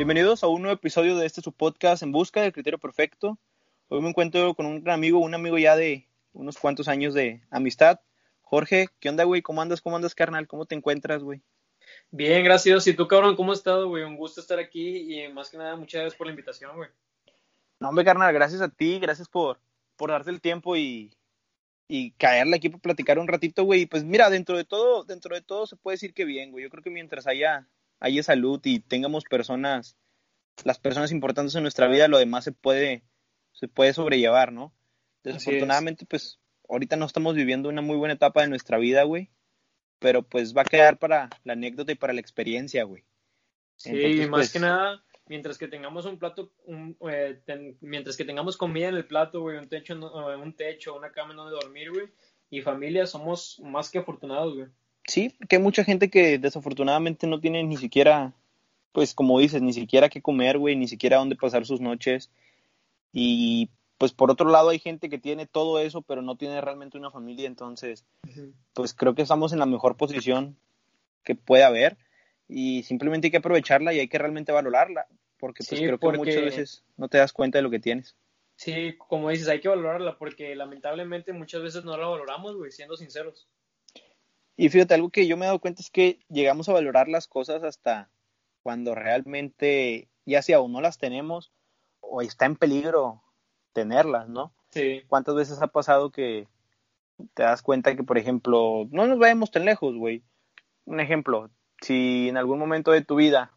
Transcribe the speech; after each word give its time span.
Bienvenidos 0.00 0.42
a 0.42 0.46
un 0.46 0.62
nuevo 0.62 0.74
episodio 0.74 1.18
de 1.18 1.26
este 1.26 1.42
su 1.42 1.52
podcast 1.52 2.02
En 2.02 2.10
Busca 2.10 2.40
del 2.40 2.54
Criterio 2.54 2.78
Perfecto. 2.78 3.38
Hoy 3.88 4.00
me 4.00 4.08
encuentro 4.08 4.54
con 4.54 4.64
un 4.64 4.82
gran 4.82 4.94
amigo, 4.94 5.18
un 5.18 5.34
amigo 5.34 5.58
ya 5.58 5.76
de 5.76 6.08
unos 6.32 6.56
cuantos 6.56 6.88
años 6.88 7.12
de 7.12 7.42
amistad. 7.50 8.00
Jorge, 8.40 8.88
¿qué 8.98 9.10
onda, 9.10 9.24
güey? 9.24 9.42
¿Cómo 9.42 9.60
andas? 9.60 9.82
¿Cómo 9.82 9.96
andas, 9.96 10.14
carnal? 10.14 10.48
¿Cómo 10.48 10.64
te 10.64 10.74
encuentras, 10.74 11.22
güey? 11.22 11.42
Bien, 12.10 12.42
gracias. 12.42 12.86
¿Y 12.86 12.94
tú, 12.94 13.06
cabrón, 13.06 13.36
cómo 13.36 13.52
has 13.52 13.58
estado, 13.58 13.88
güey? 13.88 14.02
Un 14.02 14.16
gusto 14.16 14.40
estar 14.40 14.58
aquí 14.58 15.22
y 15.22 15.30
más 15.34 15.50
que 15.50 15.58
nada, 15.58 15.76
muchas 15.76 16.00
gracias 16.00 16.16
por 16.16 16.28
la 16.28 16.32
invitación, 16.32 16.74
güey. 16.76 16.88
No, 17.78 17.90
hombre, 17.90 18.02
carnal, 18.02 18.32
gracias 18.32 18.62
a 18.62 18.70
ti, 18.70 19.00
gracias 19.00 19.28
por, 19.28 19.60
por 19.96 20.08
darte 20.08 20.30
el 20.30 20.40
tiempo 20.40 20.78
y, 20.78 21.14
y 21.88 22.12
caerle 22.12 22.56
aquí 22.56 22.70
para 22.70 22.80
platicar 22.80 23.18
un 23.18 23.28
ratito, 23.28 23.64
güey. 23.64 23.84
Pues 23.84 24.02
mira, 24.02 24.30
dentro 24.30 24.56
de 24.56 24.64
todo, 24.64 25.04
dentro 25.04 25.34
de 25.34 25.42
todo 25.42 25.66
se 25.66 25.76
puede 25.76 25.96
decir 25.96 26.14
que 26.14 26.24
bien, 26.24 26.52
güey. 26.52 26.64
Yo 26.64 26.70
creo 26.70 26.82
que 26.82 26.88
mientras 26.88 27.26
haya 27.26 27.68
haya 28.00 28.22
salud 28.22 28.60
y 28.64 28.80
tengamos 28.80 29.24
personas, 29.24 29.96
las 30.64 30.78
personas 30.78 31.12
importantes 31.12 31.54
en 31.54 31.62
nuestra 31.62 31.86
vida, 31.86 32.08
lo 32.08 32.18
demás 32.18 32.44
se 32.44 32.52
puede, 32.52 33.04
se 33.52 33.68
puede 33.68 33.92
sobrellevar, 33.92 34.52
¿no? 34.52 34.74
Desafortunadamente, 35.22 36.06
pues, 36.06 36.40
ahorita 36.68 36.96
no 36.96 37.04
estamos 37.04 37.34
viviendo 37.34 37.68
una 37.68 37.82
muy 37.82 37.96
buena 37.96 38.14
etapa 38.14 38.42
de 38.42 38.48
nuestra 38.48 38.78
vida, 38.78 39.02
güey. 39.04 39.30
Pero 39.98 40.22
pues 40.22 40.56
va 40.56 40.62
a 40.62 40.64
quedar 40.64 40.98
para 40.98 41.28
la 41.44 41.52
anécdota 41.52 41.92
y 41.92 41.94
para 41.94 42.14
la 42.14 42.20
experiencia, 42.20 42.84
güey. 42.84 43.04
Sí, 43.76 43.92
más 44.20 44.30
pues, 44.30 44.52
que 44.52 44.60
nada, 44.60 45.04
mientras 45.26 45.58
que 45.58 45.68
tengamos 45.68 46.06
un 46.06 46.18
plato, 46.18 46.52
un, 46.64 46.96
eh, 47.10 47.40
mientras 47.80 48.16
que 48.16 48.24
tengamos 48.24 48.56
comida 48.56 48.88
en 48.88 48.94
el 48.94 49.06
plato, 49.06 49.42
güey, 49.42 49.58
un 49.58 49.68
techo, 49.68 49.94
un 49.94 50.56
techo, 50.56 50.96
una 50.96 51.12
cama 51.12 51.32
en 51.32 51.36
donde 51.36 51.52
dormir, 51.52 51.90
güey, 51.90 52.08
y 52.48 52.62
familia, 52.62 53.06
somos 53.06 53.60
más 53.62 53.90
que 53.90 53.98
afortunados, 53.98 54.54
güey. 54.54 54.68
Sí, 55.06 55.34
que 55.48 55.56
hay 55.56 55.62
mucha 55.62 55.84
gente 55.84 56.10
que 56.10 56.38
desafortunadamente 56.38 57.26
no 57.26 57.40
tiene 57.40 57.62
ni 57.64 57.76
siquiera, 57.76 58.32
pues 58.92 59.14
como 59.14 59.38
dices, 59.38 59.62
ni 59.62 59.72
siquiera 59.72 60.08
qué 60.08 60.22
comer, 60.22 60.58
güey, 60.58 60.76
ni 60.76 60.88
siquiera 60.88 61.18
dónde 61.18 61.36
pasar 61.36 61.66
sus 61.66 61.80
noches. 61.80 62.30
Y 63.12 63.70
pues 63.98 64.12
por 64.12 64.30
otro 64.30 64.48
lado 64.48 64.70
hay 64.70 64.78
gente 64.78 65.10
que 65.10 65.18
tiene 65.18 65.46
todo 65.46 65.78
eso, 65.78 66.00
pero 66.00 66.22
no 66.22 66.36
tiene 66.36 66.60
realmente 66.60 66.96
una 66.96 67.10
familia, 67.10 67.46
entonces, 67.46 68.06
pues 68.72 68.94
creo 68.94 69.14
que 69.14 69.22
estamos 69.22 69.52
en 69.52 69.58
la 69.58 69.66
mejor 69.66 69.96
posición 69.96 70.56
que 71.22 71.34
puede 71.34 71.64
haber 71.64 71.98
y 72.48 72.82
simplemente 72.84 73.26
hay 73.26 73.30
que 73.30 73.36
aprovecharla 73.36 73.92
y 73.92 74.00
hay 74.00 74.08
que 74.08 74.16
realmente 74.16 74.52
valorarla, 74.52 75.06
porque 75.38 75.62
pues 75.68 75.80
creo 75.80 75.98
que 75.98 76.16
muchas 76.16 76.42
veces 76.42 76.84
no 76.96 77.08
te 77.08 77.18
das 77.18 77.32
cuenta 77.34 77.58
de 77.58 77.62
lo 77.62 77.70
que 77.70 77.78
tienes. 77.78 78.16
Sí, 78.56 78.96
como 78.96 79.30
dices, 79.30 79.48
hay 79.48 79.60
que 79.60 79.68
valorarla 79.68 80.16
porque 80.18 80.54
lamentablemente 80.54 81.32
muchas 81.32 81.62
veces 81.62 81.84
no 81.84 81.96
la 81.96 82.06
valoramos, 82.06 82.56
güey, 82.56 82.70
siendo 82.70 82.96
sinceros. 82.96 83.48
Y 84.60 84.68
fíjate, 84.68 84.92
algo 84.92 85.08
que 85.08 85.26
yo 85.26 85.38
me 85.38 85.46
he 85.46 85.48
dado 85.48 85.58
cuenta 85.58 85.80
es 85.80 85.88
que 85.88 86.18
llegamos 86.28 86.68
a 86.68 86.74
valorar 86.74 87.08
las 87.08 87.26
cosas 87.26 87.64
hasta 87.64 88.10
cuando 88.62 88.94
realmente, 88.94 90.10
ya 90.26 90.42
sea 90.42 90.60
o 90.60 90.68
no 90.68 90.82
las 90.82 90.98
tenemos, 90.98 91.50
o 92.00 92.20
está 92.20 92.44
en 92.44 92.56
peligro 92.56 93.22
tenerlas, 93.72 94.28
¿no? 94.28 94.52
Sí. 94.68 95.00
¿Cuántas 95.08 95.34
veces 95.34 95.62
ha 95.62 95.68
pasado 95.68 96.12
que 96.12 96.46
te 97.32 97.42
das 97.42 97.62
cuenta 97.62 97.96
que, 97.96 98.02
por 98.02 98.18
ejemplo, 98.18 98.86
no 98.90 99.06
nos 99.06 99.18
vayamos 99.18 99.50
tan 99.50 99.64
lejos, 99.64 99.96
güey? 99.96 100.22
Un 100.84 101.00
ejemplo, 101.00 101.48
si 101.80 102.28
en 102.28 102.36
algún 102.36 102.58
momento 102.58 102.90
de 102.90 103.02
tu 103.02 103.16
vida, 103.16 103.52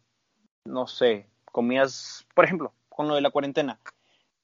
no 0.64 0.86
sé, 0.86 1.26
comías, 1.52 2.26
por 2.34 2.46
ejemplo, 2.46 2.72
con 2.88 3.08
lo 3.08 3.14
de 3.14 3.20
la 3.20 3.30
cuarentena, 3.30 3.78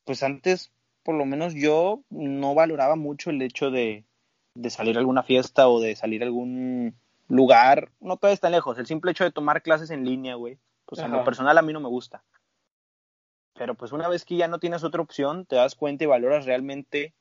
pues 0.04 0.22
antes, 0.22 0.70
por 1.04 1.14
lo 1.14 1.24
menos 1.24 1.54
yo 1.54 2.02
no 2.10 2.54
valoraba 2.54 2.96
mucho 2.96 3.30
el 3.30 3.40
hecho 3.40 3.70
de, 3.70 4.04
de 4.54 4.70
salir 4.70 4.96
a 4.96 5.00
alguna 5.00 5.22
fiesta 5.22 5.68
o 5.68 5.80
de 5.80 5.96
salir 5.96 6.22
a 6.22 6.26
algún 6.26 6.94
lugar, 7.28 7.90
no 8.00 8.16
todo 8.16 8.30
está 8.30 8.50
lejos, 8.50 8.78
el 8.78 8.86
simple 8.86 9.12
hecho 9.12 9.24
de 9.24 9.30
tomar 9.30 9.62
clases 9.62 9.90
en 9.90 10.04
línea, 10.04 10.34
güey, 10.34 10.58
pues 10.86 11.00
en 11.00 11.12
lo 11.12 11.24
personal 11.24 11.56
a 11.56 11.62
mí 11.62 11.72
no 11.72 11.80
me 11.80 11.88
gusta. 11.88 12.22
Pero 13.54 13.74
pues 13.74 13.92
una 13.92 14.08
vez 14.08 14.24
que 14.24 14.36
ya 14.36 14.48
no 14.48 14.58
tienes 14.58 14.82
otra 14.84 15.02
opción, 15.02 15.46
te 15.46 15.56
das 15.56 15.74
cuenta 15.74 16.04
y 16.04 16.06
valoras 16.06 16.46
realmente 16.46 17.12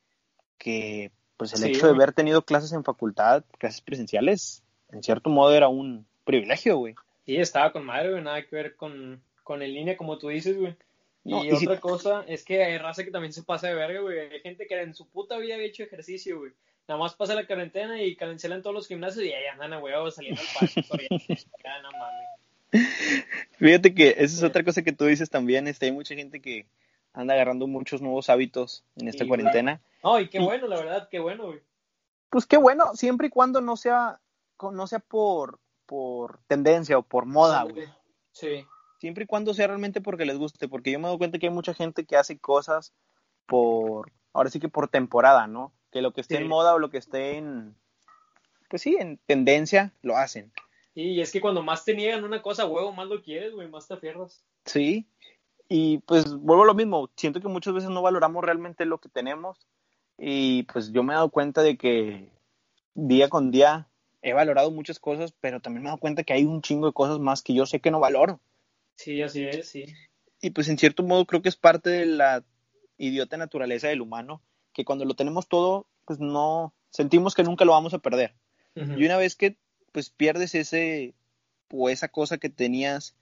que 0.58 1.12
pues 1.38 1.54
el 1.54 1.70
hecho 1.70 1.88
de 1.88 1.94
haber 1.94 2.14
tenido 2.14 2.42
clases 2.42 2.74
en 2.74 2.84
facultad, 2.84 3.44
clases 3.58 3.82
presenciales, 3.82 4.64
en 4.92 5.04
cierto 5.04 5.30
modo 5.30 5.54
era 5.54 5.68
un 5.68 6.06
privilegio, 6.24 6.78
güey. 6.78 6.96
Sí, 7.26 7.36
estaba 7.38 7.72
con 7.72 7.86
madre, 7.86 8.12
güey, 8.12 8.24
nada 8.24 8.44
que 8.46 8.56
ver 8.56 8.76
con, 8.76 9.22
con 9.44 9.62
en 9.62 9.74
línea, 9.74 9.98
como 9.98 10.18
tú 10.18 10.30
dices, 10.30 10.58
güey. 10.58 10.76
y, 11.24 11.52
otra 11.52 11.80
cosa 11.80 12.24
es 12.28 12.44
que 12.44 12.64
hay 12.64 12.78
raza 12.78 13.04
que 13.04 13.12
también 13.12 13.34
se 13.34 13.44
pasa 13.44 13.68
de 13.68 13.76
verga, 13.76 14.02
güey. 14.02 14.20
Hay 14.20 14.40
gente 14.40 14.66
que 14.66 14.82
en 14.82 14.96
su 14.96 15.08
puta 15.08 15.38
vida 15.38 15.56
había 15.56 15.68
hecho 15.68 15.84
ejercicio, 15.84 16.40
güey 16.40 16.54
nada 16.90 17.00
más 17.00 17.14
pasa 17.14 17.36
la 17.36 17.46
cuarentena 17.46 18.02
y 18.02 18.16
cancelan 18.16 18.64
todos 18.64 18.74
los 18.74 18.88
gimnasios 18.88 19.24
y 19.24 19.32
ahí 19.32 19.46
andan 19.46 19.74
a 19.74 19.80
huevo 19.80 20.10
saliendo 20.10 20.42
al 20.42 20.48
parque 20.60 20.82
no 21.84 21.92
mames. 21.92 22.90
Fíjate 23.60 23.94
que 23.94 24.10
esa 24.10 24.24
es 24.24 24.44
otra 24.44 24.64
cosa 24.64 24.82
que 24.82 24.92
tú 24.92 25.06
dices 25.06 25.30
también, 25.30 25.68
este, 25.68 25.86
hay 25.86 25.92
mucha 25.92 26.16
gente 26.16 26.42
que 26.42 26.66
anda 27.14 27.36
agarrando 27.36 27.68
muchos 27.68 28.02
nuevos 28.02 28.30
hábitos 28.32 28.84
en 28.96 29.08
esta 29.08 29.28
cuarentena. 29.28 29.82
No, 30.04 30.20
y 30.20 30.30
qué 30.30 30.40
bueno, 30.40 30.68
la 30.68 30.78
verdad, 30.78 31.10
qué 31.12 31.20
bueno, 31.20 31.48
güey. 31.48 31.62
Pues 32.32 32.48
qué 32.48 32.58
bueno, 32.58 32.96
siempre 32.96 33.28
y 33.28 33.30
cuando 33.30 33.62
no 33.62 33.78
sea, 33.78 34.20
no 34.60 34.88
sea 34.88 35.00
por, 35.00 35.60
por 35.86 36.40
tendencia 36.48 36.98
o 36.98 37.04
por 37.04 37.26
moda, 37.26 37.64
güey. 37.64 37.88
Sí. 38.32 38.66
Siempre 39.00 39.26
y 39.26 39.28
cuando 39.28 39.54
sea 39.54 39.68
realmente 39.68 40.02
porque 40.02 40.26
les 40.26 40.38
guste, 40.38 40.68
porque 40.68 40.92
yo 40.92 41.00
me 41.00 41.08
doy 41.08 41.20
cuenta 41.20 41.38
que 41.38 41.48
hay 41.48 41.54
mucha 41.54 41.76
gente 41.76 42.06
que 42.06 42.18
hace 42.18 42.40
cosas 42.40 42.94
por, 43.46 44.12
ahora 44.34 44.50
sí 44.50 44.60
que 44.60 44.70
por 44.70 44.88
temporada, 44.88 45.46
¿no? 45.46 45.72
Que 45.92 46.02
lo 46.02 46.14
que 46.14 46.22
esté 46.22 46.38
en 46.38 46.48
moda 46.48 46.74
o 46.74 46.80
lo 46.80 46.90
que 46.90 46.98
esté 46.98 47.38
en, 47.38 47.76
pues 48.70 48.82
sí, 48.82 48.98
en 49.00 49.18
tendencia, 49.26 49.94
lo 50.02 50.18
hacen. 50.18 50.52
Y 50.96 51.22
es 51.22 51.32
que 51.32 51.42
cuando 51.42 51.64
más 51.64 51.86
te 51.86 51.96
niegan 51.96 52.24
una 52.24 52.42
cosa, 52.42 52.66
huevo, 52.66 52.92
más 52.92 53.08
lo 53.08 53.22
quieres, 53.22 53.54
güey, 53.54 53.70
más 53.70 53.88
te 53.88 53.94
afierras. 53.94 54.44
Sí, 54.66 55.08
y 55.70 56.00
pues 56.00 56.34
vuelvo 56.34 56.64
a 56.64 56.68
lo 56.68 56.74
mismo, 56.74 57.12
siento 57.16 57.40
que 57.40 57.48
muchas 57.48 57.76
veces 57.76 57.92
no 57.92 58.02
valoramos 58.02 58.44
realmente 58.44 58.86
lo 58.86 58.98
que 58.98 59.08
tenemos 59.08 59.68
y 60.18 60.64
pues 60.64 60.92
yo 60.92 61.04
me 61.04 61.14
he 61.14 61.16
dado 61.16 61.30
cuenta 61.30 61.62
de 61.62 61.78
que 61.78 62.32
día 62.96 63.30
con 63.30 63.52
día 63.52 63.88
he 64.24 64.34
valorado 64.34 64.72
muchas 64.72 65.00
cosas, 65.00 65.32
pero 65.40 65.62
también 65.62 65.84
me 65.84 65.90
he 65.90 65.92
dado 65.92 66.00
cuenta 66.00 66.24
que 66.24 66.34
hay 66.34 66.44
un 66.44 66.64
chingo 66.64 66.88
de 66.88 66.94
cosas 66.94 67.20
más 67.20 67.44
que 67.44 67.54
yo 67.54 67.68
sé 67.68 67.80
que 67.80 67.92
no 67.92 68.00
valoro. 68.00 68.42
Sí, 68.96 69.22
así 69.22 69.46
es, 69.46 69.70
sí. 69.70 69.86
Y 70.42 70.50
pues 70.50 70.68
en 70.70 70.80
cierto 70.80 71.04
modo 71.04 71.26
creo 71.26 71.44
que 71.44 71.50
es 71.50 71.56
parte 71.56 71.92
de 71.92 72.06
la 72.08 72.44
idiota 72.98 73.38
naturaleza 73.38 73.90
del 73.90 74.02
humano 74.02 74.42
que 74.80 74.86
cuando 74.86 75.04
lo 75.04 75.14
tenemos 75.14 75.50
todo, 75.50 75.88
pues 76.06 76.22
no, 76.22 76.74
sentimos 76.90 77.36
que 77.36 77.44
nunca 77.44 77.66
lo 77.66 77.74
vamos 77.74 77.94
a 77.94 78.00
perder. 78.00 78.34
Y 78.76 79.04
una 79.04 79.18
vez 79.18 79.36
que 79.36 79.58
pues 79.92 80.10
pierdes 80.10 80.56
ese 80.56 81.14
o 81.70 81.90
esa 81.90 82.08
cosa 82.08 82.38
que 82.38 82.48
tenías 82.48 83.14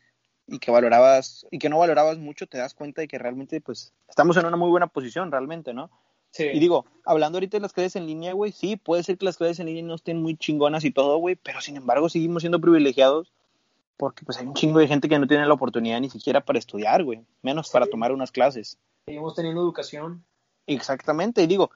y 0.46 0.60
que 0.60 0.70
valorabas 0.70 1.48
y 1.50 1.58
que 1.58 1.70
no 1.70 1.80
valorabas 1.80 2.20
mucho, 2.20 2.46
te 2.46 2.60
das 2.60 2.76
cuenta 2.76 3.02
de 3.02 3.08
que 3.08 3.18
realmente 3.18 3.60
pues 3.60 3.92
estamos 4.08 4.38
en 4.38 4.46
una 4.46 4.56
muy 4.56 4.70
buena 4.70 4.86
posición 4.86 5.32
realmente, 5.32 5.74
¿no? 5.74 5.90
Sí. 6.30 6.44
Y 6.44 6.60
digo, 6.60 6.86
hablando 7.04 7.38
ahorita 7.38 7.58
de 7.58 7.62
las 7.62 7.74
clases 7.74 7.96
en 7.96 8.06
línea, 8.06 8.34
güey, 8.34 8.52
sí, 8.52 8.76
puede 8.76 9.02
ser 9.02 9.18
que 9.18 9.26
las 9.26 9.38
clases 9.38 9.60
en 9.60 9.66
línea 9.66 9.82
no 9.82 9.96
estén 9.96 10.22
muy 10.22 10.38
chingonas 10.38 10.86
y 10.86 10.92
todo, 10.92 11.18
güey, 11.18 11.36
pero 11.38 11.60
sin 11.60 11.76
embargo 11.76 12.08
seguimos 12.08 12.44
siendo 12.44 12.62
privilegiados 12.62 13.34
porque 13.98 14.26
pues 14.26 14.38
hay 14.38 14.46
un 14.46 14.54
chingo 14.54 14.78
de 14.78 14.88
gente 14.88 15.10
que 15.10 15.18
no 15.18 15.26
tiene 15.26 15.48
la 15.48 15.56
oportunidad 15.56 16.00
ni 16.02 16.12
siquiera 16.12 16.42
para 16.42 16.60
estudiar, 16.60 17.04
güey, 17.04 17.26
menos 17.42 17.72
para 17.72 17.88
tomar 17.88 18.12
unas 18.12 18.32
clases. 18.32 18.78
Seguimos 19.08 19.34
teniendo 19.34 19.62
educación. 19.62 20.24
Exactamente, 20.68 21.42
y 21.42 21.48
digo, 21.48 21.72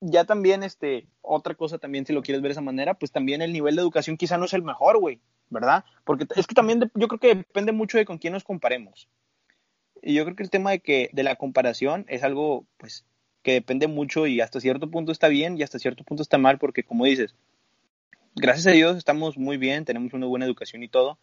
ya 0.00 0.24
también, 0.24 0.62
este, 0.62 1.06
otra 1.22 1.54
cosa 1.54 1.78
también, 1.78 2.06
si 2.06 2.12
lo 2.12 2.22
quieres 2.22 2.42
ver 2.42 2.50
de 2.50 2.52
esa 2.52 2.60
manera, 2.60 2.94
pues 2.94 3.12
también 3.12 3.42
el 3.42 3.52
nivel 3.52 3.76
de 3.76 3.82
educación 3.82 4.16
quizá 4.16 4.38
no 4.38 4.44
es 4.44 4.52
el 4.52 4.62
mejor, 4.62 4.98
güey, 4.98 5.20
¿verdad? 5.50 5.84
Porque 6.04 6.26
es 6.36 6.46
que 6.46 6.54
también 6.54 6.90
yo 6.94 7.08
creo 7.08 7.20
que 7.20 7.34
depende 7.34 7.72
mucho 7.72 7.98
de 7.98 8.04
con 8.04 8.18
quién 8.18 8.32
nos 8.32 8.44
comparemos. 8.44 9.08
Y 10.02 10.14
yo 10.14 10.24
creo 10.24 10.36
que 10.36 10.42
el 10.42 10.50
tema 10.50 10.70
de 10.70 10.80
que 10.80 11.10
de 11.12 11.22
la 11.22 11.36
comparación 11.36 12.04
es 12.08 12.22
algo, 12.22 12.64
pues, 12.76 13.04
que 13.42 13.52
depende 13.52 13.86
mucho 13.86 14.26
y 14.26 14.40
hasta 14.40 14.60
cierto 14.60 14.90
punto 14.90 15.12
está 15.12 15.28
bien 15.28 15.56
y 15.56 15.62
hasta 15.62 15.78
cierto 15.78 16.04
punto 16.04 16.22
está 16.22 16.38
mal, 16.38 16.58
porque 16.58 16.84
como 16.84 17.04
dices, 17.04 17.34
gracias 18.34 18.66
a 18.66 18.70
Dios 18.72 18.96
estamos 18.96 19.38
muy 19.38 19.56
bien, 19.56 19.84
tenemos 19.84 20.12
una 20.12 20.26
buena 20.26 20.44
educación 20.44 20.82
y 20.82 20.88
todo. 20.88 21.18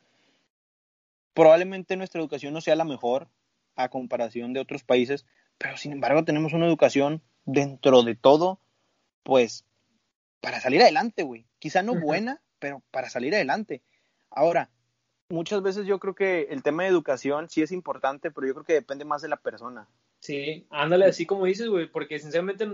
Probablemente 1.34 1.96
nuestra 1.96 2.22
educación 2.22 2.54
no 2.54 2.62
sea 2.62 2.76
la 2.76 2.86
mejor 2.86 3.28
a 3.76 3.90
comparación 3.90 4.54
de 4.54 4.60
otros 4.60 4.84
países, 4.84 5.26
pero 5.64 5.78
sin 5.78 5.94
embargo 5.94 6.26
tenemos 6.26 6.52
una 6.52 6.68
educación 6.68 7.22
dentro 7.46 8.04
de 8.04 8.16
todo, 8.16 8.60
pues, 9.24 9.66
para 10.42 10.60
salir 10.60 10.82
adelante, 10.82 11.24
güey. 11.24 11.46
Quizá 11.58 11.82
no 11.82 11.96
buena, 11.96 12.42
pero 12.60 12.84
para 12.92 13.10
salir 13.10 13.34
adelante. 13.34 13.82
Ahora, 14.30 14.70
muchas 15.30 15.62
veces 15.62 15.86
yo 15.86 16.00
creo 16.00 16.16
que 16.16 16.48
el 16.50 16.64
tema 16.64 16.84
de 16.84 16.90
educación 16.90 17.50
sí 17.50 17.62
es 17.62 17.72
importante, 17.72 18.30
pero 18.30 18.46
yo 18.46 18.54
creo 18.54 18.66
que 18.66 18.74
depende 18.74 19.06
más 19.06 19.22
de 19.22 19.30
la 19.30 19.38
persona. 19.38 19.88
Sí, 20.20 20.68
ándale 20.70 21.06
así 21.06 21.26
como 21.26 21.46
dices, 21.46 21.70
güey, 21.70 21.90
porque 21.90 22.20
sinceramente 22.20 22.68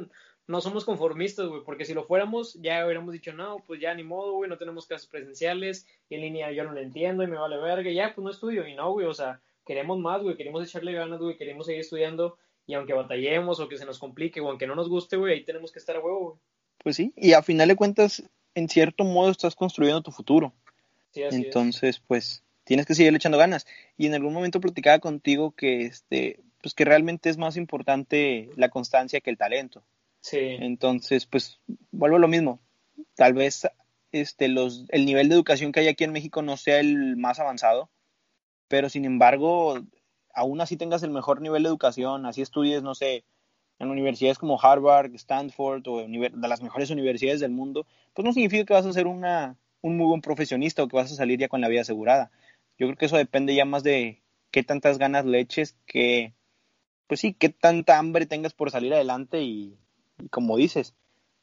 no 0.47 0.59
somos 0.59 0.83
conformistas, 0.83 1.47
güey, 1.47 1.61
porque 1.63 1.85
si 1.85 1.93
lo 1.93 2.05
fuéramos 2.05 2.55
ya 2.55 2.83
hubiéramos 2.83 3.13
dicho, 3.13 3.33
no, 3.33 3.63
pues 3.67 3.79
ya 3.79 3.93
ni 3.93 4.03
modo, 4.03 4.33
güey, 4.33 4.49
no 4.49 4.57
tenemos 4.57 4.87
clases 4.87 5.07
presenciales, 5.07 5.85
y 6.09 6.15
en 6.15 6.21
línea 6.21 6.51
yo 6.51 6.63
no 6.63 6.71
lo 6.71 6.79
entiendo 6.79 7.21
y 7.21 7.27
me 7.27 7.37
vale 7.37 7.57
verga, 7.57 7.91
ya, 7.91 8.15
pues 8.15 8.25
no 8.25 8.31
estudio, 8.31 8.67
y 8.67 8.73
no, 8.73 8.91
güey, 8.93 9.05
o 9.05 9.13
sea, 9.13 9.41
queremos 9.63 9.99
más, 9.99 10.23
güey, 10.23 10.35
queremos 10.35 10.67
echarle 10.67 10.93
ganas, 10.93 11.19
güey, 11.19 11.37
queremos 11.37 11.67
seguir 11.67 11.81
estudiando, 11.81 12.39
y 12.69 12.75
aunque 12.75 12.93
batallemos 12.93 13.59
o 13.59 13.67
que 13.67 13.79
se 13.79 13.85
nos 13.85 13.97
complique 13.97 14.39
o 14.39 14.47
aunque 14.47 14.67
no 14.67 14.75
nos 14.75 14.89
guste, 14.89 15.17
güey, 15.17 15.33
ahí 15.33 15.43
tenemos 15.43 15.71
que 15.71 15.79
estar 15.79 15.95
a 15.95 16.01
huevo, 16.01 16.19
güey. 16.19 16.39
Pues 16.77 16.95
sí, 16.95 17.11
y 17.17 17.33
a 17.33 17.41
final 17.41 17.67
de 17.67 17.75
cuentas, 17.75 18.21
en 18.53 18.69
cierto 18.69 19.03
modo 19.03 19.31
estás 19.31 19.55
construyendo 19.55 20.03
tu 20.03 20.11
futuro. 20.11 20.53
Sí, 21.09 21.23
así 21.23 21.37
Entonces, 21.37 21.99
pues, 21.99 22.43
tienes 22.65 22.85
que 22.85 22.93
seguir 22.93 23.15
echando 23.15 23.39
ganas. 23.39 23.65
Y 23.97 24.05
en 24.05 24.13
algún 24.13 24.35
momento 24.35 24.61
platicaba 24.61 24.99
contigo 24.99 25.49
que, 25.55 25.81
este, 25.87 26.41
pues 26.61 26.75
que 26.75 26.85
realmente 26.85 27.31
es 27.31 27.39
más 27.39 27.57
importante 27.57 28.51
la 28.55 28.69
constancia 28.69 29.19
que 29.19 29.31
el 29.31 29.39
talento. 29.39 29.83
Sí. 30.21 30.37
Entonces, 30.37 31.25
pues 31.25 31.59
vuelvo 31.89 32.17
a 32.17 32.19
lo 32.19 32.27
mismo. 32.27 32.59
Tal 33.15 33.33
vez 33.33 33.67
este, 34.11 34.47
los, 34.47 34.85
el 34.89 35.07
nivel 35.07 35.27
de 35.27 35.33
educación 35.33 35.71
que 35.71 35.79
hay 35.79 35.87
aquí 35.87 36.03
en 36.03 36.11
México 36.11 36.43
no 36.43 36.55
sea 36.55 36.79
el 36.79 37.17
más 37.17 37.39
avanzado, 37.39 37.89
pero 38.67 38.89
sin 38.89 39.05
embargo, 39.05 39.81
aún 40.39 40.61
así 40.61 40.77
tengas 40.77 41.03
el 41.03 41.11
mejor 41.11 41.41
nivel 41.41 41.63
de 41.63 41.69
educación, 41.69 42.25
así 42.25 42.41
estudies, 42.41 42.81
no 42.81 42.95
sé, 42.95 43.23
en 43.77 43.89
universidades 43.89 44.37
como 44.37 44.59
Harvard, 44.61 45.13
Stanford 45.15 45.87
o 45.87 45.99
de 45.99 46.47
las 46.47 46.61
mejores 46.61 46.89
universidades 46.89 47.39
del 47.41 47.51
mundo, 47.51 47.85
pues 48.13 48.25
no 48.25 48.33
significa 48.33 48.65
que 48.65 48.73
vas 48.73 48.85
a 48.85 48.93
ser 48.93 49.07
una, 49.07 49.57
un 49.81 49.97
muy 49.97 50.07
buen 50.07 50.21
profesionista 50.21 50.81
o 50.81 50.87
que 50.87 50.95
vas 50.95 51.11
a 51.11 51.15
salir 51.15 51.39
ya 51.39 51.49
con 51.49 51.61
la 51.61 51.67
vida 51.67 51.81
asegurada. 51.81 52.31
Yo 52.77 52.87
creo 52.87 52.95
que 52.95 53.05
eso 53.05 53.17
depende 53.17 53.53
ya 53.53 53.65
más 53.65 53.83
de 53.83 54.21
qué 54.51 54.63
tantas 54.63 54.97
ganas 54.97 55.25
le 55.25 55.39
eches, 55.39 55.75
que, 55.85 56.33
pues 57.07 57.19
sí, 57.19 57.33
qué 57.33 57.49
tanta 57.49 57.97
hambre 57.97 58.25
tengas 58.25 58.53
por 58.53 58.71
salir 58.71 58.93
adelante 58.93 59.41
y, 59.41 59.77
como 60.29 60.55
dices, 60.55 60.95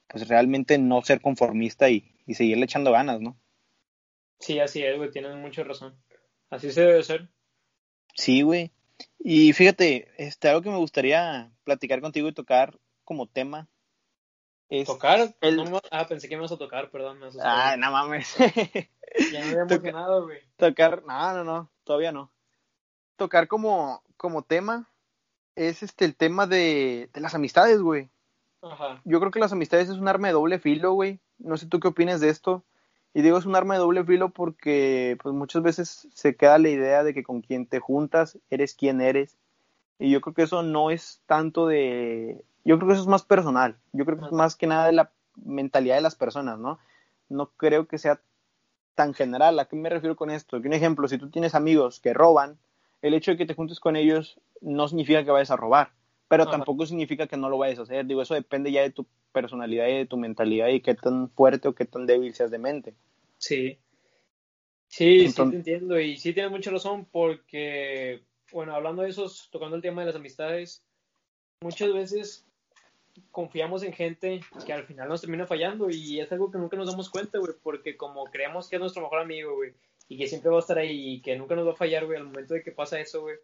pues 0.09 0.29
realmente 0.29 0.79
no 0.79 1.03
ser 1.03 1.21
conformista 1.21 1.91
y, 1.91 2.15
y 2.27 2.35
seguirle 2.35 2.65
echando 2.65 2.93
ganas, 2.93 3.21
¿no? 3.21 3.37
Sí, 4.39 4.59
así 4.59 4.83
es, 4.83 4.97
güey, 4.97 5.11
tienes 5.11 5.37
mucha 5.37 5.65
razón. 5.65 5.95
Así 6.51 6.71
se 6.71 6.83
debe 6.83 7.03
ser. 7.03 7.29
Sí, 8.15 8.43
güey. 8.43 8.73
Y 9.19 9.53
fíjate, 9.53 10.09
este, 10.19 10.49
algo 10.49 10.63
que 10.63 10.71
me 10.71 10.79
gustaría 10.79 11.51
platicar 11.65 12.01
contigo 12.01 12.29
y 12.29 12.33
tocar 12.33 12.79
como 13.05 13.27
tema. 13.27 13.69
Es 14.69 14.87
¿Tocar? 14.87 15.35
El... 15.41 15.81
Ah, 15.91 16.07
pensé 16.09 16.29
que 16.29 16.37
me 16.37 16.41
ibas 16.41 16.53
a 16.53 16.59
tocar, 16.59 16.91
perdón. 16.91 17.21
Me 17.21 17.29
ah, 17.43 17.77
no 17.77 17.91
mames. 17.93 18.37
ya 18.37 19.41
me 19.41 19.51
había 19.51 19.61
emocionado, 19.69 20.25
güey. 20.25 20.41
Tocar, 20.57 21.05
no, 21.05 21.33
no, 21.33 21.45
no, 21.45 21.71
todavía 21.85 22.13
no. 22.13 22.31
Tocar 23.17 23.49
como, 23.49 24.03
como 24.17 24.43
tema 24.43 24.91
es 25.55 25.83
este 25.83 26.05
el 26.05 26.17
tema 26.17 26.47
de, 26.47 27.09
de 27.13 27.21
las 27.21 27.35
amistades, 27.35 27.81
güey. 27.81 28.11
Ajá. 28.63 29.01
Yo 29.05 29.21
creo 29.21 29.31
que 29.31 29.41
las 29.41 29.53
amistades 29.53 29.89
es 29.89 29.97
un 29.97 30.09
arma 30.09 30.29
de 30.29 30.35
doble 30.35 30.59
filo, 30.59 30.93
güey. 30.93 31.21
No 31.39 31.57
sé 31.57 31.67
tú 31.67 31.81
qué 31.81 31.89
opinas 31.89 32.21
de 32.21 32.29
esto. 32.29 32.65
Y 33.17 33.23
digo, 33.23 33.39
es 33.39 33.47
un 33.47 33.57
arma 33.57 33.73
de 33.73 33.81
doble 33.81 34.05
filo 34.05 34.29
porque 34.29 35.17
pues 35.23 35.35
muchas 35.35 35.63
veces 35.63 36.07
se 36.13 36.37
queda 36.37 36.59
la 36.59 36.69
idea 36.69 37.03
de 37.03 37.15
que 37.15 37.23
con 37.23 37.41
quien 37.41 37.65
te 37.65 37.81
juntas 37.81 38.39
eres 38.51 38.75
quien 38.75 39.01
eres. 39.01 39.39
Y 39.99 40.11
yo 40.11 40.21
creo 40.21 40.35
que 40.35 40.43
eso 40.43 40.63
no 40.63 40.91
es 40.91 41.23
tanto 41.25 41.67
de... 41.67 42.45
Yo 42.67 42.77
creo 42.77 42.89
que 42.89 42.93
eso 42.93 43.01
es 43.01 43.09
más 43.09 43.25
personal. 43.25 43.79
Yo 43.95 44.05
creo 44.05 44.19
que 44.19 44.27
es 44.27 44.33
más 44.33 44.55
que 44.55 44.67
nada 44.67 44.85
de 44.85 44.93
la 44.93 45.13
mentalidad 45.35 45.95
de 45.95 46.03
las 46.03 46.15
personas, 46.15 46.59
¿no? 46.59 46.79
No 47.31 47.53
creo 47.57 47.89
que 47.89 47.97
sea 47.97 48.21
tan 48.95 49.15
general. 49.15 49.59
¿A 49.61 49.65
qué 49.65 49.77
me 49.77 49.89
refiero 49.89 50.15
con 50.15 50.31
esto? 50.31 50.61
Que 50.61 50.69
un 50.69 50.75
ejemplo, 50.75 51.09
si 51.09 51.17
tú 51.17 51.31
tienes 51.31 51.55
amigos 51.55 52.01
que 52.01 52.13
roban, 52.13 52.59
el 53.01 53.15
hecho 53.15 53.31
de 53.31 53.39
que 53.39 53.47
te 53.47 53.55
juntes 53.55 53.81
con 53.81 53.97
ellos 53.97 54.39
no 54.61 54.89
significa 54.89 55.25
que 55.25 55.31
vayas 55.31 55.51
a 55.51 55.57
robar, 55.57 55.93
pero 56.29 56.47
tampoco 56.47 56.87
significa 56.87 57.27
que 57.27 57.37
no 57.37 57.49
lo 57.49 57.59
vayas 57.59 57.79
a 57.79 57.83
hacer. 57.83 58.07
Digo, 58.07 58.23
eso 58.23 58.35
depende 58.35 58.73
ya 58.73 58.83
de 58.83 58.91
tu 58.91 59.07
personalidad 59.33 59.89
y 59.89 59.99
de 59.99 60.07
tu 60.07 60.17
mentalidad 60.17 60.69
y 60.69 60.81
qué 60.81 60.95
tan 60.95 61.31
fuerte 61.31 61.69
o 61.69 61.75
qué 61.75 61.85
tan 61.85 62.07
débil 62.07 62.35
seas 62.35 62.51
de 62.51 62.59
mente. 62.59 62.95
Sí. 63.39 63.79
Sí, 64.89 65.29
sí 65.29 65.35
te 65.35 65.43
entiendo 65.43 66.01
y 66.01 66.17
sí 66.17 66.33
tienes 66.33 66.53
mucha 66.53 66.71
razón 66.71 67.07
porque, 67.11 68.23
bueno, 68.53 68.75
hablando 68.75 69.03
de 69.03 69.11
eso, 69.11 69.27
tocando 69.51 69.77
el 69.77 69.83
tema 69.83 70.03
de 70.03 70.07
las 70.07 70.17
amistades, 70.17 70.85
muchas 71.61 71.93
veces 71.93 72.47
confiamos 73.31 73.83
en 73.83 73.93
gente 73.93 74.41
que 74.65 74.73
al 74.73 74.85
final 74.85 75.09
nos 75.09 75.21
termina 75.21 75.47
fallando 75.47 75.91
y 75.91 76.21
es 76.21 76.31
algo 76.33 76.51
que 76.51 76.59
nunca 76.59 76.77
nos 76.77 76.89
damos 76.91 77.11
cuenta, 77.11 77.39
güey, 77.39 77.55
porque 77.63 77.97
como 77.97 78.25
creemos 78.25 78.69
que 78.69 78.77
es 78.77 78.81
nuestro 78.81 79.03
mejor 79.03 79.21
amigo, 79.21 79.57
güey, 79.57 79.73
y 80.09 80.19
que 80.19 80.29
siempre 80.29 80.51
va 80.51 80.59
a 80.59 80.61
estar 80.61 80.79
ahí 80.79 81.15
y 81.15 81.21
que 81.21 81.37
nunca 81.37 81.57
nos 81.57 81.67
va 81.67 81.73
a 81.73 81.77
fallar, 81.77 82.07
güey, 82.07 82.19
al 82.19 82.27
momento 82.27 82.55
de 82.55 82.63
que 82.63 82.73
pasa 82.73 83.01
eso, 83.01 83.23
güey, 83.23 83.37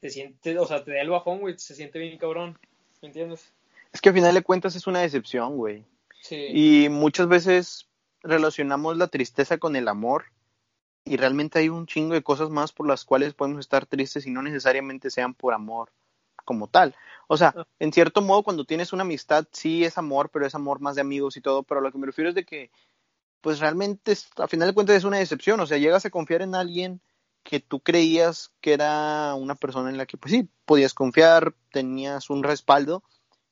te 0.00 0.10
sientes, 0.10 0.56
o 0.58 0.66
sea, 0.66 0.84
te 0.84 0.92
da 0.92 1.00
el 1.00 1.10
bajón, 1.10 1.40
güey, 1.40 1.58
se 1.58 1.74
siente 1.74 1.98
bien 1.98 2.18
cabrón, 2.18 2.58
¿me 3.02 3.08
entiendes? 3.08 3.52
Es 3.92 4.00
que 4.00 4.10
al 4.10 4.14
final 4.14 4.34
de 4.34 4.42
cuentas 4.42 4.76
es 4.76 4.86
una 4.86 5.00
decepción, 5.00 5.56
güey. 5.56 5.84
Sí. 6.22 6.46
Y 6.52 6.88
muchas 6.88 7.28
veces 7.28 7.88
relacionamos 8.22 8.96
la 8.96 9.08
tristeza 9.08 9.58
con 9.58 9.76
el 9.76 9.88
amor 9.88 10.26
y 11.04 11.16
realmente 11.16 11.58
hay 11.58 11.68
un 11.68 11.86
chingo 11.86 12.14
de 12.14 12.22
cosas 12.22 12.50
más 12.50 12.72
por 12.72 12.86
las 12.86 13.04
cuales 13.04 13.34
podemos 13.34 13.60
estar 13.60 13.86
tristes 13.86 14.26
y 14.26 14.30
no 14.30 14.42
necesariamente 14.42 15.10
sean 15.10 15.34
por 15.34 15.54
amor 15.54 15.90
como 16.44 16.68
tal. 16.68 16.94
O 17.28 17.36
sea, 17.36 17.54
ah. 17.56 17.66
en 17.78 17.92
cierto 17.92 18.20
modo 18.20 18.42
cuando 18.42 18.64
tienes 18.64 18.92
una 18.92 19.02
amistad 19.02 19.46
sí 19.52 19.84
es 19.84 19.98
amor, 19.98 20.30
pero 20.30 20.46
es 20.46 20.54
amor 20.54 20.80
más 20.80 20.96
de 20.96 21.02
amigos 21.02 21.36
y 21.36 21.40
todo, 21.40 21.62
pero 21.62 21.80
lo 21.80 21.92
que 21.92 21.98
me 21.98 22.06
refiero 22.06 22.28
es 22.28 22.34
de 22.34 22.44
que 22.44 22.70
pues 23.40 23.60
realmente 23.60 24.14
a 24.36 24.48
final 24.48 24.68
de 24.68 24.74
cuentas 24.74 24.96
es 24.96 25.04
una 25.04 25.18
decepción, 25.18 25.60
o 25.60 25.66
sea, 25.66 25.78
llegas 25.78 26.04
a 26.04 26.10
confiar 26.10 26.42
en 26.42 26.54
alguien 26.54 27.00
que 27.48 27.60
tú 27.60 27.80
creías 27.80 28.52
que 28.60 28.74
era 28.74 29.34
una 29.34 29.54
persona 29.54 29.88
en 29.88 29.96
la 29.96 30.04
que 30.04 30.18
pues 30.18 30.32
sí, 30.32 30.50
podías 30.66 30.92
confiar, 30.92 31.54
tenías 31.72 32.28
un 32.28 32.42
respaldo 32.42 33.02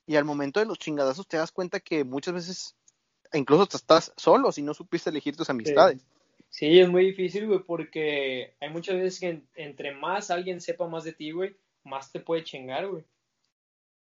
y 0.06 0.16
al 0.16 0.26
momento 0.26 0.60
de 0.60 0.66
los 0.66 0.78
chingadazos 0.78 1.26
te 1.26 1.38
das 1.38 1.50
cuenta 1.50 1.81
que 1.81 2.04
muchas 2.04 2.34
veces 2.34 2.76
incluso 3.32 3.64
te 3.64 3.78
estás 3.78 4.12
solo 4.19 4.52
si 4.52 4.60
no 4.60 4.75
supiste 4.75 5.08
elegir 5.08 5.34
tus 5.34 5.48
amistades. 5.48 6.04
Sí, 6.50 6.78
es 6.78 6.90
muy 6.90 7.06
difícil, 7.06 7.46
güey, 7.46 7.60
porque 7.60 8.54
hay 8.60 8.69
muchas 8.69 8.96
veces 8.96 9.19
que 9.19 9.43
entre 9.54 9.94
más 9.94 10.31
alguien 10.31 10.60
sepa 10.60 10.87
más 10.87 11.04
de 11.04 11.14
ti, 11.14 11.31
güey, 11.31 11.56
más 11.82 12.12
te 12.12 12.20
puede 12.20 12.44
chingar, 12.44 12.87
güey. 12.88 13.02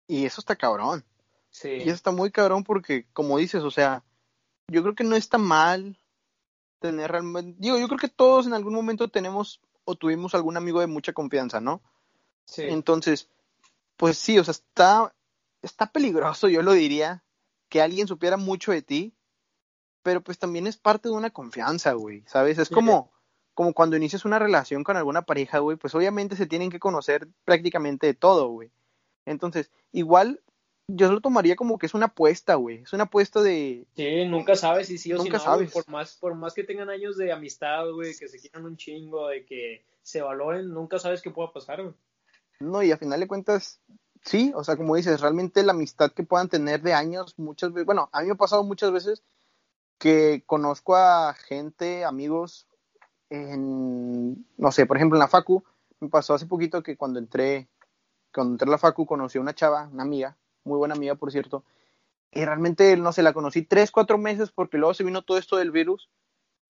Y 0.07 0.25
eso 0.25 0.41
está 0.41 0.55
cabrón. 0.55 1.05
Sí. 1.51 1.69
Y 1.69 1.83
eso 1.83 1.95
está 1.95 2.13
muy 2.13 2.31
cabrón 2.31 2.63
porque, 2.63 3.07
como 3.13 3.39
dices, 3.39 3.65
o 3.65 3.73
sea, 3.73 4.05
yo 4.69 4.83
creo 4.83 4.95
que 4.95 5.03
no 5.03 5.17
está 5.17 5.37
mal 5.37 5.99
tener 6.79 7.11
realmente, 7.11 7.57
digo, 7.59 7.77
yo 7.77 7.89
creo 7.89 7.99
que 7.99 8.09
todos 8.09 8.47
en 8.47 8.55
algún 8.55 8.75
momento 8.75 9.09
tenemos 9.09 9.61
o 9.91 9.97
tuvimos 9.97 10.35
algún 10.35 10.57
amigo 10.57 10.81
de 10.81 10.87
mucha 10.87 11.13
confianza, 11.13 11.61
¿no? 11.61 11.83
Sí. 12.45 12.63
Entonces, 12.63 13.29
pues 13.97 14.17
sí, 14.19 14.39
o 14.39 14.45
sea, 14.45 14.53
está, 14.53 15.15
está 15.63 15.87
peligroso, 15.87 16.49
yo 16.49 16.63
lo 16.63 16.73
diría, 16.73 17.25
que 17.69 17.83
alguien 17.83 18.07
supiera 18.07 18.37
mucho 18.37 18.73
de 18.73 18.83
ti, 18.83 19.15
pero 20.03 20.23
pues 20.23 20.39
también 20.39 20.67
es 20.67 20.77
parte 20.77 21.09
de 21.09 21.15
una 21.15 21.31
confianza, 21.31 21.93
güey, 21.93 22.23
¿sabes? 22.27 22.59
Es 22.59 22.71
como, 22.71 23.11
como 23.55 23.75
cuando 23.75 23.97
inicias 23.97 24.25
una 24.25 24.39
relación 24.39 24.85
con 24.85 24.97
alguna 24.97 25.23
pareja, 25.23 25.59
güey, 25.59 25.77
pues 25.77 25.95
obviamente 25.95 26.37
se 26.37 26.47
tienen 26.47 26.71
que 26.71 26.79
conocer 26.79 27.29
prácticamente 27.45 28.07
de 28.07 28.15
todo, 28.15 28.49
güey. 28.49 28.71
Entonces, 29.27 29.71
igual 29.93 30.41
yo 30.97 31.13
lo 31.13 31.21
tomaría 31.21 31.57
como 31.57 31.79
que 31.79 31.87
es 31.87 31.95
una 31.95 32.07
apuesta, 32.07 32.55
güey. 32.55 32.83
Es 32.83 32.93
una 32.93 33.05
apuesta 33.05 33.43
de. 33.43 33.87
Sí, 33.97 34.25
nunca 34.27 34.57
sabes 34.57 34.89
si 34.89 34.99
sí 34.99 35.13
o 35.13 35.17
nunca 35.17 35.39
si 35.39 35.47
no. 35.47 35.53
Sabes. 35.53 35.73
Por 35.73 35.89
más, 35.89 36.17
por 36.17 36.35
más 36.35 36.55
que 36.55 36.65
tengan 36.65 36.91
años 36.91 37.17
de 37.17 37.33
amistad, 37.33 37.91
güey, 37.93 38.17
que 38.17 38.29
se 38.29 38.39
quieran 38.39 38.65
un 38.65 38.77
chingo, 38.77 39.29
de 39.29 39.45
que 39.45 39.85
se 40.03 40.23
valoren, 40.23 40.73
nunca 40.73 40.99
sabes 40.99 41.23
qué 41.23 41.31
pueda 41.31 41.53
pasar, 41.53 41.83
güey. 41.83 41.95
No, 42.61 42.83
y 42.83 42.93
a 42.93 42.99
final 42.99 43.21
de 43.21 43.29
cuentas, 43.29 43.81
sí, 44.23 44.53
o 44.55 44.65
sea, 44.65 44.77
como 44.77 44.97
dices, 44.97 45.21
realmente 45.21 45.63
la 45.63 45.73
amistad 45.73 46.13
que 46.13 46.25
puedan 46.25 46.49
tener 46.49 46.83
de 46.83 46.93
años, 46.93 47.39
muchas 47.39 47.73
veces, 47.73 47.87
bueno, 47.87 48.11
a 48.13 48.21
mí 48.21 48.27
me 48.27 48.33
ha 48.33 48.37
pasado 48.37 48.65
muchas 48.65 48.93
veces 48.93 49.23
que 49.99 50.43
conozco 50.47 50.97
a 50.97 51.35
gente, 51.35 52.05
amigos, 52.05 52.67
en, 53.31 54.47
no 54.57 54.73
sé, 54.73 54.87
por 54.87 54.97
ejemplo, 54.97 55.17
en 55.17 55.21
la 55.21 55.29
Facu, 55.29 55.65
me 56.01 56.09
pasó 56.09 56.35
hace 56.35 56.47
poquito 56.47 56.83
que 56.83 56.97
cuando 56.97 57.19
entré, 57.19 57.69
cuando 58.33 58.55
entré 58.55 58.69
a 58.69 58.73
la 58.73 58.79
Facu 58.79 59.07
conocí 59.07 59.39
a 59.39 59.41
una 59.41 59.55
chava, 59.55 59.89
una 59.93 60.03
amiga, 60.03 60.37
muy 60.65 60.79
buena 60.79 60.95
amiga, 60.95 61.15
por 61.15 61.33
cierto, 61.33 61.65
y 62.33 62.45
realmente, 62.45 62.97
no 62.97 63.13
sé, 63.13 63.23
la 63.23 63.33
conocí 63.33 63.63
tres, 63.63 63.91
cuatro 63.91 64.19
meses 64.19 64.51
porque 64.51 64.79
luego 64.79 64.95
se 64.95 65.05
vino 65.05 65.23
todo 65.23 65.39
esto 65.39 65.57
del 65.57 65.73
virus, 65.73 66.09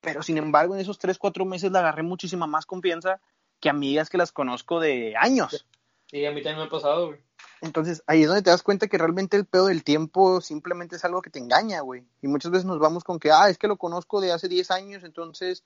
pero 0.01 0.23
sin 0.23 0.39
embargo 0.39 0.75
en 0.75 0.81
esos 0.81 0.99
tres, 0.99 1.19
cuatro 1.19 1.45
meses 1.45 1.71
la 1.71 1.81
agarré 1.81 2.03
muchísima 2.03 2.47
más 2.47 2.65
confianza 2.65 3.21
que 3.61 3.69
amigas 3.69 4.09
que 4.09 4.19
las 4.19 4.33
conozco 4.33 4.81
de 4.81 5.15
años. 5.17 5.67
Sí, 6.07 6.25
a 6.25 6.31
mí 6.31 6.43
también 6.43 6.59
me 6.59 6.65
ha 6.65 6.71
pasado, 6.71 7.09
güey. 7.09 7.21
Entonces, 7.61 8.03
ahí 8.07 8.23
es 8.23 8.27
donde 8.27 8.43
te 8.43 8.51
das 8.51 8.63
cuenta 8.63 8.89
que 8.89 8.97
realmente 8.97 9.37
el 9.37 9.45
pedo 9.45 9.67
del 9.67 9.85
tiempo 9.85 10.41
simplemente 10.41 10.97
es 10.97 11.05
algo 11.05 11.21
que 11.21 11.31
te 11.31 11.39
engaña, 11.39 11.83
güey. 11.83 12.05
Y 12.23 12.29
muchas 12.29 12.51
veces 12.51 12.65
nos 12.65 12.79
vamos 12.79 13.05
con 13.05 13.19
que, 13.19 13.31
ah, 13.31 13.51
es 13.51 13.59
que 13.59 13.69
lo 13.69 13.77
conozco 13.77 14.21
de 14.21 14.33
hace 14.33 14.49
10 14.49 14.71
años, 14.71 15.05
entonces 15.05 15.63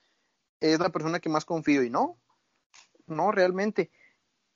es 0.61 0.81
la 0.81 0.91
persona 0.91 1.21
que 1.21 1.29
más 1.29 1.45
confío. 1.45 1.85
Y 1.85 1.91
no, 1.91 2.19
no, 3.07 3.31
realmente. 3.31 3.91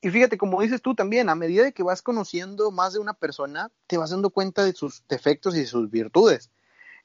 Y 0.01 0.11
fíjate, 0.11 0.39
como 0.39 0.63
dices 0.63 0.81
tú 0.81 0.95
también, 0.95 1.29
a 1.29 1.35
medida 1.35 1.65
de 1.65 1.73
que 1.73 1.83
vas 1.83 2.03
conociendo 2.03 2.71
más 2.71 2.93
de 2.93 3.01
una 3.01 3.15
persona, 3.15 3.71
te 3.87 3.99
vas 3.99 4.11
dando 4.11 4.31
cuenta 4.31 4.65
de 4.65 4.73
sus 4.73 5.03
defectos 5.09 5.57
y 5.57 5.61
de 5.61 5.67
sus 5.67 5.91
virtudes. 5.91 6.51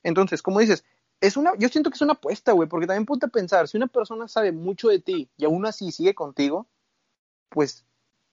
Entonces, 0.04 0.42
como 0.42 0.60
dices, 0.60 0.86
es 1.22 1.38
una, 1.38 1.54
yo 1.58 1.70
siento 1.70 1.90
que 1.90 1.96
es 1.96 2.02
una 2.02 2.14
apuesta, 2.14 2.52
güey, 2.52 2.70
porque 2.70 2.86
también 2.86 3.06
ponte 3.06 3.26
a 3.26 3.30
pensar, 3.30 3.68
si 3.68 3.78
una 3.78 3.88
persona 3.88 4.28
sabe 4.28 4.52
mucho 4.52 4.90
de 4.90 5.00
ti 5.00 5.30
y 5.38 5.46
aún 5.46 5.66
así 5.66 5.92
sigue 5.92 6.14
contigo, 6.14 6.68
pues 7.50 7.86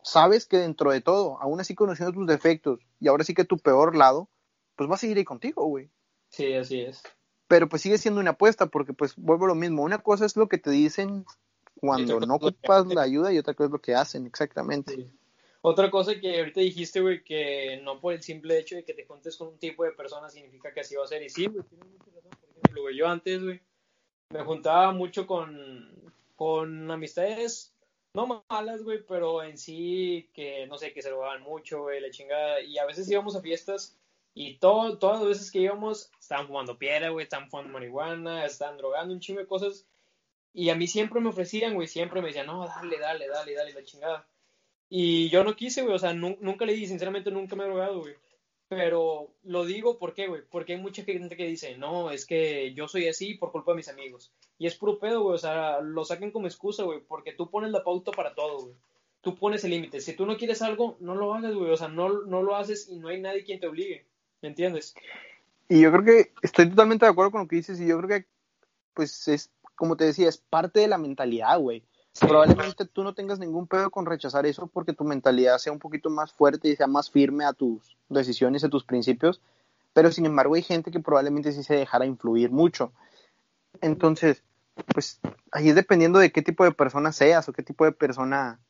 sabes 0.03 0.47
que 0.47 0.59
dentro 0.59 0.91
de 0.91 1.01
todo, 1.01 1.41
aún 1.41 1.61
así 1.61 1.75
conociendo 1.75 2.13
tus 2.13 2.27
defectos 2.27 2.81
y 2.99 3.09
ahora 3.09 3.25
sí 3.25 3.33
que 3.33 3.45
tu 3.45 3.59
peor 3.59 3.97
lado, 3.97 4.29
pues 4.77 4.91
va 4.91 4.95
a 4.95 4.99
seguir 4.99 5.17
ahí 5.19 5.25
contigo, 5.25 5.65
güey. 5.67 5.91
Sí, 6.29 6.55
así 6.55 6.81
es. 6.81 7.03
Pero 7.49 7.69
pues 7.69 7.83
sigue 7.83 7.99
siendo 7.99 8.21
una 8.21 8.31
apuesta, 8.31 8.67
porque 8.67 8.93
pues 8.93 9.15
vuelvo 9.17 9.45
a 9.47 9.49
lo 9.49 9.55
mismo. 9.55 9.83
Una 9.83 9.99
cosa 9.99 10.25
es 10.25 10.37
lo 10.37 10.49
que 10.49 10.59
te 10.59 10.71
dicen 10.71 11.25
cuando 11.81 12.21
no 12.21 12.35
ocupas 12.35 12.87
la 12.87 13.03
ayuda 13.03 13.33
y 13.33 13.39
otra 13.39 13.55
cosa 13.55 13.67
es 13.67 13.73
lo 13.73 13.81
que 13.81 13.95
hacen, 13.95 14.27
exactamente. 14.27 15.11
Otra 15.63 15.91
cosa 15.91 16.19
que 16.19 16.39
ahorita 16.39 16.61
dijiste, 16.61 17.01
güey, 17.01 17.23
que 17.23 17.81
no 17.83 18.01
por 18.01 18.15
el 18.15 18.23
simple 18.23 18.59
hecho 18.59 18.77
de 18.77 18.85
que 18.85 18.95
te 18.95 19.05
juntes 19.05 19.37
con 19.37 19.49
un 19.49 19.59
tipo 19.59 19.85
de 19.85 19.93
persona 19.93 20.31
significa 20.31 20.73
que 20.73 20.81
así 20.81 20.97
va 20.97 21.05
a 21.05 21.09
ser. 21.09 21.23
Y 21.23 21.29
sí, 21.29 21.47
güey, 21.47 21.65
tienes 21.65 21.89
mucha 21.89 22.11
razón. 22.15 22.31
Por 22.31 22.51
ejemplo, 22.51 22.83
güey, 22.83 22.97
yo 22.97 23.09
antes, 23.09 23.43
güey, 23.43 23.61
me 24.31 24.45
juntaba 24.45 24.93
mucho 24.93 25.27
con, 25.27 25.91
con 26.37 26.91
amistades 26.91 27.75
no 28.15 28.45
malas, 28.49 28.83
güey, 28.83 29.05
pero 29.07 29.43
en 29.43 29.57
sí 29.57 30.31
que, 30.35 30.67
no 30.67 30.79
sé, 30.79 30.93
que 30.93 31.03
se 31.03 31.11
robaban 31.11 31.43
mucho, 31.43 31.83
güey, 31.83 32.01
la 32.01 32.11
chingada. 32.11 32.61
Y 32.61 32.79
a 32.79 32.87
veces 32.87 33.09
íbamos 33.11 33.37
a 33.37 33.41
fiestas 33.41 33.97
y 34.35 34.59
todo, 34.59 34.99
todas 34.99 35.21
las 35.21 35.29
veces 35.29 35.51
que 35.51 35.61
íbamos 35.61 36.11
estaban 36.19 36.47
fumando 36.47 36.79
piedra, 36.79 37.11
güey, 37.11 37.25
estaban 37.25 37.49
fumando 37.49 37.73
marihuana, 37.73 38.45
estaban 38.45 38.79
drogando 38.79 39.15
un 39.15 39.21
chingo 39.21 39.41
de 39.41 39.47
cosas. 39.47 39.87
Y 40.53 40.71
a 40.71 40.75
mí 40.75 40.87
siempre 40.87 41.21
me 41.21 41.29
ofrecían, 41.29 41.75
güey, 41.75 41.87
siempre 41.87 42.21
me 42.21 42.29
decían, 42.29 42.47
no, 42.47 42.67
dale, 42.67 42.99
dale, 42.99 43.29
dale, 43.29 43.55
dale, 43.55 43.73
la 43.73 43.85
chingada. 43.85 44.27
Y 44.89 45.29
yo 45.29 45.45
no 45.45 45.55
quise, 45.55 45.83
güey, 45.83 45.95
o 45.95 45.99
sea, 45.99 46.13
nunca 46.13 46.65
le 46.65 46.75
di, 46.75 46.87
sinceramente 46.87 47.31
nunca 47.31 47.55
me 47.55 47.65
he 47.65 47.69
drogado, 47.69 48.01
güey. 48.01 48.15
Pero 48.69 49.33
lo 49.43 49.65
digo, 49.65 49.99
¿por 49.99 50.15
qué, 50.15 50.29
güey? 50.29 50.43
Porque 50.49 50.75
hay 50.75 50.81
mucha 50.81 51.03
gente 51.03 51.37
que 51.37 51.47
dice, 51.47 51.77
no, 51.77 52.11
es 52.11 52.25
que 52.25 52.73
yo 52.75 52.87
soy 52.87 53.09
así 53.09 53.35
por 53.35 53.51
culpa 53.51 53.73
de 53.73 53.77
mis 53.77 53.89
amigos. 53.89 54.33
Y 54.59 54.67
es 54.67 54.77
puro 54.77 54.99
pedo, 54.99 55.23
güey, 55.23 55.35
o 55.35 55.39
sea, 55.39 55.81
lo 55.81 56.05
saquen 56.05 56.31
como 56.31 56.47
excusa, 56.47 56.85
güey, 56.85 57.01
porque 57.01 57.33
tú 57.33 57.51
pones 57.51 57.71
la 57.71 57.83
pauta 57.83 58.13
para 58.13 58.35
todo, 58.35 58.63
güey. 58.63 58.75
Tú 59.23 59.37
pones 59.37 59.65
el 59.65 59.71
límite. 59.71 60.01
Si 60.01 60.15
tú 60.15 60.25
no 60.25 60.37
quieres 60.37 60.63
algo, 60.63 60.97
no 61.01 61.15
lo 61.15 61.35
hagas, 61.35 61.55
güey, 61.55 61.71
o 61.71 61.77
sea, 61.77 61.89
no, 61.89 62.23
no 62.23 62.43
lo 62.43 62.57
haces 62.57 62.89
y 62.89 62.99
no 62.99 63.09
hay 63.09 63.21
nadie 63.21 63.45
quien 63.45 63.61
te 63.61 63.67
obligue. 63.67 64.07
¿Me 64.41 64.49
entiendes? 64.49 64.95
Y 65.69 65.81
yo 65.81 65.93
creo 65.93 66.05
que 66.05 66.33
estoy 66.43 66.69
totalmente 66.71 67.05
de 67.05 67.11
acuerdo 67.11 67.33
con 67.33 67.41
lo 67.43 67.49
que 67.49 67.57
dices 67.57 67.81
y 67.81 67.87
yo 67.87 67.99
creo 67.99 68.21
que, 68.21 68.27
pues, 68.95 69.29
es, 69.29 69.51
como 69.81 69.97
te 69.97 70.05
decía, 70.05 70.29
es 70.29 70.37
parte 70.37 70.81
de 70.81 70.89
la 70.89 70.99
mentalidad, 70.99 71.59
güey. 71.59 71.83
Probablemente 72.21 72.85
tú 72.85 73.03
no 73.03 73.15
tengas 73.15 73.39
ningún 73.39 73.67
pedo 73.67 73.91
con 73.91 74.05
rechazar 74.05 74.45
eso 74.45 74.67
porque 74.67 74.93
tu 74.93 75.05
mentalidad 75.05 75.57
sea 75.57 75.73
un 75.73 75.79
poquito 75.79 76.11
más 76.11 76.35
fuerte 76.35 76.69
y 76.69 76.77
sea 76.77 76.87
más 76.87 77.11
firme 77.11 77.47
a 77.47 77.55
tus 77.55 77.97
decisiones, 78.11 78.63
a 78.63 78.69
tus 78.69 78.85
principios, 78.85 79.41
pero 79.95 80.13
sin 80.13 80.27
embargo 80.27 80.55
hay 80.55 80.61
gente 80.61 80.91
que 80.91 81.01
probablemente 81.01 81.53
sí 81.53 81.63
se 81.63 81.77
dejara 81.77 82.05
influir 82.05 82.51
mucho. 82.51 82.93
Entonces, 83.81 84.43
pues 84.93 85.19
ahí 85.51 85.71
es 85.71 85.75
dependiendo 85.75 86.19
de 86.19 86.31
qué 86.31 86.43
tipo 86.43 86.65
de 86.65 86.73
persona 86.73 87.11
seas 87.11 87.49
o 87.49 87.55
qué 87.55 87.63
tipo 87.63 87.87
de 87.87 87.93
persona, 87.93 88.61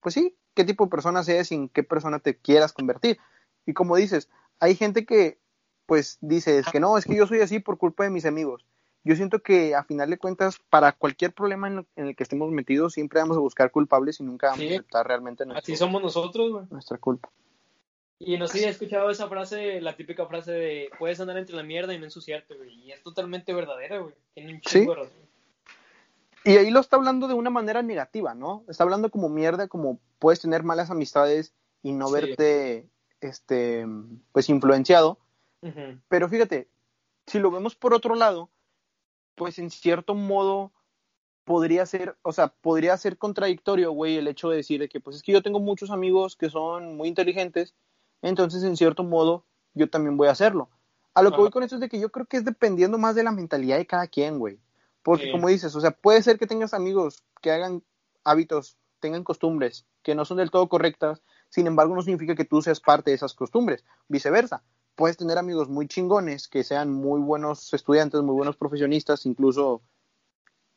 pues 0.00 0.16
sí, 0.16 0.34
qué 0.54 0.64
tipo 0.64 0.86
de 0.86 0.90
persona 0.90 1.22
seas 1.22 1.52
y 1.52 1.54
en 1.54 1.68
qué 1.68 1.84
persona 1.84 2.18
te 2.18 2.38
quieras 2.38 2.72
convertir. 2.72 3.18
Y 3.66 3.72
como 3.72 3.94
dices, 3.94 4.28
hay 4.58 4.74
gente 4.74 5.06
que 5.06 5.38
pues 5.86 6.18
dice, 6.22 6.58
es 6.58 6.66
que 6.66 6.80
no, 6.80 6.98
es 6.98 7.04
que 7.04 7.14
yo 7.14 7.28
soy 7.28 7.40
así 7.40 7.60
por 7.60 7.78
culpa 7.78 8.02
de 8.02 8.10
mis 8.10 8.26
amigos 8.26 8.66
yo 9.06 9.14
siento 9.14 9.40
que 9.40 9.76
a 9.76 9.84
final 9.84 10.10
de 10.10 10.18
cuentas, 10.18 10.58
para 10.68 10.90
cualquier 10.90 11.32
problema 11.32 11.68
en, 11.68 11.86
el 11.94 12.16
que 12.16 12.24
estemos 12.24 12.50
metidos, 12.50 12.94
siempre 12.94 13.20
vamos 13.20 13.36
a 13.36 13.40
buscar 13.40 13.70
culpables 13.70 14.18
y 14.18 14.24
nunca 14.24 14.48
vamos 14.48 14.64
a 14.64 14.68
aceptar 14.68 15.06
realmente 15.06 15.46
nuestro, 15.46 15.62
Así 15.62 15.76
somos 15.76 16.02
nosotros, 16.02 16.50
güey. 16.50 16.64
Nuestra 16.70 16.98
culpa. 16.98 17.30
Y 18.18 18.36
no 18.36 18.48
sé 18.48 18.58
si 18.58 18.64
he 18.64 18.68
escuchado 18.68 19.08
esa 19.08 19.28
frase, 19.28 19.80
la 19.80 19.94
típica 19.94 20.26
frase 20.26 20.50
de 20.50 20.90
puedes 20.98 21.20
andar 21.20 21.38
entre 21.38 21.54
la 21.54 21.62
mierda 21.62 21.94
y 21.94 22.00
no 22.00 22.04
ensuciarte, 22.04 22.56
güey. 22.56 22.74
Y 22.80 22.90
es 22.90 23.00
totalmente 23.04 23.54
verdadera, 23.54 23.98
güey. 23.98 24.14
Tiene 24.34 24.54
un 24.54 24.60
chingo 24.60 24.90
de 24.90 25.02
razón. 25.02 25.26
Y 26.42 26.56
ahí 26.56 26.70
lo 26.70 26.80
está 26.80 26.96
hablando 26.96 27.28
de 27.28 27.34
una 27.34 27.50
manera 27.50 27.82
negativa, 27.82 28.34
¿no? 28.34 28.64
Está 28.66 28.82
hablando 28.82 29.08
como 29.12 29.28
mierda, 29.28 29.68
como 29.68 30.00
puedes 30.18 30.40
tener 30.40 30.64
malas 30.64 30.90
amistades 30.90 31.54
y 31.80 31.92
no 31.92 32.10
verte, 32.10 32.88
este, 33.20 33.86
pues 34.32 34.48
influenciado. 34.48 35.20
Pero 36.08 36.28
fíjate, 36.28 36.68
si 37.26 37.38
lo 37.38 37.52
vemos 37.52 37.76
por 37.76 37.94
otro 37.94 38.16
lado, 38.16 38.50
pues 39.36 39.58
en 39.58 39.70
cierto 39.70 40.14
modo 40.14 40.72
podría 41.44 41.86
ser, 41.86 42.16
o 42.22 42.32
sea, 42.32 42.48
podría 42.48 42.96
ser 42.96 43.18
contradictorio, 43.18 43.92
güey, 43.92 44.16
el 44.16 44.26
hecho 44.26 44.50
de 44.50 44.56
decir 44.56 44.88
que, 44.88 44.98
pues 44.98 45.16
es 45.16 45.22
que 45.22 45.32
yo 45.32 45.42
tengo 45.42 45.60
muchos 45.60 45.90
amigos 45.90 46.34
que 46.34 46.50
son 46.50 46.96
muy 46.96 47.06
inteligentes, 47.06 47.74
entonces 48.20 48.64
en 48.64 48.76
cierto 48.76 49.04
modo 49.04 49.44
yo 49.74 49.88
también 49.88 50.16
voy 50.16 50.26
a 50.26 50.32
hacerlo. 50.32 50.68
A 51.14 51.22
lo 51.22 51.30
que 51.30 51.38
voy 51.38 51.50
con 51.50 51.62
esto 51.62 51.76
es 51.76 51.80
de 51.80 51.88
que 51.88 52.00
yo 52.00 52.10
creo 52.10 52.26
que 52.26 52.36
es 52.36 52.44
dependiendo 52.44 52.98
más 52.98 53.14
de 53.14 53.22
la 53.22 53.30
mentalidad 53.30 53.78
de 53.78 53.86
cada 53.86 54.06
quien, 54.06 54.38
güey. 54.38 54.58
Porque 55.02 55.30
como 55.30 55.48
dices, 55.48 55.74
o 55.76 55.80
sea, 55.80 55.92
puede 55.92 56.20
ser 56.20 56.38
que 56.38 56.46
tengas 56.46 56.74
amigos 56.74 57.22
que 57.40 57.52
hagan 57.52 57.82
hábitos, 58.24 58.76
tengan 58.98 59.22
costumbres 59.22 59.86
que 60.02 60.14
no 60.14 60.24
son 60.24 60.38
del 60.38 60.50
todo 60.50 60.68
correctas, 60.68 61.22
sin 61.48 61.66
embargo 61.68 61.94
no 61.94 62.02
significa 62.02 62.34
que 62.34 62.44
tú 62.44 62.60
seas 62.60 62.80
parte 62.80 63.10
de 63.10 63.16
esas 63.16 63.34
costumbres, 63.34 63.84
viceversa 64.08 64.62
puedes 64.96 65.16
tener 65.16 65.38
amigos 65.38 65.68
muy 65.68 65.86
chingones, 65.86 66.48
que 66.48 66.64
sean 66.64 66.92
muy 66.92 67.20
buenos 67.20 67.72
estudiantes, 67.72 68.22
muy 68.22 68.34
buenos 68.34 68.56
profesionistas, 68.56 69.26
incluso 69.26 69.82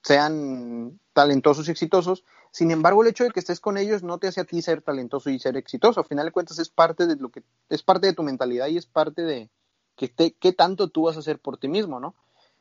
sean 0.03 0.99
talentosos 1.13 1.67
y 1.67 1.71
exitosos. 1.71 2.23
Sin 2.51 2.71
embargo, 2.71 3.01
el 3.01 3.09
hecho 3.09 3.23
de 3.23 3.31
que 3.31 3.39
estés 3.39 3.59
con 3.59 3.77
ellos 3.77 4.03
no 4.03 4.17
te 4.17 4.27
hace 4.27 4.41
a 4.41 4.45
ti 4.45 4.61
ser 4.61 4.81
talentoso 4.81 5.29
y 5.29 5.39
ser 5.39 5.57
exitoso. 5.57 6.01
Al 6.01 6.07
final 6.07 6.25
de 6.25 6.31
cuentas 6.31 6.59
es 6.59 6.69
parte 6.69 7.07
de 7.07 7.15
lo 7.15 7.29
que 7.29 7.43
es 7.69 7.83
parte 7.83 8.07
de 8.07 8.13
tu 8.13 8.23
mentalidad 8.23 8.67
y 8.67 8.77
es 8.77 8.85
parte 8.85 9.23
de 9.23 9.49
que 9.95 10.07
te, 10.07 10.33
qué 10.33 10.53
tanto 10.53 10.89
tú 10.89 11.03
vas 11.03 11.15
a 11.15 11.19
hacer 11.19 11.39
por 11.39 11.57
ti 11.57 11.67
mismo, 11.67 11.99
¿no? 11.99 12.15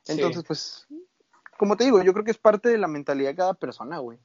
Entonces, 0.07 0.45
pues, 0.47 0.87
como 1.59 1.77
te 1.77 1.85
digo, 1.85 2.03
yo 2.03 2.13
creo 2.13 2.25
que 2.25 2.31
es 2.31 2.39
parte 2.39 2.69
de 2.69 2.79
la 2.79 2.89
mentalidad 2.89 3.31
de 3.31 3.37
cada 3.37 3.55
persona, 3.55 3.99
güey. 3.99 4.19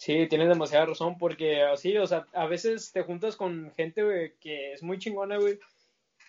Sí, 0.00 0.26
tienes 0.28 0.48
demasiada 0.48 0.86
razón, 0.86 1.18
porque 1.18 1.60
así, 1.60 1.94
o 1.98 2.06
sea, 2.06 2.26
a 2.32 2.46
veces 2.46 2.90
te 2.90 3.02
juntas 3.02 3.36
con 3.36 3.70
gente, 3.76 4.02
güey, 4.02 4.32
que 4.40 4.72
es 4.72 4.82
muy 4.82 4.98
chingona, 4.98 5.36
güey, 5.36 5.58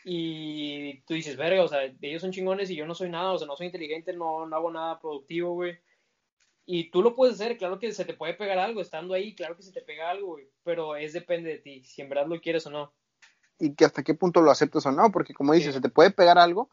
y 0.04 1.00
tú 1.04 1.14
dices, 1.14 1.38
verga, 1.38 1.64
o 1.64 1.70
sea, 1.70 1.84
ellos 2.02 2.22
son 2.22 2.34
chingones 2.34 2.70
y 2.70 2.76
yo 2.76 2.86
no 2.86 2.94
soy 2.94 3.10
nada, 3.10 3.32
o 3.32 3.38
sea, 3.38 3.48
no 3.48 3.56
soy 3.56 3.68
inteligente, 3.68 4.12
no, 4.12 4.46
no 4.46 4.56
hago 4.58 4.72
nada 4.72 5.00
productivo, 5.00 5.54
güey. 5.54 5.80
Y 6.66 6.92
tú 6.92 7.02
lo 7.02 7.16
puedes 7.16 7.36
hacer, 7.36 7.58
claro 7.58 7.80
que 7.80 7.94
se 7.94 8.04
te 8.04 8.14
puede 8.14 8.34
pegar 8.34 8.60
algo, 8.60 8.82
estando 8.82 9.14
ahí, 9.14 9.36
claro 9.36 9.56
que 9.56 9.64
se 9.64 9.72
te 9.72 9.82
pega 9.82 10.10
algo, 10.10 10.34
güey, 10.34 10.50
pero 10.66 10.98
es 10.98 11.14
depende 11.14 11.52
de 11.52 11.60
ti, 11.60 11.82
si 11.86 12.02
en 12.02 12.10
verdad 12.10 12.28
lo 12.28 12.42
quieres 12.42 12.68
o 12.68 12.72
no. 12.72 12.92
Y 13.58 13.74
que 13.74 13.86
hasta 13.86 14.04
qué 14.04 14.16
punto 14.16 14.42
lo 14.42 14.52
aceptas 14.52 14.86
o 14.86 14.92
no, 14.92 15.14
porque 15.14 15.34
como 15.34 15.54
dices, 15.54 15.74
se 15.74 15.80
te 15.80 15.88
puede 15.88 16.12
pegar 16.12 16.38
algo, 16.38 16.70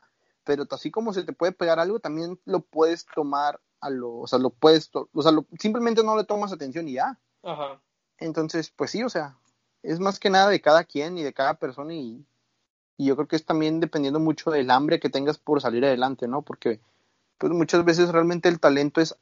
pero 0.48 0.64
así 0.70 0.90
como 0.90 1.12
se 1.12 1.24
te 1.24 1.34
puede 1.34 1.52
pegar 1.52 1.78
algo, 1.78 2.00
también 2.00 2.40
lo 2.46 2.60
puedes 2.60 3.04
tomar 3.14 3.60
a 3.82 3.90
lo, 3.90 4.16
o 4.16 4.26
sea, 4.26 4.38
lo 4.38 4.48
puedes, 4.48 4.90
o 4.94 5.22
sea, 5.22 5.32
simplemente 5.58 6.02
no 6.02 6.16
le 6.16 6.24
tomas 6.24 6.54
atención 6.54 6.88
y 6.88 6.94
ya. 6.94 7.18
Ajá. 7.42 7.82
Entonces, 8.16 8.70
pues 8.70 8.92
sí, 8.92 9.02
o 9.02 9.10
sea, 9.10 9.36
es 9.82 10.00
más 10.00 10.18
que 10.18 10.30
nada 10.30 10.48
de 10.48 10.62
cada 10.62 10.84
quien 10.84 11.18
y 11.18 11.22
de 11.22 11.34
cada 11.34 11.58
persona 11.58 11.92
y, 11.92 12.24
y 12.96 13.04
yo 13.04 13.14
creo 13.14 13.28
que 13.28 13.36
es 13.36 13.44
también 13.44 13.78
dependiendo 13.78 14.20
mucho 14.20 14.50
del 14.50 14.70
hambre 14.70 15.00
que 15.00 15.10
tengas 15.10 15.36
por 15.36 15.60
salir 15.60 15.84
adelante, 15.84 16.26
¿no? 16.28 16.40
Porque 16.40 16.80
pues 17.36 17.52
muchas 17.52 17.84
veces 17.84 18.08
realmente 18.08 18.48
el 18.48 18.58
talento 18.58 19.02
es 19.02 19.14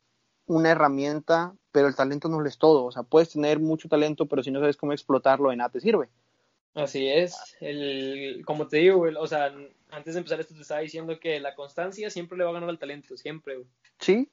una 0.47 0.71
herramienta, 0.71 1.57
pero 1.73 1.89
el 1.89 1.97
talento 1.97 2.29
no 2.29 2.39
lo 2.39 2.49
es 2.49 2.57
todo. 2.57 2.85
O 2.85 2.93
sea, 2.93 3.03
puedes 3.03 3.31
tener 3.31 3.59
mucho 3.59 3.89
talento, 3.89 4.27
pero 4.27 4.45
si 4.45 4.53
no 4.53 4.61
sabes 4.61 4.77
cómo 4.77 4.93
explotarlo, 4.93 5.51
de 5.51 5.57
nada 5.57 5.71
te 5.71 5.81
sirve. 5.81 6.09
Así 6.75 7.09
es. 7.09 7.57
El, 7.59 8.45
como 8.47 8.69
te 8.69 8.77
digo, 8.77 9.05
o 9.19 9.27
sea, 9.27 9.53
antes 9.91 10.15
de 10.15 10.19
empezar 10.19 10.41
esto 10.41 10.55
te 10.55 10.63
estaba 10.63 10.81
diciendo 10.81 11.19
que 11.21 11.41
la 11.41 11.55
constancia 11.55 12.11
siempre 12.11 12.37
le 12.39 12.45
va 12.45 12.51
a 12.51 12.55
ganar 12.55 12.69
al 12.69 12.79
talento, 12.79 13.17
siempre. 13.17 13.65
Sí, 13.99 14.29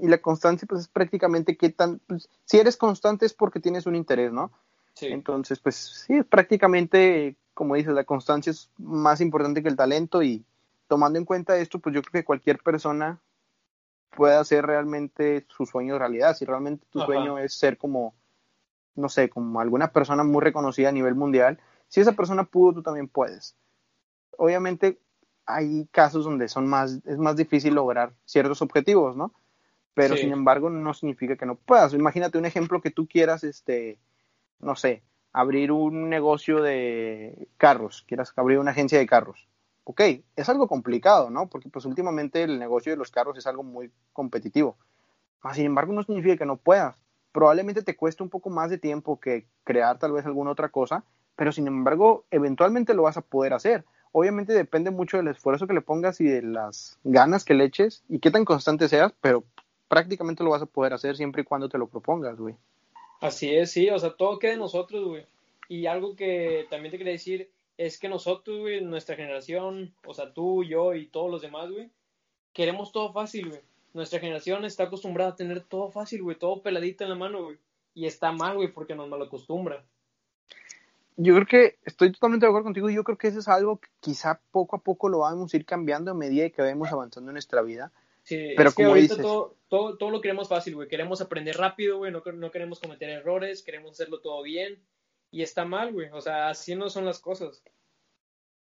y 0.00 0.08
la 0.08 0.18
constancia 0.18 0.66
pues 0.68 0.82
es 0.82 0.88
prácticamente 0.88 1.56
que 1.56 1.70
tan, 1.70 1.98
pues, 2.00 2.28
si 2.44 2.58
eres 2.58 2.76
constante 2.76 3.26
es 3.26 3.32
porque 3.32 3.60
tienes 3.60 3.86
un 3.86 3.96
interés, 3.96 4.32
¿no? 4.32 4.52
Sí. 4.94 5.06
Entonces, 5.06 5.58
pues 5.58 5.76
sí, 5.76 6.22
prácticamente, 6.22 7.36
como 7.54 7.74
dices, 7.74 7.92
la 7.94 8.04
constancia 8.04 8.50
es 8.50 8.70
más 8.78 9.20
importante 9.20 9.62
que 9.62 9.68
el 9.68 9.76
talento 9.76 10.22
y 10.22 10.44
tomando 10.88 11.18
en 11.18 11.24
cuenta 11.24 11.56
esto, 11.56 11.78
pues 11.78 11.94
yo 11.94 12.02
creo 12.02 12.20
que 12.20 12.24
cualquier 12.24 12.58
persona 12.58 13.20
puede 14.10 14.34
hacer 14.34 14.66
realmente 14.66 15.46
su 15.48 15.64
sueño 15.66 15.98
realidad. 15.98 16.36
Si 16.36 16.44
realmente 16.44 16.84
tu 16.90 17.00
sueño 17.00 17.38
es 17.38 17.54
ser 17.54 17.78
como, 17.78 18.14
no 18.96 19.08
sé, 19.08 19.30
como 19.30 19.60
alguna 19.60 19.92
persona 19.92 20.24
muy 20.24 20.42
reconocida 20.42 20.88
a 20.88 20.92
nivel 20.92 21.14
mundial, 21.14 21.58
si 21.88 22.00
esa 22.00 22.12
persona 22.12 22.44
pudo, 22.44 22.74
tú 22.74 22.82
también 22.82 23.08
puedes. 23.08 23.56
Obviamente 24.36 24.98
hay 25.46 25.86
casos 25.90 26.24
donde 26.24 26.48
son 26.48 26.68
más, 26.68 27.00
es 27.04 27.18
más 27.18 27.36
difícil 27.36 27.74
lograr 27.74 28.12
ciertos 28.24 28.62
objetivos, 28.62 29.16
¿no? 29.16 29.32
pero 29.94 30.16
sin 30.16 30.32
embargo 30.32 30.70
no 30.70 30.94
significa 30.94 31.36
que 31.36 31.46
no 31.46 31.56
puedas. 31.56 31.92
Imagínate 31.94 32.38
un 32.38 32.46
ejemplo 32.46 32.80
que 32.80 32.90
tú 32.90 33.06
quieras, 33.06 33.44
este, 33.44 33.98
no 34.58 34.76
sé, 34.76 35.02
abrir 35.32 35.72
un 35.72 36.08
negocio 36.08 36.62
de 36.62 37.48
carros, 37.56 38.04
quieras 38.06 38.32
abrir 38.36 38.58
una 38.58 38.70
agencia 38.70 38.98
de 38.98 39.06
carros. 39.06 39.48
Ok, 39.84 40.00
es 40.36 40.48
algo 40.48 40.68
complicado, 40.68 41.30
¿no? 41.30 41.48
Porque 41.48 41.68
pues 41.68 41.84
últimamente 41.84 42.42
el 42.42 42.58
negocio 42.58 42.92
de 42.92 42.96
los 42.96 43.10
carros 43.10 43.36
es 43.38 43.46
algo 43.46 43.62
muy 43.62 43.90
competitivo. 44.12 44.76
sin 45.52 45.66
embargo, 45.66 45.92
no 45.92 46.02
significa 46.02 46.36
que 46.36 46.46
no 46.46 46.56
puedas. 46.56 46.96
Probablemente 47.32 47.82
te 47.82 47.96
cueste 47.96 48.22
un 48.22 48.30
poco 48.30 48.50
más 48.50 48.70
de 48.70 48.78
tiempo 48.78 49.20
que 49.20 49.46
crear 49.64 49.98
tal 49.98 50.12
vez 50.12 50.26
alguna 50.26 50.50
otra 50.50 50.68
cosa, 50.68 51.04
pero 51.36 51.52
sin 51.52 51.66
embargo, 51.66 52.24
eventualmente 52.30 52.94
lo 52.94 53.02
vas 53.02 53.16
a 53.16 53.22
poder 53.22 53.52
hacer. 53.54 53.84
Obviamente 54.12 54.52
depende 54.52 54.90
mucho 54.90 55.16
del 55.16 55.28
esfuerzo 55.28 55.66
que 55.66 55.74
le 55.74 55.80
pongas 55.80 56.20
y 56.20 56.24
de 56.24 56.42
las 56.42 56.98
ganas 57.04 57.44
que 57.44 57.54
le 57.54 57.64
eches 57.64 58.02
y 58.08 58.18
qué 58.18 58.30
tan 58.30 58.44
constante 58.44 58.88
seas, 58.88 59.12
pero 59.20 59.44
prácticamente 59.88 60.42
lo 60.42 60.50
vas 60.50 60.62
a 60.62 60.66
poder 60.66 60.92
hacer 60.92 61.16
siempre 61.16 61.42
y 61.42 61.44
cuando 61.44 61.68
te 61.68 61.78
lo 61.78 61.86
propongas, 61.86 62.36
güey. 62.36 62.54
Así 63.20 63.54
es, 63.54 63.70
sí, 63.70 63.90
o 63.90 63.98
sea, 63.98 64.10
todo 64.10 64.38
queda 64.38 64.52
de 64.52 64.58
nosotros, 64.58 65.04
güey. 65.04 65.26
Y 65.68 65.86
algo 65.86 66.16
que 66.16 66.66
también 66.70 66.90
te 66.90 66.98
quería 66.98 67.12
decir 67.12 67.50
es 67.76 67.98
que 67.98 68.08
nosotros, 68.08 68.58
güey, 68.60 68.80
nuestra 68.82 69.16
generación, 69.16 69.94
o 70.04 70.14
sea, 70.14 70.32
tú, 70.32 70.64
yo 70.64 70.94
y 70.94 71.06
todos 71.06 71.30
los 71.30 71.42
demás, 71.42 71.70
güey, 71.70 71.90
queremos 72.52 72.92
todo 72.92 73.12
fácil, 73.12 73.48
güey. 73.48 73.60
Nuestra 73.92 74.20
generación 74.20 74.64
está 74.64 74.84
acostumbrada 74.84 75.30
a 75.30 75.36
tener 75.36 75.60
todo 75.60 75.90
fácil, 75.90 76.22
güey, 76.22 76.36
todo 76.36 76.62
peladito 76.62 77.04
en 77.04 77.10
la 77.10 77.16
mano, 77.16 77.44
güey. 77.44 77.58
Y 77.94 78.06
está 78.06 78.32
mal, 78.32 78.56
güey, 78.56 78.72
porque 78.72 78.94
nos 78.94 79.08
malacostumbra. 79.08 79.84
Yo 81.16 81.34
creo 81.34 81.46
que 81.46 81.78
estoy 81.84 82.12
totalmente 82.12 82.46
de 82.46 82.50
acuerdo 82.50 82.64
contigo. 82.64 82.88
Yo 82.88 83.04
creo 83.04 83.18
que 83.18 83.28
eso 83.28 83.40
es 83.40 83.48
algo 83.48 83.78
que 83.78 83.88
quizá 84.00 84.40
poco 84.50 84.76
a 84.76 84.82
poco 84.82 85.08
lo 85.08 85.18
vamos 85.18 85.52
a 85.52 85.56
ir 85.56 85.66
cambiando 85.66 86.10
a 86.10 86.14
medida 86.14 86.48
que 86.50 86.62
vayamos 86.62 86.90
avanzando 86.92 87.30
en 87.30 87.34
nuestra 87.34 87.62
vida 87.62 87.92
Sí, 88.22 88.54
pero 88.56 88.72
como 88.72 88.94
dices... 88.94 89.18
todo, 89.18 89.56
todo, 89.68 89.96
todo, 89.96 90.10
lo 90.10 90.20
queremos 90.20 90.48
fácil, 90.48 90.74
güey. 90.74 90.88
Queremos 90.88 91.20
aprender 91.20 91.56
rápido, 91.56 91.98
güey. 91.98 92.12
No, 92.12 92.22
no 92.34 92.50
queremos 92.50 92.80
cometer 92.80 93.10
errores, 93.10 93.62
queremos 93.62 93.92
hacerlo 93.92 94.20
todo 94.20 94.42
bien. 94.42 94.82
Y 95.30 95.42
está 95.42 95.64
mal, 95.64 95.92
güey. 95.92 96.10
O 96.12 96.20
sea, 96.20 96.48
así 96.48 96.74
no 96.74 96.90
son 96.90 97.04
las 97.04 97.20
cosas. 97.20 97.62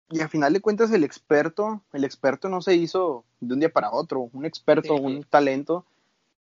Y 0.09 0.21
al 0.21 0.29
final 0.29 0.53
de 0.53 0.61
cuentas, 0.61 0.91
el 0.91 1.03
experto, 1.03 1.81
el 1.93 2.03
experto 2.03 2.49
no 2.49 2.61
se 2.61 2.75
hizo 2.75 3.25
de 3.39 3.53
un 3.53 3.59
día 3.59 3.71
para 3.71 3.91
otro. 3.91 4.29
Un 4.33 4.45
experto, 4.45 4.95
un 4.95 5.23
talento, 5.23 5.85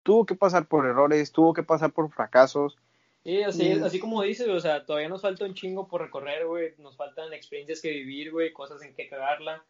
tuvo 0.02 0.26
que 0.26 0.34
pasar 0.34 0.66
por 0.66 0.86
errores, 0.86 1.32
tuvo 1.32 1.54
que 1.54 1.62
pasar 1.62 1.92
por 1.92 2.10
fracasos. 2.10 2.76
Sí, 3.24 3.42
así, 3.42 3.72
así 3.72 3.98
como 3.98 4.22
dices, 4.22 4.48
o 4.48 4.60
sea, 4.60 4.84
todavía 4.84 5.08
nos 5.08 5.22
falta 5.22 5.46
un 5.46 5.54
chingo 5.54 5.88
por 5.88 6.02
recorrer, 6.02 6.46
güey. 6.46 6.74
Nos 6.78 6.96
faltan 6.96 7.32
experiencias 7.32 7.80
que 7.80 7.90
vivir, 7.90 8.30
güey, 8.30 8.52
cosas 8.52 8.82
en 8.82 8.94
que 8.94 9.08
cagarla. 9.08 9.64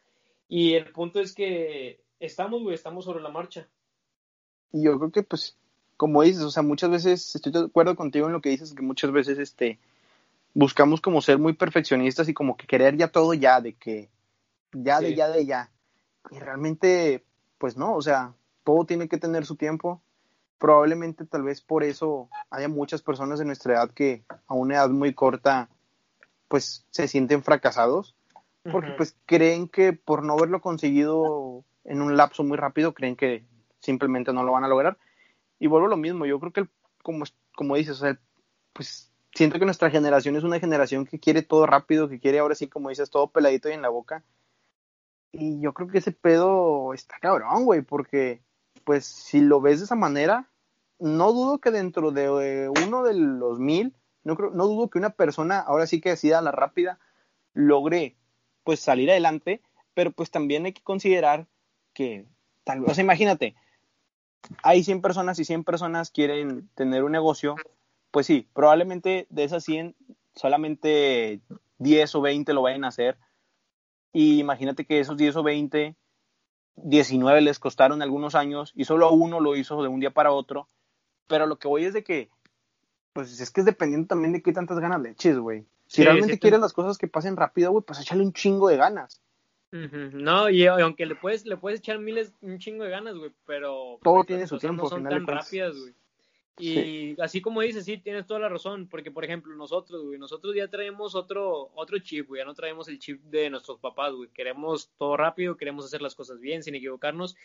Y 0.49 0.75
el 0.75 0.91
punto 0.91 1.21
es 1.21 1.35
que 1.35 2.01
estamos, 2.19 2.63
güey, 2.63 2.75
estamos 2.75 3.05
sobre 3.05 3.23
la 3.23 3.29
marcha. 3.29 3.69
Y 4.73 4.85
yo 4.85 4.99
creo 4.99 5.13
que, 5.13 5.23
pues, 5.23 5.57
como 5.97 6.23
dices, 6.23 6.43
o 6.43 6.51
sea, 6.51 6.65
muchas 6.65 6.91
veces, 6.91 7.37
estoy 7.37 7.53
de 7.53 7.61
acuerdo 7.61 7.95
contigo 7.95 8.27
en 8.27 8.33
lo 8.33 8.41
que 8.41 8.49
dices, 8.49 8.75
que 8.75 8.83
muchas 8.83 9.13
veces, 9.13 9.39
este, 9.39 9.79
buscamos 10.53 11.01
como 11.01 11.23
ser 11.23 11.39
muy 11.39 11.53
perfeccionistas 11.53 12.29
y 12.29 12.35
como 12.35 12.57
que 12.57 12.67
querer 12.67 12.97
ya 12.97 13.07
todo 13.07 13.35
ya, 13.35 13.61
de 13.61 13.75
que, 13.75 14.11
ya, 14.73 15.01
de 15.01 15.15
ya, 15.15 15.29
de 15.29 15.47
ya. 15.47 15.71
Y 16.33 16.41
realmente, 16.41 17.25
pues 17.59 17.77
no, 17.77 17.95
o 17.95 18.03
sea, 18.03 18.35
todo 18.65 18.85
tiene 18.85 19.09
que 19.09 19.19
tener 19.19 19.47
su 19.47 19.55
tiempo. 19.55 20.03
Probablemente, 20.59 21.27
tal 21.27 21.43
vez 21.43 21.61
por 21.61 21.85
eso 21.85 22.29
haya 22.51 22.69
muchas 22.69 23.03
personas 23.03 23.39
de 23.39 23.45
nuestra 23.45 23.75
edad 23.75 23.91
que 23.91 24.25
a 24.47 24.55
una 24.55 24.77
edad 24.77 24.89
muy 24.89 25.15
corta, 25.15 25.69
pues 26.49 26.87
se 26.91 27.09
sienten 27.09 27.43
fracasados 27.43 28.15
porque 28.71 28.93
pues 28.93 29.17
creen 29.27 29.69
que 29.69 29.93
por 29.93 30.25
no 30.25 30.35
haberlo 30.35 30.61
conseguido 30.61 31.65
en 31.85 32.01
un 32.01 32.17
lapso 32.17 32.45
muy 32.45 32.57
rápido, 32.57 32.95
creen 32.95 33.17
que 33.17 33.45
simplemente 33.81 34.33
no 34.33 34.43
lo 34.43 34.53
van 34.53 34.65
a 34.65 34.69
lograr. 34.69 34.97
Y 35.59 35.67
vuelvo 35.67 35.87
a 35.87 35.91
lo 35.91 35.97
mismo, 35.97 36.25
yo 36.25 36.41
creo 36.41 36.53
que 36.53 36.67
como, 37.03 37.25
como 37.55 37.77
dices, 37.77 37.97
o 37.99 38.01
sea, 38.07 38.19
pues 38.73 39.13
siento 39.35 39.59
que 39.59 39.67
nuestra 39.67 39.91
generación 39.91 40.37
es 40.37 40.45
una 40.45 40.61
generación 40.61 41.05
que 41.05 41.21
quiere 41.21 41.43
todo 41.43 41.67
rápido, 41.67 42.09
que 42.09 42.21
quiere 42.21 42.39
ahora 42.39 42.55
sí, 42.55 42.67
como 42.69 42.89
dices, 42.89 43.11
todo 43.11 43.29
peladito 43.29 43.69
y 43.69 43.73
en 43.73 43.83
la 43.83 43.91
boca. 43.91 44.25
Y 45.31 45.61
yo 45.61 45.75
creo 45.75 45.89
que 45.89 45.99
ese 45.99 46.13
pedo 46.13 46.95
está 46.95 47.19
cabrón, 47.21 47.65
güey, 47.65 47.83
porque 47.83 48.41
pues 48.85 49.05
si 49.07 49.41
lo 49.41 49.61
ves 49.61 49.81
de 49.81 49.85
esa 49.87 49.95
manera, 49.95 50.49
no 50.99 51.33
dudo 51.33 51.59
que 51.59 51.71
dentro 51.71 52.11
de 52.11 52.69
uno 52.69 53.03
de 53.03 53.15
los 53.15 53.59
mil, 53.59 53.95
no, 54.23 54.35
no 54.35 54.67
dudo 54.67 54.89
que 54.89 54.99
una 54.99 55.11
persona 55.11 55.61
ahora 55.61 55.87
sí 55.87 56.01
que 56.01 56.11
decida 56.11 56.41
la 56.41 56.53
rápida 56.53 56.99
logre 57.53 58.17
pues 58.65 58.81
salir 58.81 59.11
adelante, 59.11 59.61
pero 59.95 60.11
pues 60.11 60.31
también 60.31 60.65
hay 60.67 60.73
que 60.73 60.83
considerar 60.83 61.47
que 61.93 62.27
tal 62.65 62.81
vez, 62.81 62.91
o 62.91 62.95
sea, 62.95 63.05
imagínate, 63.05 63.55
hay 64.63 64.83
100 64.83 65.03
personas 65.03 65.39
y 65.39 65.45
100 65.45 65.65
personas 65.65 66.11
quieren 66.11 66.69
tener 66.75 67.05
un 67.05 67.13
negocio, 67.13 67.57
pues 68.11 68.27
sí, 68.27 68.49
probablemente 68.53 69.27
de 69.31 69.45
esas 69.45 69.65
100 69.65 69.95
solamente 70.35 71.41
10 71.79 72.15
o 72.15 72.21
20 72.21 72.53
lo 72.53 72.63
vayan 72.63 72.85
a 72.85 72.89
hacer. 72.89 73.17
Y 74.13 74.41
imagínate 74.41 74.85
que 74.85 75.01
esos 75.01 75.17
10 75.17 75.37
o 75.37 75.43
20, 75.43 75.97
19 76.77 77.41
les 77.41 77.59
costaron 77.59 78.03
algunos 78.03 78.35
años 78.35 78.73
y 78.75 78.85
solo 78.85 79.11
uno 79.13 79.41
lo 79.41 79.57
hizo 79.57 79.83
de 79.83 79.89
un 79.89 80.01
día 80.01 80.11
para 80.11 80.33
otro. 80.33 80.69
Pero 81.27 81.47
lo 81.47 81.57
que 81.57 81.69
voy 81.69 81.85
es 81.85 81.95
de 81.95 82.05
que, 82.05 82.29
pues 83.13 83.41
es 83.41 83.51
que 83.51 83.61
es 83.61 83.67
dependiendo 83.67 84.09
también 84.09 84.33
de 84.33 84.43
qué 84.43 84.53
tantas 84.53 84.79
ganas 84.79 85.01
le 85.01 85.11
eches, 85.11 85.39
güey. 85.39 85.65
Si 85.87 86.03
realmente 86.03 86.39
quieres 86.39 86.61
las 86.61 86.73
cosas 86.73 86.99
que 86.99 87.09
pasen 87.09 87.37
rápido, 87.37 87.71
güey, 87.71 87.85
pues 87.85 88.01
échale 88.01 88.23
un 88.23 88.33
chingo 88.33 88.69
de 88.69 88.77
ganas. 88.77 89.21
No, 89.71 90.51
y 90.51 90.67
aunque 90.67 91.05
le 91.05 91.17
puedes, 91.17 91.47
le 91.47 91.57
puedes 91.57 91.81
echar 91.81 91.99
miles, 91.99 92.33
un 92.43 92.59
chingo 92.59 92.85
de 92.85 92.91
ganas, 92.91 93.17
güey, 93.17 93.33
pero... 93.45 93.99
Todo 94.03 94.23
tiene 94.23 94.47
su 94.47 94.59
tiempo, 94.59 94.85
no 94.85 94.89
son 94.89 95.05
tan 95.05 95.27
rápidas, 95.27 95.77
güey. 95.77 95.95
Y 96.57 97.21
así 97.21 97.41
como 97.41 97.63
dices, 97.63 97.85
sí, 97.85 97.99
tienes 97.99 98.27
toda 98.27 98.39
la 98.41 98.49
razón, 98.49 98.89
porque 98.89 99.11
por 99.11 99.25
ejemplo, 99.25 99.57
nosotros, 99.57 100.05
güey, 100.05 100.19
nosotros 100.19 100.55
ya 100.55 100.69
traemos 100.69 101.17
otro, 101.17 101.71
otro 101.75 101.99
chip, 101.99 102.29
güey, 102.29 102.43
ya 102.43 102.45
no 102.45 102.55
traemos 102.55 102.89
el 102.89 102.99
chip 103.01 103.21
de 103.23 103.51
nuestros 103.51 103.81
papás, 103.81 104.13
güey. 104.15 104.29
Queremos 104.31 104.93
todo 104.97 105.17
rápido, 105.17 105.57
queremos 105.57 105.85
hacer 105.85 106.01
las 106.01 106.15
cosas 106.15 106.39
bien, 106.39 106.63
sin 106.63 106.77
equivocarnos, 106.77 107.37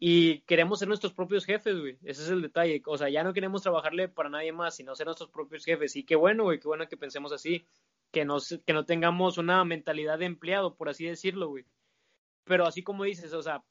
y 0.00 0.40
queremos 0.40 0.78
ser 0.78 0.88
nuestros 0.88 1.12
propios 1.12 1.44
jefes, 1.44 1.78
güey. 1.78 1.98
Ese 2.04 2.22
es 2.22 2.30
el 2.30 2.42
detalle. 2.42 2.82
O 2.86 2.96
sea, 2.96 3.08
ya 3.08 3.24
no 3.24 3.32
queremos 3.32 3.62
trabajarle 3.62 4.08
para 4.08 4.28
nadie 4.28 4.52
más, 4.52 4.76
sino 4.76 4.94
ser 4.94 5.06
nuestros 5.06 5.30
propios 5.30 5.64
jefes. 5.64 5.96
Y 5.96 6.04
qué 6.04 6.16
bueno, 6.16 6.44
güey, 6.44 6.60
qué 6.60 6.68
bueno 6.68 6.88
que 6.88 6.96
pensemos 6.96 7.32
así 7.32 7.64
que 8.10 8.24
no, 8.24 8.38
que 8.64 8.72
no 8.72 8.84
tengamos 8.84 9.38
una 9.38 9.64
mentalidad 9.64 10.18
de 10.18 10.26
empleado, 10.26 10.74
por 10.74 10.88
así 10.88 11.04
decirlo, 11.04 11.48
güey. 11.48 11.64
Pero 12.44 12.66
así 12.66 12.82
como 12.82 13.04
dices, 13.04 13.32
o 13.32 13.42
sea, 13.42 13.62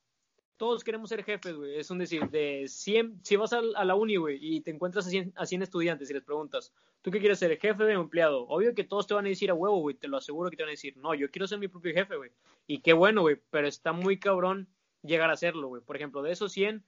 todos 0.57 0.83
queremos 0.83 1.09
ser 1.09 1.23
jefes, 1.23 1.55
güey. 1.55 1.77
Es 1.77 1.89
un 1.89 1.99
decir, 1.99 2.29
de 2.29 2.65
100, 2.67 3.19
si 3.23 3.35
vas 3.35 3.53
a, 3.53 3.61
la 3.61 3.95
uni, 3.95 4.17
güey, 4.17 4.37
y 4.41 4.61
te 4.61 4.71
encuentras 4.71 5.07
a 5.35 5.45
100, 5.45 5.61
estudiantes 5.61 6.09
y 6.09 6.13
les 6.13 6.23
preguntas, 6.23 6.73
¿tú 7.01 7.11
qué 7.11 7.19
quieres 7.19 7.39
ser, 7.39 7.57
jefe 7.59 7.83
o 7.83 8.01
empleado? 8.01 8.47
Obvio 8.47 8.73
que 8.75 8.83
todos 8.83 9.07
te 9.07 9.13
van 9.13 9.25
a 9.25 9.29
decir 9.29 9.49
a 9.49 9.53
huevo, 9.53 9.79
güey, 9.79 9.95
te 9.95 10.07
lo 10.07 10.17
aseguro 10.17 10.49
que 10.49 10.57
te 10.57 10.63
van 10.63 10.69
a 10.69 10.71
decir, 10.71 10.97
no, 10.97 11.13
yo 11.13 11.31
quiero 11.31 11.47
ser 11.47 11.59
mi 11.59 11.67
propio 11.67 11.93
jefe, 11.93 12.15
güey. 12.15 12.31
Y 12.65 12.79
qué 12.79 12.93
bueno, 12.93 13.21
güey, 13.21 13.37
pero 13.49 13.67
está 13.67 13.93
muy 13.93 14.19
cabrón 14.19 14.67
llegar 15.03 15.29
a 15.29 15.37
serlo, 15.37 15.67
güey. 15.67 15.81
Por 15.81 15.95
ejemplo, 15.95 16.21
de 16.21 16.31
esos 16.31 16.51
100, 16.51 16.83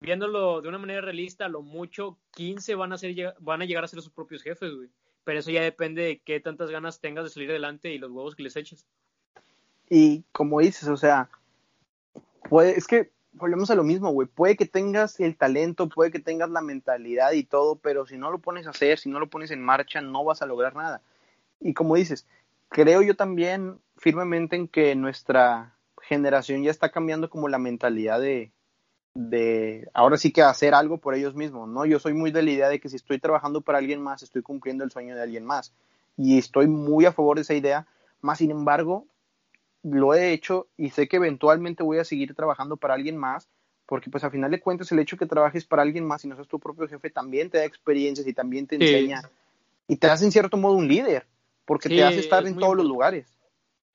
viéndolo 0.00 0.60
de 0.60 0.68
una 0.68 0.78
manera 0.78 1.00
realista, 1.00 1.48
lo 1.48 1.62
mucho 1.62 2.18
15 2.32 2.74
van 2.74 2.92
a, 2.92 2.98
ser, 2.98 3.34
van 3.40 3.62
a 3.62 3.64
llegar 3.64 3.84
a 3.84 3.88
ser 3.88 4.02
sus 4.02 4.12
propios 4.12 4.42
jefes, 4.42 4.74
güey 4.74 4.90
pero 5.24 5.38
eso 5.40 5.50
ya 5.50 5.62
depende 5.62 6.02
de 6.02 6.18
qué 6.20 6.38
tantas 6.38 6.70
ganas 6.70 7.00
tengas 7.00 7.24
de 7.24 7.30
salir 7.30 7.50
adelante 7.50 7.92
y 7.92 7.98
los 7.98 8.10
huevos 8.10 8.36
que 8.36 8.42
les 8.42 8.56
eches. 8.56 8.86
Y 9.88 10.22
como 10.32 10.60
dices, 10.60 10.88
o 10.88 10.96
sea, 10.96 11.28
puede, 12.54 12.78
es 12.78 12.86
que 12.86 13.10
volvemos 13.32 13.68
a 13.72 13.74
lo 13.74 13.82
mismo, 13.82 14.12
güey. 14.12 14.28
Puede 14.28 14.56
que 14.56 14.64
tengas 14.64 15.18
el 15.18 15.36
talento, 15.36 15.88
puede 15.88 16.12
que 16.12 16.20
tengas 16.20 16.50
la 16.50 16.60
mentalidad 16.60 17.32
y 17.32 17.42
todo, 17.42 17.74
pero 17.74 18.06
si 18.06 18.16
no 18.16 18.30
lo 18.30 18.38
pones 18.38 18.68
a 18.68 18.70
hacer, 18.70 19.00
si 19.00 19.08
no 19.08 19.18
lo 19.18 19.28
pones 19.28 19.50
en 19.50 19.60
marcha, 19.60 20.00
no 20.00 20.22
vas 20.22 20.40
a 20.40 20.46
lograr 20.46 20.76
nada. 20.76 21.02
Y 21.58 21.74
como 21.74 21.96
dices, 21.96 22.28
creo 22.68 23.02
yo 23.02 23.16
también 23.16 23.80
firmemente 23.96 24.54
en 24.54 24.68
que 24.68 24.94
nuestra 24.94 25.74
generación 26.00 26.62
ya 26.62 26.70
está 26.70 26.92
cambiando 26.92 27.28
como 27.28 27.48
la 27.48 27.58
mentalidad 27.58 28.20
de, 28.20 28.52
de 29.14 29.88
ahora 29.92 30.16
sí 30.16 30.32
que 30.32 30.42
hacer 30.42 30.74
algo 30.74 30.98
por 30.98 31.16
ellos 31.16 31.34
mismos, 31.34 31.68
¿no? 31.68 31.86
Yo 31.86 31.98
soy 31.98 32.14
muy 32.14 32.30
de 32.30 32.44
la 32.44 32.52
idea 32.52 32.68
de 32.68 32.78
que 32.78 32.88
si 32.88 32.94
estoy 32.94 33.18
trabajando 33.18 33.62
para 33.62 33.78
alguien 33.78 34.00
más, 34.00 34.22
estoy 34.22 34.42
cumpliendo 34.42 34.84
el 34.84 34.92
sueño 34.92 35.16
de 35.16 35.22
alguien 35.22 35.44
más. 35.44 35.74
Y 36.16 36.38
estoy 36.38 36.68
muy 36.68 37.04
a 37.04 37.12
favor 37.12 37.34
de 37.34 37.42
esa 37.42 37.54
idea, 37.54 37.88
más 38.20 38.38
sin 38.38 38.52
embargo, 38.52 39.08
lo 39.84 40.14
he 40.14 40.32
hecho 40.32 40.68
y 40.76 40.90
sé 40.90 41.06
que 41.06 41.16
eventualmente 41.16 41.82
voy 41.82 41.98
a 41.98 42.04
seguir 42.04 42.34
trabajando 42.34 42.76
para 42.76 42.94
alguien 42.94 43.16
más, 43.16 43.48
porque 43.86 44.10
pues 44.10 44.24
a 44.24 44.30
final 44.30 44.50
de 44.50 44.60
cuentas 44.60 44.90
el 44.90 44.98
hecho 44.98 45.16
de 45.16 45.20
que 45.20 45.26
trabajes 45.26 45.64
para 45.64 45.82
alguien 45.82 46.04
más 46.06 46.24
y 46.24 46.28
no 46.28 46.34
seas 46.34 46.48
tu 46.48 46.58
propio 46.58 46.88
jefe 46.88 47.10
también 47.10 47.50
te 47.50 47.58
da 47.58 47.64
experiencias 47.64 48.26
y 48.26 48.32
también 48.32 48.66
te 48.66 48.76
enseña 48.76 49.22
y 49.86 49.96
te 49.96 50.06
hace 50.06 50.24
en 50.24 50.32
cierto 50.32 50.56
modo 50.56 50.74
un 50.74 50.88
líder, 50.88 51.26
porque 51.66 51.88
te 51.88 52.02
hace 52.02 52.20
estar 52.20 52.46
en 52.46 52.56
todos 52.56 52.76
los 52.76 52.86
lugares. 52.86 53.26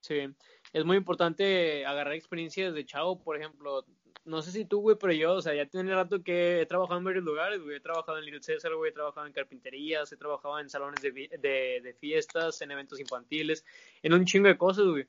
Sí, 0.00 0.32
es 0.72 0.84
muy 0.84 0.96
importante 0.96 1.84
agarrar 1.84 2.14
experiencias 2.14 2.72
de 2.72 2.86
chavo, 2.86 3.18
por 3.18 3.36
ejemplo, 3.36 3.84
no 4.24 4.42
sé 4.42 4.52
si 4.52 4.64
tú, 4.64 4.80
güey, 4.80 4.96
pero 4.98 5.12
yo, 5.12 5.34
o 5.34 5.42
sea, 5.42 5.54
ya 5.54 5.66
tiene 5.66 5.94
rato 5.94 6.22
que 6.22 6.60
he 6.60 6.66
trabajado 6.66 6.98
en 6.98 7.04
varios 7.04 7.24
lugares, 7.24 7.60
güey. 7.60 7.76
He 7.76 7.80
trabajado 7.80 8.18
en 8.18 8.24
Little 8.24 8.42
César, 8.42 8.74
güey, 8.74 8.90
he 8.90 8.94
trabajado 8.94 9.26
en 9.26 9.32
carpinterías, 9.32 10.12
he 10.12 10.16
trabajado 10.16 10.58
en 10.60 10.68
salones 10.68 11.00
de, 11.02 11.10
de, 11.10 11.80
de, 11.82 11.94
fiestas, 11.94 12.60
en 12.62 12.70
eventos 12.70 13.00
infantiles, 13.00 13.64
en 14.02 14.12
un 14.12 14.24
chingo 14.24 14.48
de 14.48 14.56
cosas, 14.56 14.86
güey. 14.86 15.06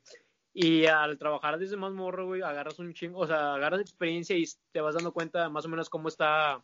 Y 0.54 0.86
al 0.86 1.18
trabajar 1.18 1.58
desde 1.58 1.78
más 1.78 1.94
morro, 1.94 2.28
güey, 2.28 2.42
agarras 2.42 2.78
un 2.80 2.94
chingo, 2.94 3.20
o 3.20 3.28
sea, 3.28 3.56
agarras 3.56 3.80
experiencia 3.80 4.36
y 4.38 4.46
te 4.72 4.82
vas 4.82 4.96
dando 4.96 5.14
cuenta 5.14 5.50
más 5.50 5.66
o 5.66 5.70
menos 5.70 5.90
cómo 5.90 6.10
está 6.10 6.62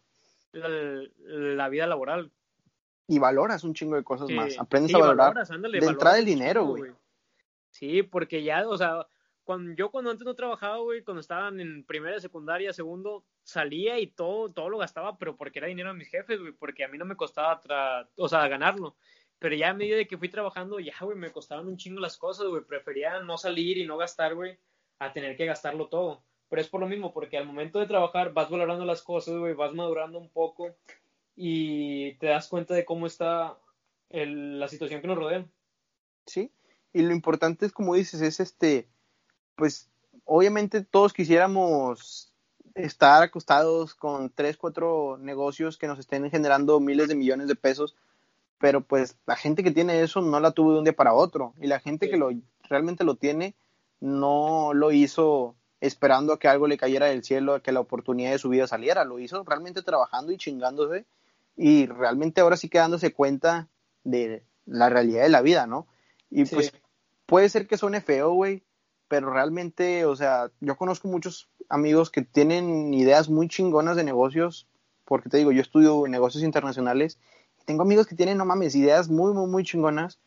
la, 0.52 1.70
vida 1.70 1.88
laboral. 1.88 2.32
Y 3.08 3.20
valoras 3.20 3.64
un 3.64 3.74
chingo 3.74 3.96
de 3.96 4.04
cosas 4.04 4.30
más. 4.30 4.60
Aprendes 4.60 4.94
a 4.94 4.98
valorar 4.98 5.34
de 5.34 5.78
entrada 5.88 6.20
el 6.20 6.26
dinero, 6.26 6.66
güey. 6.66 6.92
Sí, 7.72 8.04
porque 8.04 8.44
ya, 8.44 8.68
o 8.68 8.78
sea, 8.78 9.08
cuando 9.44 9.72
yo 9.74 9.90
cuando 9.92 10.12
antes 10.12 10.26
no 10.26 10.36
trabajaba, 10.36 10.78
güey, 10.80 11.04
cuando 11.04 11.22
estaban 11.22 11.62
en 11.62 11.86
primera, 11.86 12.20
secundaria, 12.20 12.74
segundo, 12.74 13.24
salía 13.44 13.98
y 14.00 14.08
todo, 14.08 14.52
todo 14.52 14.68
lo 14.68 14.78
gastaba, 14.78 15.18
pero 15.18 15.38
porque 15.38 15.60
era 15.60 15.70
dinero 15.70 15.90
de 15.90 15.96
mis 15.96 16.10
jefes, 16.10 16.40
güey, 16.42 16.52
porque 16.52 16.84
a 16.84 16.90
mí 16.90 16.98
no 16.98 17.06
me 17.06 17.16
costaba, 17.16 17.62
o 18.18 18.28
sea, 18.28 18.48
ganarlo. 18.50 18.98
Pero 19.40 19.56
ya 19.56 19.70
a 19.70 19.74
medida 19.74 19.98
de 19.98 20.08
que 20.08 20.18
fui 20.18 20.30
trabajando, 20.30 20.80
ya, 20.80 20.94
güey, 21.02 21.18
me 21.18 21.32
costaban 21.32 21.68
un 21.68 21.78
chingo 21.78 22.00
las 22.00 22.18
cosas, 22.18 22.48
güey. 22.48 22.64
Prefería 22.64 23.20
no 23.20 23.38
salir 23.38 23.78
y 23.78 23.86
no 23.86 23.98
gastar, 23.98 24.36
güey, 24.36 24.58
a 25.00 25.14
tener 25.14 25.38
que 25.38 25.46
gastarlo 25.46 25.88
todo. 25.88 26.24
Pero 26.50 26.62
es 26.62 26.70
por 26.70 26.82
lo 26.82 26.88
mismo, 26.88 27.14
porque 27.14 27.38
al 27.38 27.46
momento 27.46 27.80
de 27.80 27.88
trabajar 27.88 28.34
vas 28.34 28.50
valorando 28.50 28.86
las 28.86 29.02
cosas, 29.02 29.36
güey, 29.38 29.54
vas 29.54 29.74
madurando 29.74 30.18
un 30.18 30.30
poco 30.30 30.76
y 31.36 32.14
te 32.16 32.28
das 32.28 32.48
cuenta 32.48 32.74
de 32.74 32.86
cómo 32.86 33.06
está 33.06 33.58
la 34.10 34.68
situación 34.68 35.02
que 35.02 35.08
nos 35.08 35.18
rodea. 35.18 35.46
Sí, 36.26 36.52
y 36.94 37.02
lo 37.02 37.14
importante 37.14 37.66
es, 37.66 37.72
como 37.72 37.96
dices, 37.96 38.22
es 38.22 38.40
este, 38.40 38.88
pues 39.56 39.90
obviamente 40.26 40.84
todos 40.84 41.14
quisiéramos 41.14 42.34
estar 42.76 43.24
acostados 43.24 43.94
con 43.96 44.30
tres, 44.30 44.58
cuatro 44.58 45.18
negocios 45.20 45.78
que 45.78 45.88
nos 45.88 46.00
estén 46.00 46.30
generando 46.30 46.80
miles 46.80 47.08
de 47.08 47.16
millones 47.16 47.48
de 47.48 47.56
pesos, 47.56 47.96
pero 48.60 48.82
pues 48.82 49.18
la 49.26 49.36
gente 49.36 49.64
que 49.64 49.72
tiene 49.72 50.02
eso 50.02 50.22
no 50.22 50.40
la 50.40 50.52
tuvo 50.52 50.74
de 50.74 50.80
un 50.80 50.84
día 50.84 50.96
para 50.96 51.14
otro 51.14 51.54
y 51.60 51.68
la 51.68 51.80
gente 51.80 52.10
que 52.10 52.18
lo 52.18 52.32
realmente 52.70 53.04
lo 53.04 53.16
tiene 53.16 53.56
no 54.00 54.74
lo 54.74 54.92
hizo 54.92 55.56
esperando 55.80 56.34
a 56.34 56.40
que 56.40 56.48
algo 56.48 56.68
le 56.68 56.78
cayera 56.78 57.08
del 57.08 57.24
cielo, 57.24 57.54
a 57.54 57.62
que 57.62 57.72
la 57.72 57.80
oportunidad 57.80 58.32
de 58.32 58.40
su 58.40 58.50
vida 58.50 58.68
saliera. 58.68 59.06
Lo 59.06 59.20
hizo 59.20 59.44
realmente 59.44 59.82
trabajando 59.82 60.32
y 60.32 60.38
chingándose 60.38 61.06
y 61.56 61.86
realmente 61.86 62.42
ahora 62.42 62.58
sí 62.58 62.70
quedándose 62.70 63.14
cuenta 63.14 63.68
de 64.04 64.44
la 64.66 64.90
realidad 64.90 65.24
de 65.24 65.30
la 65.30 65.42
vida, 65.42 65.68
¿no? 65.68 65.88
Y 66.30 66.46
pues 66.46 66.74
puede 67.26 67.50
ser 67.50 67.68
que 67.68 67.78
suene 67.78 68.02
feo, 68.02 68.32
güey, 68.32 68.64
pero 69.08 69.32
realmente, 69.32 70.06
o 70.06 70.16
sea, 70.16 70.52
yo 70.60 70.76
conozco 70.76 71.08
muchos 71.08 71.50
amigos 71.70 72.10
que 72.10 72.22
tienen 72.22 72.94
ideas 72.94 73.30
muy 73.30 73.48
chingonas 73.48 73.96
de 73.96 74.04
negocios, 74.04 74.68
porque 75.06 75.30
te 75.30 75.38
digo, 75.38 75.52
yo 75.52 75.62
estudio 75.62 76.06
negocios 76.08 76.44
internacionales, 76.44 77.18
tengo 77.68 77.84
amigos 77.84 78.08
que 78.08 78.16
tienen, 78.16 78.38
no 78.38 78.46
mames, 78.46 78.76
ideas 78.76 79.10
muy, 79.10 79.34
muy, 79.34 79.46
muy 79.46 79.64
chingonas, 79.66 80.20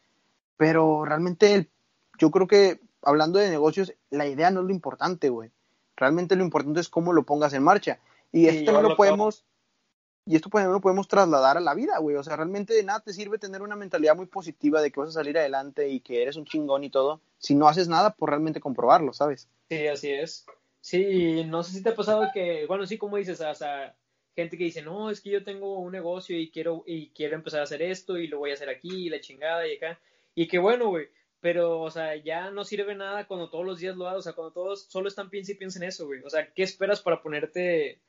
pero 0.59 1.07
realmente 1.07 1.71
yo 2.19 2.31
creo 2.31 2.47
que 2.47 2.81
hablando 3.01 3.39
de 3.39 3.49
negocios, 3.49 3.95
la 4.11 4.27
idea 4.27 4.51
no 4.51 4.61
es 4.61 4.67
lo 4.67 4.73
importante, 4.73 5.31
güey. 5.31 5.51
Realmente 5.97 6.37
lo 6.37 6.45
importante 6.45 6.81
es 6.81 6.91
cómo 6.91 7.15
lo 7.15 7.25
pongas 7.25 7.55
en 7.55 7.63
marcha. 7.63 7.99
Y 8.31 8.47
esto 8.47 8.73
no 8.73 8.83
lo 8.83 8.95
podemos, 8.95 9.47
y 10.27 10.37
esto 10.37 10.51
pues, 10.51 10.67
no 10.67 10.73
lo 10.73 10.83
podemos 10.83 11.09
trasladar 11.09 11.57
a 11.57 11.61
la 11.61 11.73
vida, 11.73 11.99
güey. 11.99 12.17
O 12.17 12.23
sea, 12.23 12.37
realmente 12.37 12.75
de 12.75 12.83
nada 12.83 13.01
te 13.01 13.15
sirve 13.15 13.39
tener 13.39 13.63
una 13.63 13.75
mentalidad 13.75 14.15
muy 14.15 14.27
positiva 14.27 14.83
de 14.83 14.93
que 14.93 15.01
vas 15.01 15.09
a 15.09 15.13
salir 15.13 15.39
adelante 15.39 15.89
y 15.89 16.01
que 16.01 16.21
eres 16.21 16.37
un 16.37 16.45
chingón 16.45 16.85
y 16.85 16.91
todo, 16.91 17.23
si 17.39 17.55
no 17.55 17.69
haces 17.69 17.89
nada 17.89 18.15
por 18.15 18.29
realmente 18.29 18.61
comprobarlo, 18.61 19.15
¿sabes? 19.15 19.49
Sí, 19.71 19.87
así 19.87 20.11
es. 20.11 20.45
Sí, 20.83 21.45
no 21.45 21.63
sé 21.63 21.73
si 21.73 21.83
te 21.83 21.89
ha 21.89 21.95
pasado 21.95 22.29
que, 22.35 22.67
bueno, 22.67 22.85
sí, 22.85 22.99
como 22.99 23.17
dices, 23.17 23.41
o 23.41 23.55
sea, 23.55 23.97
gente 24.41 24.59
que 24.59 24.65
dice, 24.65 24.83
no, 24.83 25.11
es 25.11 25.21
que 25.21 25.31
yo 25.31 25.45
tengo 25.45 25.79
un 25.79 25.93
negocio 25.93 26.39
y 26.39 26.51
quiero, 26.51 26.83
y 26.87 27.11
quiero 27.11 27.37
empezar 27.37 27.61
a 27.61 27.65
hacer 27.65 27.83
esto 27.83 28.17
y 28.19 28.27
lo 28.27 28.39
voy 28.39 28.51
a 28.51 28.55
hacer 28.55 28.69
aquí 28.69 29.07
y 29.07 29.11
la 29.11 29.21
chingada 29.21 29.67
y 29.67 29.77
acá. 29.77 29.99
Y 30.35 30.49
que 30.49 30.59
bueno, 30.59 30.89
güey, 30.89 31.09
pero, 31.41 31.81
o 31.81 31.91
sea, 31.91 32.17
ya 32.17 32.51
no 32.51 32.65
sirve 32.65 32.95
nada 32.95 33.27
cuando 33.27 33.51
todos 33.51 33.65
los 33.65 33.79
días 33.79 33.97
lo 33.97 34.09
hagas, 34.09 34.21
o 34.21 34.23
sea, 34.23 34.33
cuando 34.35 34.53
todos 34.53 34.85
solo 34.89 35.09
están 35.09 35.31
piensa 35.31 35.53
y 35.53 35.57
piensa 35.57 35.79
en 35.79 35.89
eso, 35.89 36.07
güey. 36.07 36.21
O 36.23 36.31
sea, 36.31 36.53
¿qué 36.53 36.63
esperas 36.63 37.01
para 37.01 37.23
ponerte, 37.23 38.01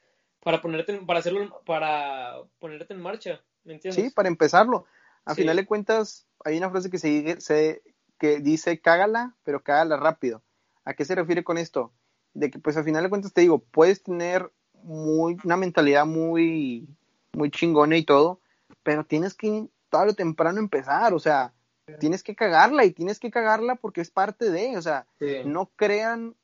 para 0.41 0.61
ponerte, 0.61 0.93
para 1.05 1.19
hacerlo, 1.19 1.61
para 1.65 2.41
ponerte 2.59 2.93
en 2.93 3.01
marcha? 3.01 3.41
¿Me 3.63 3.73
entiendes? 3.73 4.03
Sí, 4.03 4.09
para 4.09 4.27
empezarlo. 4.27 4.85
A 5.23 5.35
final 5.35 5.55
de 5.55 5.65
cuentas, 5.65 6.27
hay 6.43 6.57
una 6.57 6.71
frase 6.71 6.89
que 6.89 6.97
se, 6.97 7.39
se, 7.39 7.81
que 8.19 8.39
dice, 8.39 8.81
cágala, 8.81 9.35
pero 9.43 9.63
cágala 9.63 9.97
rápido. 9.97 10.43
¿A 10.83 10.95
qué 10.95 11.05
se 11.05 11.15
refiere 11.15 11.43
con 11.43 11.57
esto? 11.57 11.93
de 12.33 12.49
que 12.49 12.59
pues 12.59 12.77
al 12.77 12.83
final 12.83 13.03
de 13.03 13.09
cuentas 13.09 13.33
te 13.33 13.41
digo, 13.41 13.59
puedes 13.59 14.03
tener 14.03 14.51
muy, 14.83 15.37
una 15.43 15.57
mentalidad 15.57 16.05
muy, 16.05 16.87
muy 17.33 17.51
chingona 17.51 17.97
y 17.97 18.05
todo, 18.05 18.39
pero 18.83 19.05
tienes 19.05 19.33
que 19.33 19.67
tarde 19.89 20.11
o 20.11 20.15
temprano 20.15 20.59
empezar, 20.59 21.13
o 21.13 21.19
sea, 21.19 21.53
tienes 21.99 22.23
que 22.23 22.35
cagarla 22.35 22.85
y 22.85 22.91
tienes 22.91 23.19
que 23.19 23.31
cagarla 23.31 23.75
porque 23.75 24.01
es 24.01 24.09
parte 24.09 24.49
de, 24.49 24.77
o 24.77 24.81
sea, 24.81 25.05
no 25.45 25.69
crean, 25.75 26.35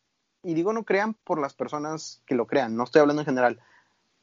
y 0.43 0.53
digo 0.53 0.73
no 0.73 0.83
crean 0.83 1.13
por 1.13 1.39
las 1.39 1.53
personas 1.53 2.21
que 2.25 2.35
lo 2.35 2.47
crean, 2.47 2.75
no 2.75 2.83
estoy 2.83 3.01
hablando 3.01 3.21
en 3.21 3.27
general, 3.27 3.59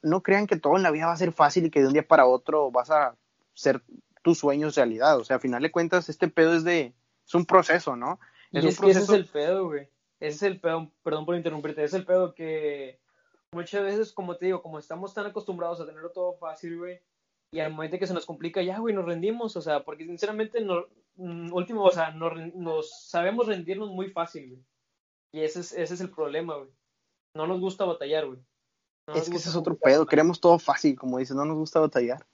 no 0.02 0.22
crean 0.22 0.46
que 0.46 0.56
todo 0.56 0.76
en 0.76 0.82
la 0.82 0.90
vida 0.90 1.06
va 1.06 1.12
a 1.12 1.16
ser 1.16 1.32
fácil 1.32 1.66
y 1.66 1.70
que 1.70 1.80
de 1.80 1.86
un 1.86 1.92
día 1.94 2.06
para 2.06 2.26
otro 2.26 2.70
vas 2.70 2.90
a 2.90 3.16
ser 3.54 3.82
tus 4.22 4.38
sueños 4.38 4.76
realidad, 4.76 5.18
o 5.18 5.24
sea, 5.24 5.36
al 5.36 5.42
final 5.42 5.62
de 5.62 5.72
cuentas 5.72 6.08
este 6.08 6.28
pedo 6.28 6.54
es 6.54 6.64
de, 6.64 6.94
es 7.26 7.34
un 7.34 7.46
proceso, 7.46 7.96
¿no? 7.96 8.20
Es, 8.52 8.64
un 8.64 8.74
proceso... 8.74 9.00
ese 9.00 9.12
es 9.12 9.18
el 9.18 9.26
pedo, 9.26 9.66
güey. 9.66 9.88
Ese 10.20 10.36
es 10.36 10.42
el 10.42 10.60
pedo, 10.60 10.90
perdón 11.02 11.26
por 11.26 11.36
interrumpirte, 11.36 11.84
es 11.84 11.92
el 11.92 12.06
pedo 12.06 12.34
que 12.34 12.98
muchas 13.54 13.82
veces, 13.82 14.12
como 14.12 14.36
te 14.36 14.46
digo, 14.46 14.62
como 14.62 14.78
estamos 14.78 15.14
tan 15.14 15.26
acostumbrados 15.26 15.80
a 15.80 15.86
tenerlo 15.86 16.10
todo 16.10 16.34
fácil, 16.34 16.78
güey, 16.78 17.00
y 17.54 17.60
al 17.60 17.72
momento 17.72 17.98
que 17.98 18.06
se 18.06 18.14
nos 18.14 18.26
complica, 18.26 18.62
ya, 18.62 18.78
güey, 18.78 18.94
nos 18.94 19.04
rendimos, 19.04 19.56
o 19.56 19.62
sea, 19.62 19.84
porque 19.84 20.04
sinceramente, 20.04 20.60
no, 20.60 20.86
mm, 21.16 21.52
último, 21.52 21.84
o 21.84 21.90
sea, 21.90 22.10
nos, 22.10 23.08
sabemos 23.08 23.46
rendirnos 23.46 23.90
muy 23.90 24.10
fácil, 24.10 24.48
güey. 24.50 24.62
Y 25.32 25.40
ese 25.42 25.60
es, 25.60 25.72
ese 25.72 25.94
es 25.94 26.00
el 26.00 26.10
problema, 26.10 26.56
güey. 26.56 26.70
No 27.34 27.46
nos 27.46 27.60
gusta 27.60 27.84
batallar, 27.84 28.26
güey. 28.26 28.40
es 29.14 29.30
que 29.30 29.36
ese 29.36 29.50
es 29.50 29.56
otro 29.56 29.76
pedo, 29.76 30.04
queremos 30.04 30.40
todo 30.40 30.58
fácil, 30.58 30.98
como 30.98 31.18
dices, 31.18 31.36
no 31.36 31.44
nos 31.44 31.56
gusta 31.56 31.78
batallar. 31.78 32.26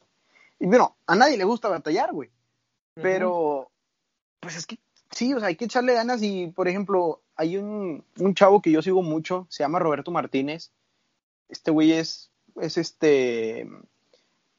Y 0.58 0.66
bueno, 0.66 0.96
a 1.06 1.14
nadie 1.16 1.36
le 1.36 1.44
gusta 1.44 1.68
batallar, 1.68 2.12
güey. 2.12 2.30
Pero, 2.94 3.70
pues 4.40 4.56
es 4.56 4.66
que 4.66 4.78
sí, 5.10 5.34
o 5.34 5.38
sea, 5.38 5.48
hay 5.48 5.56
que 5.56 5.66
echarle 5.66 5.94
ganas 5.94 6.22
y, 6.22 6.48
por 6.48 6.66
ejemplo, 6.66 7.22
hay 7.36 7.58
un, 7.58 8.04
un 8.18 8.34
chavo 8.34 8.62
que 8.62 8.70
yo 8.70 8.80
sigo 8.80 9.02
mucho, 9.02 9.46
se 9.50 9.62
llama 9.62 9.78
Roberto 9.78 10.10
Martínez. 10.10 10.72
Este 11.50 11.70
güey 11.70 11.92
es, 11.92 12.30
es 12.60 12.76
este 12.78 13.68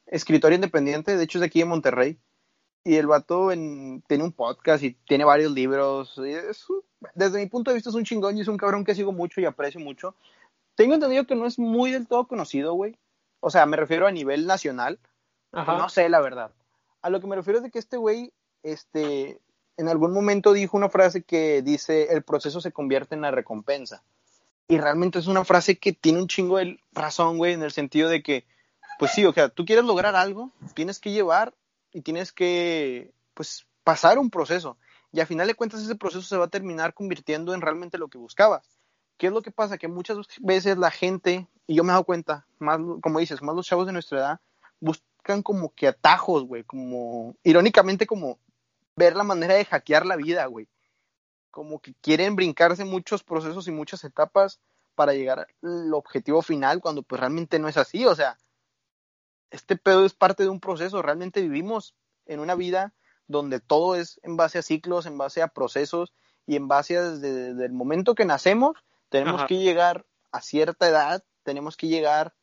escritor 0.06 0.52
independiente, 0.52 1.16
de 1.16 1.24
hecho 1.24 1.38
es 1.38 1.40
de 1.40 1.46
aquí 1.46 1.60
de 1.60 1.64
Monterrey. 1.64 2.18
Y 2.84 2.96
el 2.96 3.06
vato 3.06 3.52
en, 3.52 4.02
tiene 4.08 4.24
un 4.24 4.32
podcast 4.32 4.82
y 4.82 4.94
tiene 5.06 5.24
varios 5.24 5.52
libros. 5.52 6.20
desde 7.14 7.38
mi 7.38 7.46
punto 7.46 7.70
de 7.70 7.76
vista 7.76 7.90
es 7.90 7.96
un 7.96 8.04
chingón 8.04 8.36
y 8.36 8.40
es 8.40 8.48
un 8.48 8.56
cabrón 8.56 8.84
que 8.84 8.94
sigo 8.94 9.12
mucho 9.12 9.40
y 9.40 9.44
aprecio 9.44 9.80
mucho. 9.80 10.16
Tengo 10.74 10.94
entendido 10.94 11.26
que 11.26 11.36
no 11.36 11.46
es 11.46 11.58
muy 11.58 11.92
del 11.92 12.08
todo 12.08 12.26
conocido, 12.26 12.74
güey. 12.74 12.96
O 13.40 13.50
sea, 13.50 13.66
me 13.66 13.76
refiero 13.76 14.06
a 14.06 14.12
nivel 14.12 14.46
nacional. 14.46 14.98
No 15.52 15.88
sé, 15.88 16.08
la 16.08 16.20
verdad. 16.20 16.50
A 17.02 17.10
lo 17.10 17.20
que 17.20 17.26
me 17.26 17.36
refiero 17.36 17.58
es 17.58 17.64
de 17.64 17.70
que 17.70 17.78
este 17.78 17.96
güey 17.96 18.32
este, 18.62 19.40
en 19.76 19.88
algún 19.88 20.12
momento 20.12 20.52
dijo 20.52 20.76
una 20.76 20.88
frase 20.88 21.22
que 21.22 21.62
dice, 21.62 22.12
el 22.12 22.22
proceso 22.22 22.60
se 22.60 22.72
convierte 22.72 23.14
en 23.14 23.22
la 23.22 23.30
recompensa. 23.30 24.02
Y 24.72 24.78
realmente 24.78 25.18
es 25.18 25.26
una 25.26 25.44
frase 25.44 25.76
que 25.76 25.92
tiene 25.92 26.18
un 26.18 26.28
chingo 26.28 26.56
de 26.56 26.80
razón, 26.92 27.36
güey, 27.36 27.52
en 27.52 27.62
el 27.62 27.72
sentido 27.72 28.08
de 28.08 28.22
que, 28.22 28.46
pues 28.98 29.12
sí, 29.12 29.22
o 29.26 29.32
sea, 29.34 29.50
tú 29.50 29.66
quieres 29.66 29.84
lograr 29.84 30.16
algo, 30.16 30.50
tienes 30.72 30.98
que 30.98 31.12
llevar 31.12 31.52
y 31.92 32.00
tienes 32.00 32.32
que, 32.32 33.12
pues, 33.34 33.66
pasar 33.84 34.18
un 34.18 34.30
proceso. 34.30 34.78
Y 35.12 35.20
a 35.20 35.26
final 35.26 35.46
de 35.46 35.54
cuentas 35.54 35.82
ese 35.82 35.94
proceso 35.94 36.22
se 36.22 36.38
va 36.38 36.46
a 36.46 36.48
terminar 36.48 36.94
convirtiendo 36.94 37.52
en 37.52 37.60
realmente 37.60 37.98
lo 37.98 38.08
que 38.08 38.16
buscabas. 38.16 38.78
¿Qué 39.18 39.26
es 39.26 39.32
lo 39.34 39.42
que 39.42 39.50
pasa? 39.50 39.76
Que 39.76 39.88
muchas 39.88 40.16
veces 40.40 40.78
la 40.78 40.90
gente, 40.90 41.46
y 41.66 41.74
yo 41.74 41.84
me 41.84 41.90
he 41.90 41.92
dado 41.92 42.04
cuenta, 42.04 42.46
más, 42.58 42.78
como 43.02 43.18
dices, 43.18 43.42
más 43.42 43.54
los 43.54 43.66
chavos 43.66 43.86
de 43.86 43.92
nuestra 43.92 44.20
edad, 44.20 44.40
buscan 44.80 45.42
como 45.42 45.74
que 45.74 45.88
atajos, 45.88 46.44
güey, 46.44 46.64
como, 46.64 47.36
irónicamente 47.44 48.06
como 48.06 48.38
ver 48.96 49.16
la 49.16 49.22
manera 49.22 49.52
de 49.52 49.66
hackear 49.66 50.06
la 50.06 50.16
vida, 50.16 50.46
güey. 50.46 50.66
Como 51.52 51.80
que 51.80 51.94
quieren 52.00 52.34
brincarse 52.34 52.84
muchos 52.84 53.22
procesos 53.22 53.68
y 53.68 53.70
muchas 53.70 54.02
etapas 54.02 54.60
para 54.96 55.12
llegar 55.12 55.46
al 55.62 55.94
objetivo 55.94 56.42
final 56.42 56.80
cuando 56.80 57.02
pues 57.04 57.20
realmente 57.20 57.60
no 57.60 57.68
es 57.68 57.76
así, 57.76 58.04
o 58.04 58.14
sea, 58.14 58.36
este 59.50 59.76
pedo 59.76 60.04
es 60.04 60.14
parte 60.14 60.42
de 60.42 60.48
un 60.48 60.60
proceso, 60.60 61.02
realmente 61.02 61.40
vivimos 61.40 61.94
en 62.26 62.40
una 62.40 62.54
vida 62.54 62.94
donde 63.26 63.60
todo 63.60 63.96
es 63.96 64.18
en 64.22 64.36
base 64.36 64.58
a 64.58 64.62
ciclos, 64.62 65.06
en 65.06 65.18
base 65.18 65.42
a 65.42 65.48
procesos 65.48 66.12
y 66.46 66.56
en 66.56 66.68
base 66.68 66.96
a 66.96 67.02
desde, 67.02 67.64
el 67.64 67.72
momento 67.72 68.14
que 68.14 68.24
nacemos, 68.24 68.76
tenemos 69.08 69.44
que 69.44 69.58
llegar 69.58 70.06
a 70.32 70.40
cierta 70.40 70.88
edad, 70.88 71.22
tenemos 71.42 71.76
que 71.76 71.88
llegar 71.88 72.34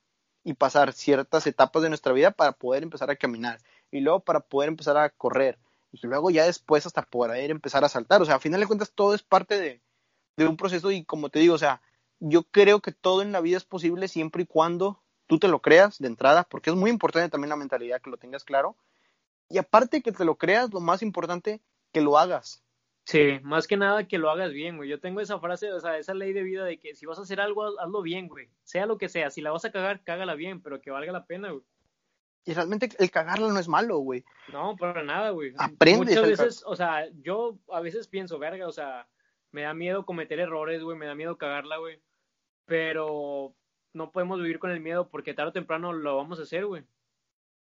y 0.44 0.54
pasar 0.54 0.94
ciertas 0.94 1.48
etapas 1.48 1.84
de 1.84 1.90
nuestra 1.90 2.14
vida 2.14 2.32
para 2.32 2.54
poder 2.54 2.84
empezar 2.84 3.10
a 3.10 3.16
caminar 3.16 3.60
y 3.92 4.02
luego 4.02 4.22
para 4.22 4.40
poder 4.40 4.70
empezar 4.70 4.98
a 4.98 5.10
correr 5.10 5.58
y 5.92 6.06
luego 6.06 6.30
ya 6.30 6.46
después 6.46 6.86
hasta 6.86 7.04
poder 7.04 7.52
empezar 7.52 7.84
a 7.84 7.90
saltar. 7.90 8.22
O 8.22 8.26
sea, 8.26 8.36
a 8.36 8.40
final 8.40 8.60
de 8.60 8.68
cuentas 8.68 8.92
todo 8.94 9.14
es 9.14 9.24
parte 9.24 9.60
de, 9.60 9.82
de 10.38 10.48
un 10.48 10.58
proceso 10.58 10.92
y 10.92 11.04
como 11.04 11.30
te 11.30 11.40
digo, 11.40 11.56
o 11.56 11.60
sea, 11.60 11.82
yo 12.20 12.44
creo 12.44 12.82
que 12.82 12.92
todo 12.92 13.22
en 13.22 13.32
la 13.32 13.42
vida 13.42 13.58
es 13.58 13.66
posible 13.66 14.08
siempre 14.08 14.44
y 14.44 14.46
cuando 14.46 15.02
tú 15.28 15.40
te 15.40 15.48
lo 15.48 15.62
creas 15.62 16.00
de 16.00 16.08
entrada, 16.08 16.44
porque 16.44 16.70
es 16.70 16.76
muy 16.76 16.90
importante 16.90 17.30
también 17.30 17.50
la 17.50 17.56
mentalidad, 17.56 18.02
que 18.02 18.10
lo 18.10 18.18
tengas 18.18 18.44
claro. 18.44 18.76
Y 19.50 19.58
aparte 19.58 20.02
que 20.02 20.12
te 20.12 20.26
lo 20.26 20.36
creas, 20.36 20.72
lo 20.72 20.80
más 20.80 21.02
importante, 21.02 21.62
que 21.92 22.02
lo 22.02 22.18
hagas. 22.18 22.64
Sí, 23.06 23.40
más 23.42 23.68
que 23.68 23.78
nada 23.78 24.08
que 24.08 24.20
lo 24.20 24.30
hagas 24.30 24.52
bien, 24.52 24.78
güey. 24.78 24.90
Yo 24.90 25.00
tengo 25.00 25.20
esa 25.20 25.40
frase, 25.40 25.72
o 25.72 25.80
sea, 25.80 25.98
esa 25.98 26.14
ley 26.14 26.34
de 26.34 26.44
vida 26.44 26.64
de 26.64 26.80
que 26.80 26.94
si 26.94 27.08
vas 27.08 27.18
a 27.18 27.24
hacer 27.24 27.42
algo, 27.42 27.80
hazlo 27.80 28.04
bien, 28.04 28.28
güey. 28.28 28.50
Sea 28.64 28.86
lo 28.86 28.98
que 29.00 29.10
sea. 29.10 29.32
Si 29.32 29.42
la 29.42 29.52
vas 29.52 29.66
a 29.66 29.72
cagar, 29.72 30.04
cágala 30.04 30.36
bien, 30.36 30.62
pero 30.62 30.80
que 30.80 30.92
valga 30.92 31.12
la 31.12 31.26
pena, 31.26 31.50
güey. 31.50 31.64
Y 32.50 32.54
realmente 32.56 32.90
el 32.98 33.12
cagarlo 33.12 33.52
no 33.54 33.60
es 33.60 33.68
malo, 33.68 34.00
güey. 34.00 34.26
No, 34.52 34.76
para 34.76 35.04
nada, 35.04 35.30
güey. 35.30 35.54
Aprendes. 35.60 36.18
Muchas 36.18 36.28
veces, 36.28 36.64
o 36.66 36.76
sea, 36.76 37.08
yo 37.22 37.60
a 37.72 37.80
veces 37.80 38.08
pienso, 38.08 38.40
verga, 38.40 38.68
o 38.68 38.72
sea, 38.72 39.08
me 39.52 39.62
da 39.62 39.76
miedo 39.76 40.04
cometer 40.04 40.40
errores, 40.40 40.82
güey, 40.82 40.98
me 40.98 41.06
da 41.06 41.14
miedo 41.14 41.38
cagarla, 41.38 41.78
güey. 41.78 42.02
Pero 42.66 43.54
no 43.94 44.12
podemos 44.12 44.42
vivir 44.42 44.58
con 44.58 44.72
el 44.72 44.80
miedo 44.80 45.10
porque 45.10 45.36
tarde 45.36 45.50
o 45.50 45.54
temprano 45.54 45.94
lo 45.94 46.18
vamos 46.18 46.40
a 46.40 46.42
hacer, 46.42 46.66
güey. 46.66 46.84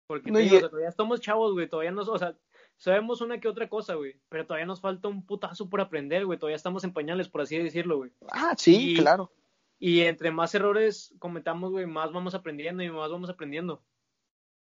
Porque 0.07 0.31
todavía 0.31 0.87
estamos 0.87 1.19
chavos, 1.19 1.51
güey, 1.51 1.67
todavía 1.67 1.91
no, 1.91 2.03
o 2.03 2.17
sea, 2.17 2.37
sabemos 2.77 3.19
una 3.19 3.41
que 3.41 3.49
otra 3.49 3.67
cosa, 3.67 3.95
güey, 3.95 4.15
pero 4.29 4.45
todavía 4.45 4.65
nos 4.65 4.79
falta 4.79 5.09
un 5.09 5.25
putazo 5.25 5.69
por 5.69 5.81
aprender, 5.81 6.25
güey, 6.25 6.39
todavía 6.39 6.55
estamos 6.55 6.85
en 6.85 6.93
pañales, 6.93 7.27
por 7.27 7.41
así 7.41 7.57
decirlo, 7.57 7.97
güey. 7.97 8.13
Ah, 8.31 8.55
sí, 8.57 8.95
claro. 8.97 9.29
Y 9.77 10.03
entre 10.03 10.31
más 10.31 10.55
errores 10.55 11.13
cometamos, 11.19 11.71
güey, 11.71 11.85
más 11.85 12.13
vamos 12.13 12.33
aprendiendo 12.33 12.81
y 12.81 12.89
más 12.89 13.11
vamos 13.11 13.29
aprendiendo. 13.29 13.83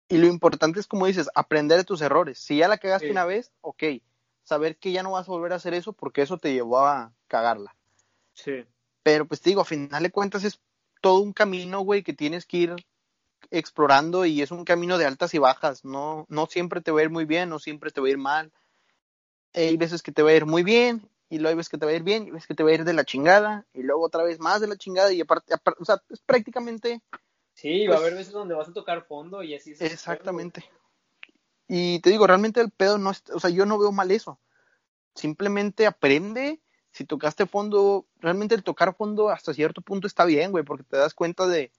Y 0.09 0.19
lo 0.19 0.27
importante 0.27 0.79
es, 0.79 0.87
como 0.87 1.07
dices, 1.07 1.29
aprender 1.35 1.79
de 1.79 1.85
tus 1.85 2.01
errores. 2.01 2.39
Si 2.39 2.59
ya 2.59 2.69
la 2.69 2.79
cagaste 2.79 3.11
una 3.11 3.25
vez, 3.25 3.53
ok. 3.61 3.83
Saber 4.45 4.77
que 4.77 4.93
ya 4.93 5.03
no 5.03 5.13
vas 5.13 5.29
a 5.29 5.33
volver 5.33 5.53
a 5.53 5.57
hacer 5.57 5.75
eso 5.75 5.93
porque 5.93 6.23
eso 6.23 6.39
te 6.39 6.53
llevó 6.53 6.79
a 6.79 7.13
cagarla. 7.27 7.75
Sí. 8.33 8.65
Pero 9.03 9.27
pues 9.27 9.41
te 9.41 9.51
digo, 9.51 9.63
a 9.63 9.65
final 9.65 10.03
de 10.03 10.13
cuentas 10.13 10.45
es 10.45 10.61
todo 11.01 11.21
un 11.21 11.33
camino, 11.33 11.81
güey, 11.81 12.03
que 12.03 12.13
tienes 12.13 12.47
que 12.47 12.57
ir 12.59 12.77
explorando 13.51 14.25
y 14.25 14.43
es 14.43 14.51
un 14.51 14.65
camino 14.65 14.99
de 14.99 15.07
altas 15.07 15.35
y 15.35 15.39
bajas. 15.39 15.85
No, 15.85 16.27
no 16.29 16.47
siempre 16.47 16.81
te 16.81 16.93
va 16.93 17.01
a 17.01 17.05
ir 17.05 17.11
muy 17.11 17.25
bien, 17.25 17.49
no 17.49 17.59
siempre 17.59 17.91
te 17.91 18.01
va 18.01 18.07
a 18.07 18.11
ir 18.11 18.19
mal. 18.19 18.53
Hay 19.55 19.77
veces 19.77 20.03
que 20.03 20.13
te 20.13 20.23
va 20.23 20.31
a 20.31 20.35
ir 20.35 20.47
muy 20.47 20.63
bien 20.63 21.09
y 21.29 21.39
luego 21.39 21.57
ves 21.57 21.69
que 21.69 21.79
te 21.79 21.87
va 21.87 21.93
a 21.93 21.95
ir 21.97 22.03
bien, 22.03 22.29
y 22.29 22.31
ves 22.31 22.47
que 22.47 22.55
te 22.55 22.63
va 22.63 22.71
a 22.71 22.75
ir 22.75 22.85
de 22.85 22.93
la 22.93 23.05
chingada, 23.05 23.67
y 23.75 23.83
luego 23.83 24.05
otra 24.05 24.23
vez 24.23 24.39
más 24.39 24.61
de 24.61 24.69
la 24.69 24.77
chingada, 24.77 25.13
y 25.13 25.21
aparte, 25.21 25.55
o 25.79 25.85
sea, 25.85 26.01
es 26.09 26.21
prácticamente... 26.21 27.03
Sí, 27.57 27.87
va 27.87 27.95
a 27.95 27.97
pues 27.97 28.07
haber 28.07 28.19
veces 28.19 28.35
donde 28.35 28.55
vas 28.55 28.69
a 28.69 28.75
tocar 28.75 29.07
fondo 29.07 29.43
y 29.43 29.55
así. 29.55 29.73
exactamente. 29.81 30.63
Y 31.67 32.01
te 32.01 32.11
digo, 32.11 32.27
realmente 32.27 32.61
el 32.61 32.71
pedo 32.71 32.99
no 32.99 33.11
es, 33.11 33.25
o 33.33 33.41
sea, 33.41 33.49
yo 33.49 33.65
no 33.65 33.79
veo 33.79 33.93
mal 33.93 34.11
eso. 34.11 34.39
Simplemente 35.15 35.87
aprende, 35.87 36.61
si 36.93 37.07
tocaste 37.07 37.47
fondo, 37.47 38.05
realmente 38.21 38.55
el 38.55 38.63
tocar 38.63 38.95
fondo 38.95 39.31
hasta 39.31 39.55
cierto 39.55 39.81
punto 39.81 40.07
está 40.07 40.27
bien, 40.27 40.53
güey, 40.53 40.65
porque 40.65 40.85
te 40.85 40.99
das 40.99 41.15
cuenta 41.15 41.47
de 41.47 41.73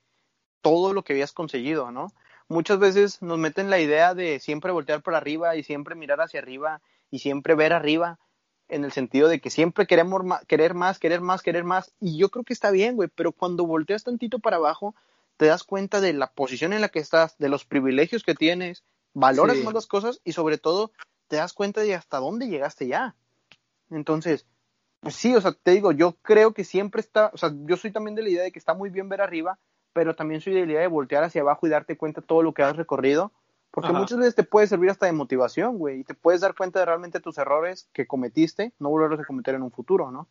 todo 0.61 0.93
lo 0.93 1.03
que 1.03 1.13
habías 1.13 1.31
conseguido, 1.31 1.91
¿no? 1.91 2.11
Muchas 2.47 2.79
veces 2.79 3.21
nos 3.21 3.37
meten 3.37 3.69
la 3.69 3.79
idea 3.79 4.15
de 4.15 4.39
siempre 4.39 4.71
voltear 4.71 5.03
por 5.03 5.13
arriba 5.13 5.55
y 5.57 5.63
siempre 5.63 5.93
mirar 5.93 6.21
hacia 6.21 6.39
arriba 6.39 6.81
y 7.11 7.19
siempre 7.19 7.53
ver 7.53 7.71
arriba, 7.71 8.17
en 8.67 8.83
el 8.83 8.91
sentido 8.91 9.27
de 9.27 9.39
que 9.39 9.51
siempre 9.51 9.85
queremos 9.85 10.23
querer 10.47 10.73
más, 10.73 10.97
querer 10.97 11.21
más, 11.21 11.43
querer 11.43 11.63
más. 11.63 11.93
Y 12.01 12.17
yo 12.17 12.29
creo 12.29 12.43
que 12.43 12.53
está 12.53 12.71
bien, 12.71 12.95
güey, 12.95 13.09
pero 13.13 13.31
cuando 13.31 13.65
volteas 13.67 14.03
tantito 14.03 14.39
para 14.39 14.57
abajo, 14.57 14.95
te 15.37 15.45
das 15.45 15.63
cuenta 15.63 16.01
de 16.01 16.13
la 16.13 16.31
posición 16.31 16.73
en 16.73 16.81
la 16.81 16.89
que 16.89 16.99
estás, 16.99 17.37
de 17.37 17.49
los 17.49 17.65
privilegios 17.65 18.23
que 18.23 18.35
tienes, 18.35 18.83
valoras 19.13 19.57
más 19.57 19.73
las 19.73 19.87
cosas 19.87 20.21
y 20.23 20.33
sobre 20.33 20.57
todo 20.57 20.91
te 21.27 21.37
das 21.37 21.53
cuenta 21.53 21.81
de 21.81 21.95
hasta 21.95 22.17
dónde 22.17 22.47
llegaste 22.47 22.87
ya. 22.87 23.15
Entonces, 23.89 24.45
pues 24.99 25.15
sí, 25.15 25.35
o 25.35 25.41
sea, 25.41 25.53
te 25.53 25.71
digo, 25.71 25.91
yo 25.91 26.17
creo 26.21 26.53
que 26.53 26.63
siempre 26.63 27.01
está, 27.01 27.31
o 27.33 27.37
sea, 27.37 27.53
yo 27.65 27.77
soy 27.77 27.91
también 27.91 28.15
de 28.15 28.23
la 28.23 28.29
idea 28.29 28.43
de 28.43 28.51
que 28.51 28.59
está 28.59 28.73
muy 28.73 28.89
bien 28.89 29.09
ver 29.09 29.21
arriba, 29.21 29.59
pero 29.93 30.15
también 30.15 30.41
soy 30.41 30.53
de 30.53 30.65
la 30.65 30.71
idea 30.71 30.81
de 30.81 30.87
voltear 30.87 31.23
hacia 31.23 31.41
abajo 31.41 31.67
y 31.67 31.69
darte 31.69 31.97
cuenta 31.97 32.21
de 32.21 32.27
todo 32.27 32.43
lo 32.43 32.53
que 32.53 32.63
has 32.63 32.75
recorrido 32.75 33.31
porque 33.77 33.93
muchas 33.93 34.17
veces 34.17 34.33
te 34.33 34.43
puede 34.43 34.65
servir 34.65 34.89
hasta 34.89 35.05
de 35.05 35.11
motivación, 35.11 35.77
güey, 35.77 35.99
y 35.99 36.03
te 36.03 36.15
puedes 36.15 36.41
dar 36.41 36.55
cuenta 36.55 36.79
de 36.79 36.85
realmente 36.85 37.19
tus 37.19 37.37
errores 37.37 37.87
que 37.93 38.07
cometiste, 38.07 38.73
no 38.79 38.89
volverlos 38.89 39.19
a 39.19 39.23
cometer 39.23 39.53
en 39.53 39.61
un 39.61 39.71
futuro, 39.71 40.09
¿no? 40.09 40.27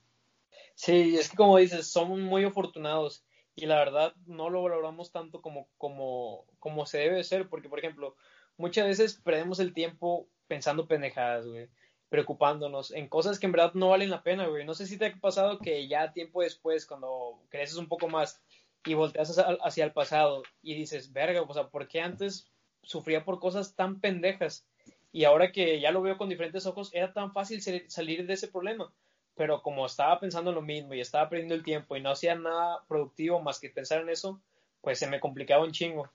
Sí, 0.75 1.17
es 1.17 1.31
que 1.31 1.37
como 1.37 1.57
dices, 1.57 1.87
somos 1.87 2.19
muy 2.19 2.45
afortunados 2.45 3.25
y 3.57 3.67
la 3.67 3.77
verdad 3.77 4.15
no 4.27 4.51
lo 4.51 4.63
valoramos 4.63 5.11
tanto 5.11 5.43
como, 5.43 5.69
como, 5.79 6.45
como 6.61 6.87
se 6.87 6.99
debe 6.99 7.25
ser, 7.25 7.49
porque 7.49 7.69
por 7.69 7.79
ejemplo, 7.79 8.15
muchas 8.57 8.87
veces 8.87 9.21
perdemos 9.25 9.59
el 9.59 9.75
tiempo 9.75 10.29
pensando 10.47 10.87
pendejadas, 10.87 11.47
güey, 11.47 11.69
preocupándonos 12.09 12.93
en 12.93 13.09
cosas 13.09 13.41
que 13.41 13.47
en 13.47 13.53
verdad 13.53 13.73
no 13.75 13.89
valen 13.89 14.11
la 14.11 14.23
pena, 14.23 14.47
güey. 14.47 14.65
No 14.65 14.75
sé 14.75 14.87
si 14.87 14.99
te 14.99 15.07
ha 15.07 15.17
pasado 15.17 15.59
que 15.59 15.89
ya 15.89 16.13
tiempo 16.13 16.43
después, 16.43 16.87
cuando 16.87 17.43
creces 17.49 17.77
un 17.77 17.89
poco 17.89 18.09
más 18.09 18.41
y 18.85 18.95
volteas 18.95 19.37
hacia 19.65 19.85
el 19.85 19.93
pasado 19.93 20.45
y 20.63 20.75
dices, 20.75 21.13
verga, 21.13 21.43
o 21.43 21.53
sea, 21.53 21.69
¿por 21.69 21.89
qué 21.89 22.01
antes 22.01 22.53
sufría 22.87 23.25
por 23.25 23.39
cosas 23.39 23.75
tan 23.75 24.01
pendejas. 24.01 24.67
Y 25.13 25.25
ahora 25.25 25.53
que 25.53 25.81
ya 25.81 25.91
lo 25.91 26.03
veo 26.03 26.17
con 26.17 26.29
diferentes 26.29 26.67
ojos, 26.67 26.91
era 26.95 27.13
tan 27.13 27.33
fácil 27.33 27.61
salir 27.89 28.27
de 28.27 28.33
ese 28.33 28.49
problema. 28.49 28.93
Pero 29.37 29.63
como 29.63 29.87
estaba 29.87 30.19
pensando 30.19 30.51
en 30.51 30.57
lo 30.57 30.63
mismo 30.63 30.95
y 30.95 31.01
estaba 31.01 31.29
perdiendo 31.29 31.55
el 31.55 31.63
tiempo 31.63 31.97
y 31.97 32.03
no 32.03 32.11
hacía 32.11 32.35
nada 32.35 32.83
productivo 32.89 33.41
más 33.41 33.61
que 33.61 33.71
pensar 33.71 34.01
en 34.01 34.09
eso, 34.09 34.41
pues 34.81 34.99
se 34.99 35.07
me 35.07 35.21
complicaba 35.21 35.65
un 35.65 35.73
chingo. 35.73 36.11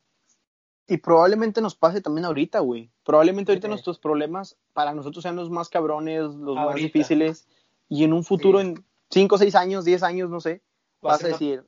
Y 0.88 0.98
probablemente 0.98 1.62
nos 1.62 1.76
pase 1.76 2.02
también 2.02 2.26
ahorita, 2.26 2.60
güey. 2.60 2.92
Probablemente 3.04 3.52
ahorita 3.52 3.68
nuestros 3.68 4.00
problemas 4.00 4.58
para 4.74 4.94
nosotros 4.94 5.24
sean 5.24 5.36
los 5.36 5.50
más 5.50 5.70
cabrones, 5.70 6.24
los 6.24 6.56
más 6.56 6.76
difíciles. 6.76 7.48
Y 7.88 8.04
en 8.04 8.14
un 8.14 8.24
futuro, 8.24 8.60
en 8.60 8.84
5, 9.12 9.38
6 9.38 9.56
años, 9.56 9.86
10 9.86 10.04
años, 10.04 10.30
no 10.30 10.42
sé, 10.42 10.62
vas 11.02 11.24
a 11.24 11.28
decir, 11.28 11.66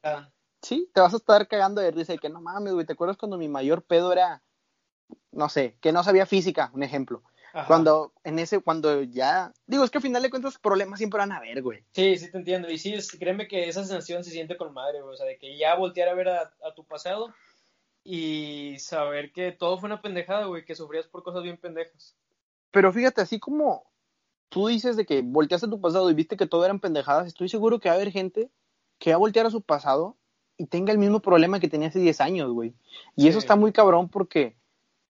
sí, 0.62 0.90
te 0.94 1.02
vas 1.02 1.14
a 1.14 1.18
estar 1.18 1.48
cagando 1.48 1.82
de 1.82 1.92
risa 1.92 2.14
de 2.14 2.20
que 2.20 2.30
no 2.30 2.42
mames, 2.42 2.74
güey, 2.74 2.86
¿te 2.86 2.94
acuerdas 2.94 3.18
cuando 3.18 3.38
mi 3.38 3.48
mayor 3.48 3.84
pedo 3.84 4.12
era 4.12 4.42
no 5.32 5.50
sé, 5.50 5.78
que 5.82 5.92
no 5.92 6.04
sabía 6.04 6.26
física, 6.26 6.72
un 6.74 6.84
ejemplo. 6.84 7.24
Cuando 7.68 8.14
en 8.24 8.40
ese, 8.40 8.60
cuando 8.62 9.04
ya, 9.04 9.54
digo, 9.68 9.84
es 9.84 9.92
que 9.92 10.00
al 10.00 10.02
final 10.02 10.24
de 10.24 10.32
cuentas 10.32 10.58
problemas 10.58 10.98
siempre 10.98 11.20
van 11.20 11.32
a 11.32 11.38
haber, 11.38 11.62
güey. 11.62 11.84
Sí, 11.92 12.18
sí 12.18 12.32
te 12.32 12.38
entiendo. 12.40 12.70
Y 12.70 12.80
sí, 12.80 12.96
créeme 13.20 13.48
que 13.48 13.70
esa 13.70 13.82
sensación 13.82 14.24
se 14.24 14.32
siente 14.32 14.58
con 14.58 14.74
madre, 14.74 15.02
güey. 15.02 15.14
O 15.14 15.18
sea, 15.18 15.28
de 15.28 15.38
que 15.38 15.56
ya 15.56 15.76
voltear 15.76 16.10
a 16.10 16.16
ver 16.16 16.30
a, 16.30 16.52
tu 16.76 16.84
pasado 16.84 17.32
y 18.04 18.78
saber 18.80 19.32
que 19.32 19.52
todo 19.52 19.78
fue 19.78 19.86
una 19.86 20.02
pendejada, 20.02 20.46
güey, 20.46 20.66
que 20.66 20.74
sufrías 20.74 21.06
por 21.06 21.22
cosas 21.22 21.44
bien 21.44 21.58
pendejas. 21.58 22.16
Pero 22.72 22.92
fíjate, 22.92 23.22
así 23.22 23.40
como 23.40 23.86
tú 24.50 24.68
dices 24.68 24.98
de 24.98 25.06
que 25.06 25.22
volteaste 25.22 25.68
a 25.68 25.70
tu 25.70 25.80
pasado 25.80 26.10
y 26.10 26.16
viste 26.16 26.38
que 26.38 26.48
todo 26.48 26.66
eran 26.66 26.80
pendejadas, 26.80 27.28
estoy 27.28 27.50
seguro 27.50 27.80
que 27.80 27.90
va 27.90 27.94
a 27.94 27.98
haber 27.98 28.12
gente 28.12 28.50
que 28.98 29.12
va 29.12 29.16
a 29.16 29.20
voltear 29.20 29.46
a 29.46 29.52
su 29.52 29.62
pasado 29.62 30.18
y 30.58 30.66
tenga 30.66 30.92
el 30.92 30.98
mismo 30.98 31.20
problema 31.22 31.60
que 31.60 31.68
tenía 31.68 31.90
hace 31.90 32.00
10 32.00 32.20
años, 32.22 32.52
güey. 32.52 32.74
Y 33.16 33.28
eso 33.28 33.38
está 33.38 33.56
muy 33.56 33.72
cabrón 33.72 34.10
porque 34.10 34.56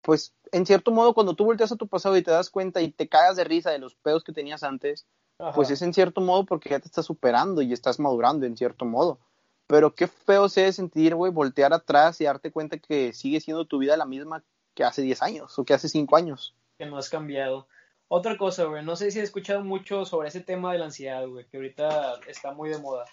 pues 0.01 0.33
en 0.53 0.65
cierto 0.65 0.91
modo 0.91 1.13
cuando 1.13 1.33
tú 1.33 1.45
volteas 1.45 1.71
a 1.71 1.75
tu 1.75 1.87
pasado 1.87 2.15
y 2.15 2.21
te 2.21 2.31
das 2.31 2.49
cuenta 2.49 2.79
y 2.81 2.91
te 2.91 3.09
cagas 3.09 3.35
de 3.35 3.43
risa 3.43 3.71
de 3.71 3.79
los 3.79 3.95
pedos 3.95 4.23
que 4.23 4.31
tenías 4.31 4.63
antes, 4.63 5.05
pues 5.55 5.71
es 5.71 5.81
en 5.81 5.93
cierto 5.93 6.21
modo 6.21 6.45
porque 6.45 6.69
ya 6.69 6.79
te 6.79 6.87
estás 6.87 7.05
superando 7.05 7.61
y 7.61 7.73
estás 7.73 7.99
madurando 7.99 8.45
en 8.45 8.55
cierto 8.55 8.85
modo. 8.85 9.19
Pero 9.65 9.95
qué 9.95 10.07
feo 10.07 10.47
se 10.49 10.61
debe 10.61 10.73
sentir, 10.73 11.15
güey, 11.15 11.31
voltear 11.31 11.73
atrás 11.73 12.21
y 12.21 12.25
darte 12.25 12.51
cuenta 12.51 12.77
que 12.77 13.13
sigue 13.13 13.41
siendo 13.41 13.65
tu 13.65 13.79
vida 13.79 13.97
la 13.97 14.05
misma 14.05 14.43
que 14.75 14.83
hace 14.83 15.01
10 15.01 15.21
años 15.23 15.57
o 15.57 15.65
que 15.65 15.73
hace 15.73 15.89
5 15.89 16.15
años. 16.15 16.55
Que 16.77 16.85
no 16.85 16.97
has 16.97 17.09
cambiado. 17.09 17.67
Otra 18.07 18.37
cosa, 18.37 18.65
güey, 18.65 18.85
no 18.85 18.95
sé 18.95 19.09
si 19.09 19.19
he 19.19 19.23
escuchado 19.23 19.63
mucho 19.63 20.05
sobre 20.05 20.27
ese 20.27 20.41
tema 20.41 20.71
de 20.71 20.77
la 20.77 20.85
ansiedad, 20.85 21.27
güey, 21.27 21.47
que 21.47 21.57
ahorita 21.57 22.19
está 22.27 22.53
muy 22.53 22.69
de 22.69 22.77
moda. 22.77 23.05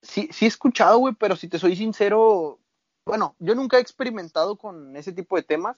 Sí, 0.00 0.30
sí 0.32 0.46
he 0.46 0.48
escuchado, 0.48 0.98
güey, 0.98 1.14
pero 1.14 1.36
si 1.36 1.48
te 1.48 1.58
soy 1.58 1.76
sincero, 1.76 2.58
bueno, 3.04 3.36
yo 3.38 3.54
nunca 3.54 3.76
he 3.76 3.80
experimentado 3.82 4.56
con 4.56 4.96
ese 4.96 5.12
tipo 5.12 5.36
de 5.36 5.42
temas, 5.42 5.76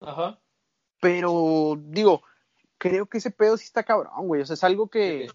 Ajá. 0.00 0.38
Pero, 1.00 1.76
digo, 1.78 2.22
creo 2.78 3.06
que 3.06 3.18
ese 3.18 3.30
pedo 3.30 3.56
sí 3.56 3.64
está 3.64 3.82
cabrón, 3.82 4.26
güey. 4.26 4.42
O 4.42 4.46
sea, 4.46 4.54
es 4.54 4.64
algo 4.64 4.88
que. 4.88 5.28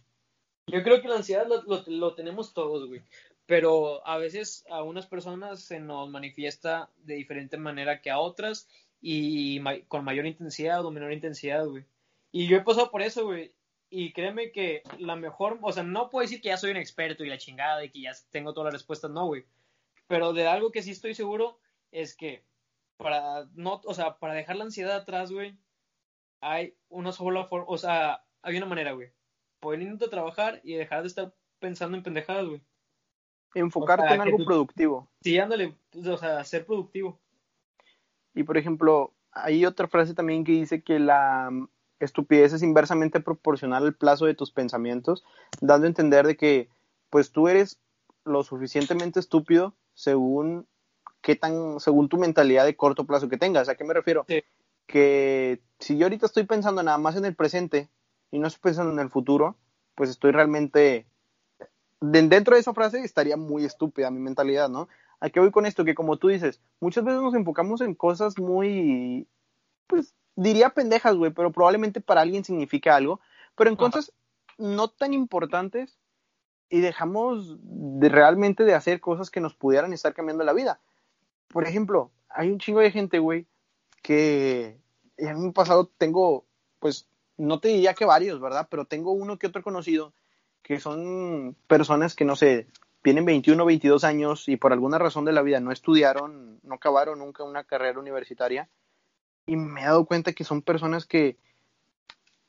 Yo 0.67 0.83
creo 0.83 1.01
que 1.01 1.07
la 1.07 1.17
ansiedad 1.17 1.47
lo, 1.47 1.83
lo, 1.87 2.15
tenemos 2.15 2.53
todos, 2.53 2.87
güey. 2.87 3.01
Pero 3.45 4.05
a 4.07 4.17
veces 4.17 4.63
a 4.69 4.83
unas 4.83 5.07
personas 5.07 5.61
se 5.61 5.79
nos 5.79 6.09
manifiesta 6.09 6.89
de 6.97 7.15
diferente 7.15 7.57
manera 7.57 8.01
que 8.01 8.09
a 8.09 8.19
otras 8.19 8.69
y 9.01 9.61
con 9.87 10.05
mayor 10.05 10.25
intensidad 10.27 10.85
o 10.85 10.91
menor 10.91 11.11
intensidad, 11.11 11.65
güey. 11.65 11.83
Y 12.31 12.47
yo 12.47 12.57
he 12.57 12.61
pasado 12.61 12.91
por 12.91 13.01
eso, 13.01 13.25
güey. 13.25 13.51
Y 13.89 14.13
créeme 14.13 14.51
que 14.51 14.83
la 14.99 15.17
mejor, 15.17 15.59
o 15.61 15.71
sea, 15.73 15.83
no 15.83 16.09
puedo 16.09 16.21
decir 16.21 16.39
que 16.39 16.47
ya 16.49 16.57
soy 16.57 16.71
un 16.71 16.77
experto 16.77 17.25
y 17.25 17.29
la 17.29 17.37
chingada 17.37 17.83
y 17.83 17.89
que 17.89 18.01
ya 18.01 18.11
tengo 18.29 18.53
todas 18.53 18.67
las 18.67 18.81
respuestas, 18.81 19.11
no, 19.11 19.25
güey. 19.25 19.43
Pero 20.07 20.31
de 20.31 20.47
algo 20.47 20.71
que 20.71 20.81
sí 20.81 20.91
estoy 20.91 21.13
seguro 21.13 21.59
es 21.91 22.15
que 22.15 22.43
para 23.01 23.47
no, 23.55 23.81
o 23.85 23.93
sea, 23.93 24.17
para 24.17 24.33
dejar 24.33 24.55
la 24.55 24.65
ansiedad 24.65 24.95
atrás, 24.95 25.31
güey, 25.31 25.57
hay 26.41 26.75
una 26.89 27.11
sola 27.11 27.45
forma, 27.45 27.65
o 27.67 27.77
sea, 27.77 28.23
hay 28.41 28.57
una 28.57 28.65
manera, 28.65 28.93
güey. 28.93 29.09
Poniéndote 29.59 30.05
a 30.05 30.09
trabajar 30.09 30.61
y 30.63 30.73
dejar 30.75 31.01
de 31.01 31.07
estar 31.07 31.33
pensando 31.59 31.97
en 31.97 32.03
pendejadas, 32.03 32.47
güey. 32.47 32.61
Enfocarte 33.53 34.13
en 34.13 34.21
algo 34.21 34.43
productivo. 34.45 35.09
Sí, 35.21 35.37
ándale, 35.37 35.75
o 35.93 36.17
sea, 36.17 36.43
ser 36.43 36.65
productivo. 36.65 37.19
Y 38.33 38.43
por 38.43 38.57
ejemplo, 38.57 39.13
hay 39.31 39.65
otra 39.65 39.87
frase 39.87 40.13
también 40.13 40.43
que 40.43 40.53
dice 40.53 40.81
que 40.81 40.99
la 40.99 41.49
estupidez 41.99 42.53
es 42.53 42.63
inversamente 42.63 43.19
proporcional 43.19 43.83
al 43.83 43.95
plazo 43.95 44.25
de 44.25 44.33
tus 44.33 44.51
pensamientos, 44.51 45.23
dando 45.59 45.85
a 45.85 45.89
entender 45.89 46.25
de 46.25 46.37
que 46.37 46.69
pues 47.09 47.31
tú 47.31 47.47
eres 47.47 47.79
lo 48.23 48.43
suficientemente 48.43 49.19
estúpido 49.19 49.75
según 49.93 50.67
qué 51.21 51.35
tan, 51.35 51.79
según 51.79 52.09
tu 52.09 52.17
mentalidad 52.17 52.65
de 52.65 52.75
corto 52.75 53.05
plazo 53.05 53.29
que 53.29 53.37
tengas. 53.37 53.69
¿A 53.69 53.75
qué 53.75 53.83
me 53.83 53.93
refiero? 53.93 54.25
Que 54.87 55.61
si 55.79 55.97
yo 55.97 56.05
ahorita 56.05 56.25
estoy 56.25 56.43
pensando 56.43 56.83
nada 56.83 56.97
más 56.97 57.15
en 57.15 57.25
el 57.25 57.35
presente 57.35 57.89
y 58.31 58.39
no 58.39 58.47
estoy 58.47 58.61
pensando 58.61 58.91
en 58.91 58.99
el 58.99 59.09
futuro, 59.09 59.55
pues 59.95 60.09
estoy 60.09 60.31
realmente 60.31 61.05
dentro 62.01 62.55
de 62.55 62.61
esa 62.61 62.73
frase 62.73 63.03
estaría 63.03 63.37
muy 63.37 63.63
estúpida 63.63 64.09
mi 64.09 64.19
mentalidad, 64.19 64.69
¿no? 64.69 64.89
¿A 65.19 65.29
qué 65.29 65.39
voy 65.39 65.51
con 65.51 65.67
esto? 65.67 65.85
Que 65.85 65.93
como 65.93 66.17
tú 66.17 66.29
dices, 66.29 66.59
muchas 66.79 67.03
veces 67.03 67.21
nos 67.21 67.35
enfocamos 67.35 67.81
en 67.81 67.93
cosas 67.93 68.39
muy, 68.39 69.27
pues 69.85 70.15
diría 70.35 70.71
pendejas, 70.71 71.15
güey, 71.15 71.31
pero 71.31 71.51
probablemente 71.51 72.01
para 72.01 72.21
alguien 72.21 72.43
significa 72.43 72.95
algo, 72.95 73.21
pero 73.55 73.69
en 73.69 73.75
cosas 73.75 74.11
no 74.57 74.87
tan 74.87 75.13
importantes 75.13 75.99
y 76.69 76.79
dejamos 76.79 77.57
de 77.61 78.09
realmente 78.09 78.63
de 78.63 78.73
hacer 78.73 78.99
cosas 78.99 79.29
que 79.29 79.41
nos 79.41 79.53
pudieran 79.53 79.93
estar 79.93 80.15
cambiando 80.15 80.43
la 80.43 80.53
vida 80.53 80.79
por 81.51 81.67
ejemplo, 81.67 82.11
hay 82.29 82.49
un 82.49 82.59
chingo 82.59 82.79
de 82.79 82.91
gente, 82.91 83.19
güey, 83.19 83.45
que 84.01 84.77
en 85.17 85.37
un 85.37 85.53
pasado 85.53 85.89
tengo, 85.97 86.45
pues, 86.79 87.07
no 87.37 87.59
te 87.59 87.69
diría 87.69 87.93
que 87.93 88.05
varios, 88.05 88.39
¿verdad? 88.39 88.67
Pero 88.69 88.85
tengo 88.85 89.11
uno 89.11 89.37
que 89.37 89.47
otro 89.47 89.63
conocido 89.63 90.13
que 90.61 90.79
son 90.79 91.55
personas 91.67 92.15
que, 92.15 92.25
no 92.25 92.35
sé, 92.35 92.67
tienen 93.01 93.25
21 93.25 93.63
o 93.63 93.65
22 93.65 94.03
años 94.03 94.47
y 94.47 94.57
por 94.57 94.73
alguna 94.73 94.99
razón 94.99 95.25
de 95.25 95.31
la 95.31 95.41
vida 95.41 95.59
no 95.59 95.71
estudiaron, 95.71 96.59
no 96.63 96.75
acabaron 96.75 97.19
nunca 97.19 97.43
una 97.43 97.63
carrera 97.63 97.99
universitaria. 97.99 98.69
Y 99.47 99.55
me 99.55 99.81
he 99.81 99.85
dado 99.85 100.05
cuenta 100.05 100.33
que 100.33 100.43
son 100.43 100.61
personas 100.61 101.05
que, 101.05 101.37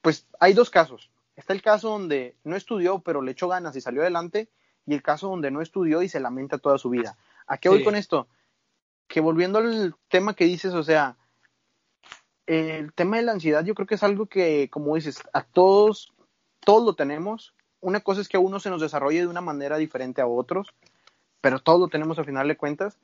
pues, 0.02 0.26
hay 0.38 0.52
dos 0.52 0.68
casos. 0.70 1.10
Está 1.36 1.54
el 1.54 1.62
caso 1.62 1.88
donde 1.88 2.36
no 2.44 2.54
estudió, 2.54 2.98
pero 2.98 3.22
le 3.22 3.32
echó 3.32 3.48
ganas 3.48 3.74
y 3.76 3.80
salió 3.80 4.02
adelante, 4.02 4.48
y 4.86 4.94
el 4.94 5.02
caso 5.02 5.28
donde 5.28 5.50
no 5.50 5.62
estudió 5.62 6.02
y 6.02 6.08
se 6.08 6.20
lamenta 6.20 6.58
toda 6.58 6.76
su 6.76 6.90
vida. 6.90 7.16
¿A 7.46 7.56
qué 7.56 7.68
voy 7.68 7.82
con 7.82 7.96
esto? 7.96 8.28
Que 9.12 9.20
volviendo 9.20 9.58
al 9.58 9.94
tema 10.08 10.34
que 10.34 10.44
dices, 10.44 10.72
o 10.72 10.82
sea, 10.82 11.16
el 12.46 12.92
tema 12.94 13.18
de 13.18 13.22
la 13.22 13.32
ansiedad 13.32 13.64
yo 13.64 13.74
creo 13.74 13.86
que 13.86 13.96
es 13.96 14.02
algo 14.02 14.26
que, 14.26 14.70
como 14.70 14.96
dices, 14.96 15.22
a 15.32 15.44
todos, 15.44 16.12
todos 16.64 16.84
lo 16.84 16.94
tenemos 16.94 17.54
una 17.82 18.00
cosa 18.00 18.20
es 18.20 18.28
que 18.28 18.38
a 18.38 18.40
uno 18.40 18.60
se 18.60 18.70
nos 18.70 18.80
desarrolle 18.80 19.20
de 19.20 19.26
una 19.26 19.40
manera 19.40 19.76
diferente 19.76 20.22
a 20.22 20.26
otros, 20.26 20.72
pero 21.40 21.58
todo 21.58 21.80
lo 21.80 21.88
tenemos 21.88 22.18
al 22.18 22.24
final 22.24 22.48
de 22.48 22.56
cuentas. 22.56 22.96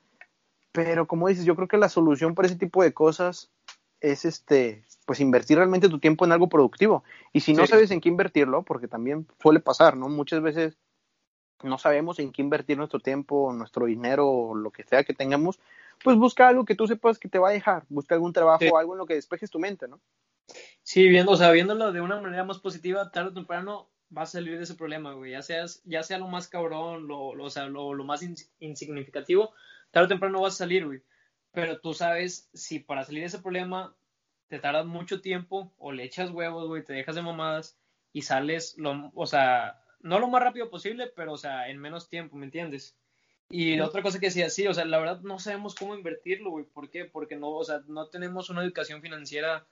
Pero 0.71 1.05
como 1.05 1.27
dices, 1.27 1.45
yo 1.45 1.55
creo 1.55 1.67
que 1.67 1.77
la 1.77 1.89
solución 1.89 2.33
para 2.33 2.47
ese 2.47 2.55
tipo 2.55 2.81
de 2.81 2.93
cosas 2.93 3.51
es 3.99 4.23
este, 4.23 4.85
pues 5.05 5.19
invertir 5.19 5.57
realmente 5.57 5.89
tu 5.89 5.99
tiempo 5.99 6.23
en 6.23 6.31
algo 6.31 6.47
productivo. 6.47 7.03
Y 7.33 7.41
si 7.41 7.53
no 7.53 7.67
sabes 7.67 7.91
en 7.91 7.99
qué 7.99 8.07
invertirlo, 8.07 8.63
porque 8.63 8.87
también 8.87 9.27
suele 9.41 9.59
pasar, 9.59 9.97
¿no? 9.97 10.07
Muchas 10.07 10.41
veces 10.41 10.77
no 11.61 11.77
sabemos 11.77 12.17
en 12.19 12.31
qué 12.31 12.41
invertir 12.41 12.77
nuestro 12.77 13.01
tiempo, 13.01 13.51
nuestro 13.51 13.85
dinero, 13.85 14.29
o 14.29 14.55
lo 14.55 14.71
que 14.71 14.83
sea 14.83 15.03
que 15.03 15.13
tengamos, 15.13 15.59
pues 16.03 16.17
busca 16.17 16.47
algo 16.47 16.65
que 16.65 16.75
tú 16.75 16.87
sepas 16.87 17.19
que 17.19 17.29
te 17.29 17.39
va 17.39 17.49
a 17.49 17.53
dejar, 17.53 17.85
busca 17.89 18.15
algún 18.15 18.33
trabajo, 18.33 18.65
o 18.71 18.77
algo 18.77 18.93
en 18.93 18.99
lo 18.99 19.05
que 19.05 19.15
despejes 19.15 19.49
tu 19.49 19.59
mente, 19.59 19.87
¿no? 19.87 20.01
Sí, 20.83 21.07
viendo, 21.07 21.31
o 21.31 21.35
sea, 21.35 21.51
viéndolo 21.51 21.91
de 21.91 22.01
una 22.01 22.19
manera 22.19 22.43
más 22.43 22.59
positiva, 22.59 23.11
tarde 23.11 23.29
o 23.29 23.33
temprano 23.33 23.89
vas 24.09 24.29
a 24.29 24.39
salir 24.39 24.57
de 24.57 24.63
ese 24.63 24.75
problema, 24.75 25.13
güey. 25.13 25.31
Ya, 25.31 25.41
seas, 25.41 25.81
ya 25.85 26.03
sea 26.03 26.17
lo 26.17 26.27
más 26.27 26.47
cabrón, 26.47 27.07
lo, 27.07 27.35
lo 27.35 27.45
o 27.45 27.49
sea, 27.49 27.67
lo, 27.67 27.93
lo 27.93 28.03
más 28.03 28.21
insignificativo, 28.59 29.53
tarde 29.91 30.05
o 30.05 30.09
temprano 30.09 30.41
vas 30.41 30.55
a 30.55 30.57
salir, 30.57 30.85
güey. 30.85 31.03
Pero 31.51 31.79
tú 31.79 31.93
sabes 31.93 32.49
si 32.53 32.79
para 32.79 33.03
salir 33.03 33.21
de 33.21 33.27
ese 33.27 33.39
problema 33.39 33.95
te 34.47 34.59
tardas 34.59 34.85
mucho 34.85 35.21
tiempo 35.21 35.73
o 35.77 35.91
le 35.91 36.03
echas 36.03 36.31
huevos, 36.31 36.67
güey, 36.67 36.83
te 36.83 36.93
dejas 36.93 37.15
de 37.15 37.21
mamadas 37.21 37.77
y 38.11 38.23
sales, 38.23 38.75
lo, 38.77 39.11
o 39.13 39.27
sea, 39.27 39.83
no 39.99 40.19
lo 40.19 40.27
más 40.27 40.41
rápido 40.41 40.69
posible, 40.69 41.11
pero, 41.15 41.33
o 41.33 41.37
sea, 41.37 41.69
en 41.69 41.77
menos 41.77 42.09
tiempo, 42.09 42.35
¿me 42.35 42.45
entiendes? 42.45 42.97
Y 43.49 43.79
otra 43.79 44.03
cosa 44.03 44.19
que 44.19 44.27
decía, 44.27 44.49
sí, 44.49 44.67
o 44.67 44.73
sea, 44.73 44.85
la 44.85 44.99
verdad 44.99 45.21
no 45.21 45.39
sabemos 45.39 45.73
cómo 45.73 45.95
invertirlo, 45.95 46.51
güey. 46.51 46.65
¿Por 46.65 46.89
qué? 46.89 47.05
Porque 47.05 47.35
no, 47.35 47.49
o 47.49 47.63
sea, 47.63 47.81
no 47.87 48.07
tenemos 48.07 48.51
una 48.51 48.63
educación 48.63 49.01
financiera 49.01 49.65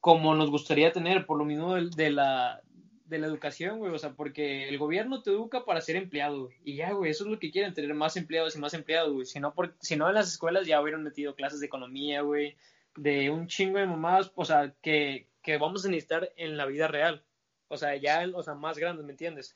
como 0.00 0.34
nos 0.34 0.50
gustaría 0.50 0.92
tener, 0.92 1.24
por 1.24 1.38
lo 1.38 1.44
mismo 1.44 1.74
de, 1.74 2.10
la, 2.10 2.60
de 3.04 3.18
la 3.18 3.28
educación, 3.28 3.78
güey. 3.78 3.92
O 3.92 3.98
sea, 3.98 4.14
porque 4.14 4.68
el 4.68 4.76
gobierno 4.76 5.22
te 5.22 5.30
educa 5.30 5.64
para 5.64 5.80
ser 5.80 5.94
empleado, 5.94 6.50
Y 6.64 6.74
ya, 6.74 6.92
güey, 6.92 7.12
eso 7.12 7.24
es 7.24 7.30
lo 7.30 7.38
que 7.38 7.52
quieren, 7.52 7.74
tener 7.74 7.94
más 7.94 8.16
empleados 8.16 8.56
y 8.56 8.58
más 8.58 8.74
empleados, 8.74 9.12
güey. 9.12 9.26
Si 9.26 9.38
no, 9.38 9.54
por, 9.54 9.76
si 9.80 9.94
no 9.94 10.08
en 10.08 10.14
las 10.14 10.28
escuelas 10.28 10.66
ya 10.66 10.80
hubieran 10.80 11.04
metido 11.04 11.36
clases 11.36 11.60
de 11.60 11.66
economía, 11.66 12.22
güey. 12.22 12.56
De 12.96 13.30
un 13.30 13.46
chingo 13.46 13.78
de 13.78 13.86
mamadas, 13.86 14.32
o 14.34 14.44
sea, 14.44 14.74
que, 14.82 15.28
que 15.42 15.58
vamos 15.58 15.84
a 15.84 15.88
necesitar 15.88 16.32
en 16.36 16.56
la 16.56 16.66
vida 16.66 16.88
real. 16.88 17.22
O 17.68 17.76
sea, 17.76 17.94
ya, 17.94 18.26
o 18.34 18.42
sea, 18.42 18.54
más 18.54 18.78
grandes, 18.78 19.04
¿me 19.04 19.12
entiendes? 19.12 19.54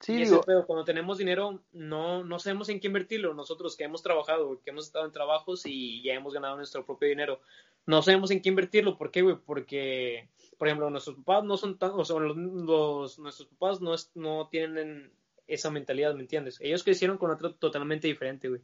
Sí, 0.00 0.22
y 0.22 0.26
pero 0.44 0.66
cuando 0.66 0.84
tenemos 0.84 1.16
dinero, 1.16 1.62
no, 1.72 2.22
no 2.22 2.38
sabemos 2.38 2.68
en 2.68 2.80
qué 2.80 2.86
invertirlo. 2.86 3.32
Nosotros 3.32 3.76
que 3.76 3.84
hemos 3.84 4.02
trabajado, 4.02 4.60
que 4.62 4.70
hemos 4.70 4.86
estado 4.86 5.06
en 5.06 5.12
trabajos 5.12 5.62
y 5.64 6.02
ya 6.02 6.12
hemos 6.14 6.34
ganado 6.34 6.56
nuestro 6.56 6.84
propio 6.84 7.08
dinero, 7.08 7.40
no 7.86 8.02
sabemos 8.02 8.30
en 8.30 8.42
qué 8.42 8.50
invertirlo. 8.50 8.98
¿Por 8.98 9.10
qué, 9.10 9.22
güey? 9.22 9.36
Porque, 9.36 10.28
por 10.58 10.68
ejemplo, 10.68 10.90
nuestros 10.90 11.16
papás 11.16 11.44
no 11.44 11.56
son 11.56 11.78
tan, 11.78 11.92
o 11.92 12.04
sea, 12.04 12.18
los, 12.18 13.18
nuestros 13.18 13.48
papás 13.48 13.80
no, 13.80 13.94
no 14.14 14.48
tienen 14.48 15.12
esa 15.46 15.70
mentalidad, 15.70 16.14
¿me 16.14 16.20
entiendes? 16.20 16.58
Ellos 16.60 16.84
crecieron 16.84 17.16
con 17.16 17.30
otra 17.30 17.52
totalmente 17.54 18.06
diferente, 18.06 18.48
güey. 18.48 18.60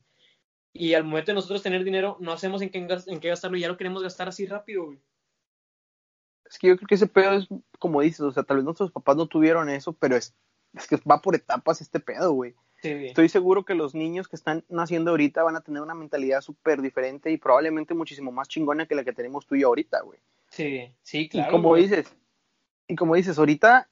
Y 0.74 0.94
al 0.94 1.04
momento 1.04 1.30
de 1.30 1.36
nosotros 1.36 1.62
tener 1.62 1.84
dinero, 1.84 2.16
no 2.20 2.36
sabemos 2.36 2.62
en 2.62 2.70
qué, 2.70 2.86
en 3.06 3.20
qué 3.20 3.28
gastarlo 3.28 3.56
y 3.56 3.60
ya 3.60 3.68
lo 3.68 3.76
queremos 3.76 4.02
gastar 4.02 4.28
así 4.28 4.46
rápido, 4.46 4.86
güey. 4.86 5.00
Es 6.44 6.58
que 6.58 6.68
yo 6.68 6.76
creo 6.76 6.86
que 6.86 6.94
ese 6.96 7.06
pedo 7.06 7.32
es, 7.32 7.48
como 7.78 8.02
dices, 8.02 8.20
o 8.20 8.32
sea, 8.32 8.42
tal 8.42 8.58
vez 8.58 8.64
nuestros 8.64 8.90
papás 8.90 9.16
no 9.16 9.26
tuvieron 9.26 9.70
eso, 9.70 9.94
pero 9.94 10.16
es, 10.16 10.34
es 10.74 10.86
que 10.86 10.96
va 11.08 11.20
por 11.20 11.34
etapas 11.34 11.80
este 11.80 12.00
pedo, 12.00 12.32
güey. 12.32 12.54
Estoy 12.82 13.28
seguro 13.28 13.64
que 13.64 13.74
los 13.74 13.94
niños 13.94 14.26
que 14.26 14.34
están 14.34 14.64
naciendo 14.68 15.12
ahorita 15.12 15.44
van 15.44 15.54
a 15.54 15.60
tener 15.60 15.82
una 15.82 15.94
mentalidad 15.94 16.40
súper 16.40 16.82
diferente 16.82 17.30
y 17.30 17.36
probablemente 17.36 17.94
muchísimo 17.94 18.32
más 18.32 18.48
chingona 18.48 18.86
que 18.86 18.96
la 18.96 19.04
que 19.04 19.12
tenemos 19.12 19.46
tú 19.46 19.54
y 19.54 19.60
yo 19.60 19.68
ahorita, 19.68 20.00
güey. 20.00 20.18
Sí, 20.48 20.92
sí, 21.02 21.28
claro. 21.28 21.48
Y 21.48 21.52
como 21.52 21.76
dices, 21.76 22.12
y 22.88 22.96
como 22.96 23.14
dices, 23.14 23.38
ahorita 23.38 23.88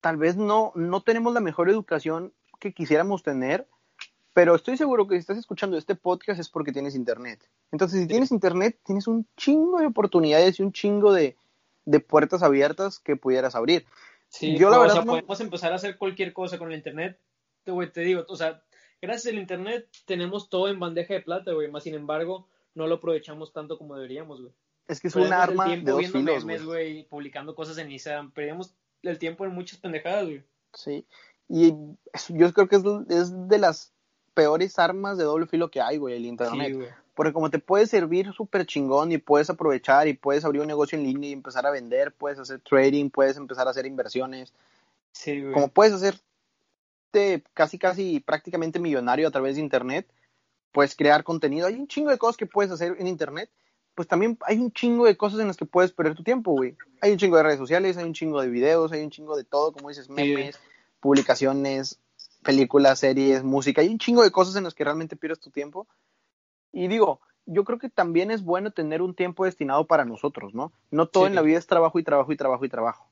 tal 0.00 0.16
vez 0.16 0.36
no, 0.36 0.72
no 0.74 1.02
tenemos 1.02 1.32
la 1.32 1.40
mejor 1.40 1.70
educación 1.70 2.32
que 2.58 2.72
quisiéramos 2.72 3.22
tener, 3.22 3.68
pero 4.32 4.56
estoy 4.56 4.76
seguro 4.76 5.06
que 5.06 5.14
si 5.14 5.20
estás 5.20 5.38
escuchando 5.38 5.78
este 5.78 5.94
podcast 5.94 6.40
es 6.40 6.48
porque 6.48 6.72
tienes 6.72 6.96
internet. 6.96 7.48
Entonces, 7.70 8.00
si 8.00 8.08
tienes 8.08 8.32
internet, 8.32 8.78
tienes 8.84 9.06
un 9.06 9.28
chingo 9.36 9.78
de 9.78 9.86
oportunidades 9.86 10.58
y 10.58 10.62
un 10.64 10.72
chingo 10.72 11.12
de, 11.12 11.36
de 11.84 12.00
puertas 12.00 12.42
abiertas 12.42 12.98
que 12.98 13.16
pudieras 13.16 13.54
abrir. 13.54 13.86
Sí, 14.36 14.58
yo 14.58 14.68
la 14.70 14.78
verdad 14.78 14.98
o 14.98 15.02
sea, 15.02 15.10
podemos 15.10 15.40
empezar 15.40 15.72
a 15.72 15.76
hacer 15.76 15.96
cualquier 15.96 16.32
cosa 16.32 16.58
con 16.58 16.70
el 16.70 16.76
internet 16.76 17.18
güey, 17.72 17.90
te 17.90 18.02
digo, 18.02 18.24
o 18.28 18.36
sea, 18.36 18.62
gracias 19.00 19.32
al 19.32 19.38
internet 19.38 19.88
tenemos 20.06 20.48
todo 20.48 20.68
en 20.68 20.78
bandeja 20.78 21.14
de 21.14 21.22
plata, 21.22 21.52
güey, 21.52 21.70
más 21.70 21.84
sin 21.84 21.94
embargo, 21.94 22.48
no 22.74 22.86
lo 22.86 22.96
aprovechamos 22.96 23.52
tanto 23.52 23.78
como 23.78 23.94
deberíamos, 23.94 24.40
güey. 24.40 24.52
Es 24.86 25.00
que 25.00 25.08
es 25.08 25.16
un 25.16 25.32
arma 25.32 25.68
de 25.68 25.80
dos 25.80 25.98
viendo 25.98 26.20
memes, 26.20 26.64
güey, 26.64 27.04
publicando 27.04 27.54
cosas 27.54 27.78
en 27.78 27.90
Instagram, 27.90 28.32
perdemos 28.32 28.74
el 29.02 29.18
tiempo 29.18 29.44
en 29.44 29.52
muchas 29.52 29.78
pendejadas, 29.78 30.24
güey. 30.24 30.44
Sí, 30.74 31.06
y 31.48 31.72
yo 32.28 32.52
creo 32.52 32.68
que 32.68 32.76
es, 32.76 32.82
es, 33.08 33.48
de 33.48 33.58
las 33.58 33.92
peores 34.34 34.78
armas 34.78 35.16
de 35.16 35.24
doble 35.24 35.46
filo 35.46 35.70
que 35.70 35.80
hay, 35.80 35.96
güey, 35.96 36.16
el 36.16 36.26
internet. 36.26 36.76
Sí, 36.76 36.94
Porque 37.14 37.32
como 37.32 37.50
te 37.50 37.58
puede 37.60 37.86
servir 37.86 38.32
súper 38.32 38.66
chingón 38.66 39.12
y 39.12 39.18
puedes 39.18 39.48
aprovechar 39.48 40.08
y 40.08 40.14
puedes 40.14 40.44
abrir 40.44 40.60
un 40.62 40.66
negocio 40.66 40.98
en 40.98 41.04
línea 41.04 41.30
y 41.30 41.32
empezar 41.32 41.64
a 41.66 41.70
vender, 41.70 42.12
puedes 42.12 42.38
hacer 42.38 42.60
trading, 42.60 43.10
puedes 43.10 43.36
empezar 43.36 43.66
a 43.66 43.70
hacer 43.70 43.86
inversiones. 43.86 44.52
Sí, 45.12 45.40
güey. 45.40 45.52
Como 45.52 45.68
puedes 45.68 45.92
hacer 45.92 46.20
casi, 47.52 47.78
casi 47.78 48.20
prácticamente 48.20 48.80
millonario 48.80 49.28
a 49.28 49.30
través 49.30 49.54
de 49.54 49.62
Internet, 49.62 50.08
puedes 50.72 50.96
crear 50.96 51.22
contenido. 51.22 51.68
Hay 51.68 51.74
un 51.74 51.86
chingo 51.86 52.10
de 52.10 52.18
cosas 52.18 52.36
que 52.36 52.46
puedes 52.46 52.72
hacer 52.72 52.96
en 52.98 53.06
Internet. 53.06 53.48
Pues 53.94 54.08
también 54.08 54.36
hay 54.44 54.58
un 54.58 54.72
chingo 54.72 55.06
de 55.06 55.16
cosas 55.16 55.38
en 55.38 55.46
las 55.46 55.56
que 55.56 55.66
puedes 55.66 55.92
perder 55.92 56.16
tu 56.16 56.24
tiempo, 56.24 56.50
güey. 56.50 56.76
Hay 57.00 57.12
un 57.12 57.18
chingo 57.18 57.36
de 57.36 57.44
redes 57.44 57.60
sociales, 57.60 57.96
hay 57.96 58.04
un 58.04 58.12
chingo 58.12 58.40
de 58.42 58.48
videos, 58.48 58.90
hay 58.90 59.04
un 59.04 59.10
chingo 59.10 59.36
de 59.36 59.44
todo, 59.44 59.72
como 59.72 59.88
dices, 59.88 60.10
memes, 60.10 60.58
publicaciones, 60.98 62.00
películas, 62.42 62.98
series, 62.98 63.44
música. 63.44 63.82
Hay 63.82 63.88
un 63.88 63.98
chingo 63.98 64.24
de 64.24 64.32
cosas 64.32 64.56
en 64.56 64.64
las 64.64 64.74
que 64.74 64.82
realmente 64.82 65.14
pierdes 65.14 65.38
tu 65.38 65.50
tiempo. 65.50 65.86
Y 66.74 66.88
digo, 66.88 67.20
yo 67.46 67.62
creo 67.62 67.78
que 67.78 67.88
también 67.88 68.32
es 68.32 68.42
bueno 68.42 68.72
tener 68.72 69.00
un 69.00 69.14
tiempo 69.14 69.44
destinado 69.44 69.86
para 69.86 70.04
nosotros, 70.04 70.54
¿no? 70.54 70.72
No 70.90 71.06
todo 71.06 71.28
en 71.28 71.36
la 71.36 71.42
vida 71.42 71.56
es 71.56 71.68
trabajo 71.68 72.00
y 72.00 72.02
trabajo 72.02 72.32
y 72.32 72.36
trabajo 72.36 72.64
y 72.64 72.68
trabajo. 72.68 73.08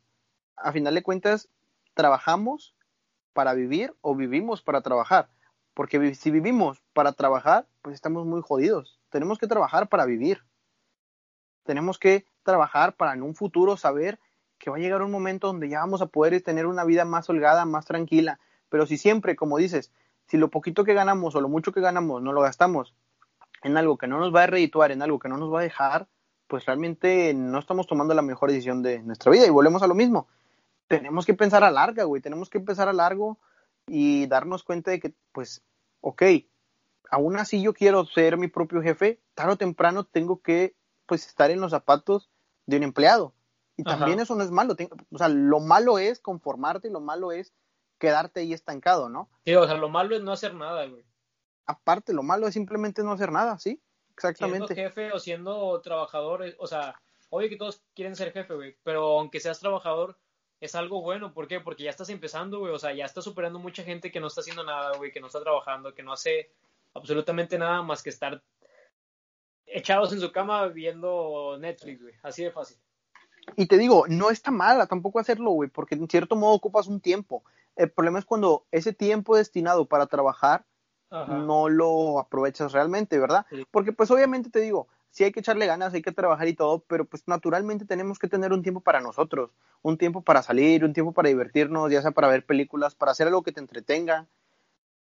A 0.57 0.73
final 0.73 0.97
de 0.97 1.05
cuentas, 1.05 1.49
trabajamos 1.95 2.75
para 3.33 3.55
vivir 3.55 3.95
o 4.01 4.17
vivimos 4.17 4.63
para 4.63 4.81
trabajar. 4.81 5.29
Porque 5.75 6.17
si 6.17 6.33
vivimos 6.33 6.83
para 6.93 7.13
trabajar, 7.13 7.69
pues 7.83 7.95
estamos 7.95 8.27
muy 8.27 8.43
jodidos. 8.43 8.99
Tenemos 9.11 9.39
que 9.39 9.47
trabajar 9.47 9.89
para 9.89 10.07
vivir. 10.07 10.43
Tenemos 11.63 12.01
que 12.01 12.27
trabajar 12.43 12.97
para 12.97 13.15
en 13.15 13.23
un 13.23 13.37
futuro 13.37 13.77
saber 13.77 14.19
que 14.59 14.71
va 14.71 14.77
a 14.77 14.81
llegar 14.81 15.03
un 15.03 15.13
momento 15.13 15.47
donde 15.47 15.69
ya 15.69 15.79
vamos 15.79 16.03
a 16.03 16.07
poder 16.07 16.41
tener 16.43 16.67
una 16.67 16.85
vida 16.85 17.05
más 17.05 17.31
holgada, 17.31 17.65
más 17.65 17.85
tranquila. 17.85 18.41
Pero 18.69 18.87
si 18.87 18.99
siempre, 18.99 19.37
como 19.37 19.57
dices, 19.57 19.93
si 20.27 20.37
lo 20.37 20.51
poquito 20.51 20.83
que 20.83 20.95
ganamos 20.95 21.37
o 21.37 21.41
lo 21.41 21.49
mucho 21.49 21.71
que 21.71 21.81
ganamos 21.81 22.23
no 22.23 22.33
lo 22.33 22.41
gastamos 22.41 22.95
en 23.63 23.77
algo 23.77 23.99
que 23.99 24.07
no 24.07 24.19
nos 24.19 24.35
va 24.35 24.45
a 24.45 24.47
redituar, 24.47 24.93
en 24.93 25.03
algo 25.03 25.19
que 25.19 25.29
no 25.29 25.37
nos 25.37 25.53
va 25.53 25.61
a 25.61 25.65
dejar, 25.65 26.09
pues 26.47 26.67
realmente 26.67 27.33
no 27.35 27.59
estamos 27.59 27.87
tomando 27.87 28.15
la 28.15 28.23
mejor 28.23 28.51
decisión 28.51 28.83
de 28.83 29.03
nuestra 29.03 29.33
vida. 29.33 29.47
Y 29.47 29.51
volvemos 29.51 29.83
a 29.83 29.87
lo 29.87 29.95
mismo 29.95 30.29
tenemos 30.99 31.25
que 31.25 31.33
pensar 31.33 31.65
a 31.65 31.71
larga, 31.71 32.05
güey, 32.05 32.21
tenemos 32.21 32.51
que 32.51 32.59
empezar 32.59 32.87
a 32.87 32.93
largo 32.93 33.39
y 33.87 34.27
darnos 34.27 34.63
cuenta 34.63 34.91
de 34.91 35.01
que, 35.01 35.15
pues, 35.33 35.63
ok, 36.03 36.23
aún 37.11 37.39
así 37.39 37.63
yo 37.63 37.73
quiero 37.73 38.05
ser 38.05 38.37
mi 38.37 38.49
propio 38.49 38.83
jefe, 38.83 39.19
tarde 39.35 39.55
o 39.55 39.57
temprano 39.57 40.05
tengo 40.05 40.43
que, 40.43 40.77
pues, 41.07 41.27
estar 41.27 41.51
en 41.51 41.63
los 41.63 41.71
zapatos 41.71 42.31
de 42.67 42.77
un 42.77 42.83
empleado. 42.83 43.33
Y 43.79 43.85
también 43.85 44.21
eso 44.21 44.35
no 44.35 44.45
es 44.45 44.51
malo, 44.51 44.77
o 45.11 45.19
sea, 45.19 45.29
lo 45.29 45.61
malo 45.61 45.99
es 45.99 46.21
conformarte 46.21 46.89
y 46.89 46.93
lo 46.93 47.01
malo 47.01 47.33
es 47.33 47.55
quedarte 47.99 48.41
ahí 48.41 48.53
estancado, 48.53 49.09
¿no? 49.09 49.31
Sí, 49.47 49.55
o 49.55 49.67
sea, 49.67 49.77
lo 49.77 49.89
malo 49.89 50.15
es 50.15 50.23
no 50.23 50.33
hacer 50.33 50.53
nada, 50.53 50.87
güey. 50.87 51.05
Aparte, 51.73 52.13
lo 52.13 52.23
malo 52.23 52.47
es 52.47 52.55
simplemente 52.55 53.03
no 53.03 53.13
hacer 53.13 53.33
nada, 53.33 53.59
¿sí? 53.59 53.81
Exactamente. 54.11 54.75
Siendo 54.75 54.83
jefe 54.83 55.13
o 55.13 55.19
siendo 55.19 55.81
trabajador, 55.81 56.45
o 56.59 56.67
sea, 56.67 57.01
obvio 57.31 57.49
que 57.49 57.57
todos 57.57 57.83
quieren 57.95 58.15
ser 58.15 58.33
jefe, 58.33 58.55
güey, 58.55 58.77
pero 58.83 59.19
aunque 59.19 59.41
seas 59.41 59.59
trabajador, 59.59 60.19
es 60.61 60.75
algo 60.75 61.03
bueno. 61.03 61.33
¿Por 61.35 61.49
qué? 61.49 61.61
Porque 61.61 61.83
ya 61.83 61.91
estás 61.91 62.09
empezando, 62.09 62.61
güey. 62.61 62.73
O 62.73 62.79
sea, 62.79 62.93
ya 62.93 63.05
estás 63.05 63.25
superando 63.25 63.59
mucha 63.59 63.83
gente 63.83 64.13
que 64.13 64.21
no 64.21 64.29
está 64.29 64.43
haciendo 64.43 64.63
nada, 64.63 64.97
güey, 64.97 65.11
que 65.11 65.21
no 65.21 65.27
está 65.27 65.41
trabajando, 65.41 65.95
que 65.95 66.03
no 66.03 66.13
hace 66.13 66.53
absolutamente 66.95 67.59
nada 67.59 67.83
más 67.83 68.03
que 68.03 68.11
estar 68.11 68.43
echados 69.67 70.13
en 70.13 70.21
su 70.21 70.31
cama 70.31 70.69
viendo 70.69 71.57
Netflix, 71.59 72.03
güey. 72.03 72.15
Así 72.23 72.45
de 72.45 72.53
fácil. 72.53 72.77
Y 73.57 73.67
te 73.67 73.77
digo, 73.77 74.05
no 74.09 74.31
está 74.31 74.51
mala 74.51 74.87
tampoco 74.87 75.19
hacerlo, 75.19 75.51
güey, 75.51 75.69
porque 75.69 75.97
en 75.97 76.09
cierto 76.09 76.37
modo 76.37 76.55
ocupas 76.55 76.87
un 76.87 77.01
tiempo. 77.01 77.43
El 77.75 77.91
problema 77.91 78.19
es 78.19 78.25
cuando 78.25 78.67
ese 78.71 78.93
tiempo 78.93 79.37
destinado 79.37 79.87
para 79.87 80.07
trabajar 80.07 80.65
no 81.29 81.69
lo 81.69 82.19
aprovechas 82.19 82.73
realmente, 82.73 83.19
¿verdad? 83.19 83.47
Porque 83.71 83.93
pues 83.93 84.11
obviamente 84.11 84.51
te 84.51 84.61
digo, 84.61 84.89
sí 85.11 85.25
hay 85.25 85.33
que 85.33 85.41
echarle 85.41 85.67
ganas, 85.67 85.95
hay 85.95 86.03
que 86.03 86.13
trabajar 86.13 86.49
y 86.49 86.55
todo, 86.55 86.81
pero 86.81 87.05
pues 87.05 87.23
naturalmente 87.27 87.85
tenemos 87.85 88.19
que 88.19 88.29
tener 88.29 88.53
un 88.53 88.63
tiempo 88.63 88.81
para 88.81 89.01
nosotros, 89.01 89.51
un 89.83 89.99
tiempo 89.99 90.23
para 90.23 90.43
salir, 90.43 90.85
un 90.85 90.93
tiempo 90.93 91.13
para 91.13 91.29
divertirnos, 91.29 91.93
ya 91.93 92.03
sea 92.03 92.11
para 92.11 92.29
ver 92.29 92.45
películas, 92.45 92.95
para 92.95 93.13
hacer 93.13 93.29
algo 93.29 93.43
que 93.43 93.53
te 93.53 93.61
entretenga, 93.61 94.27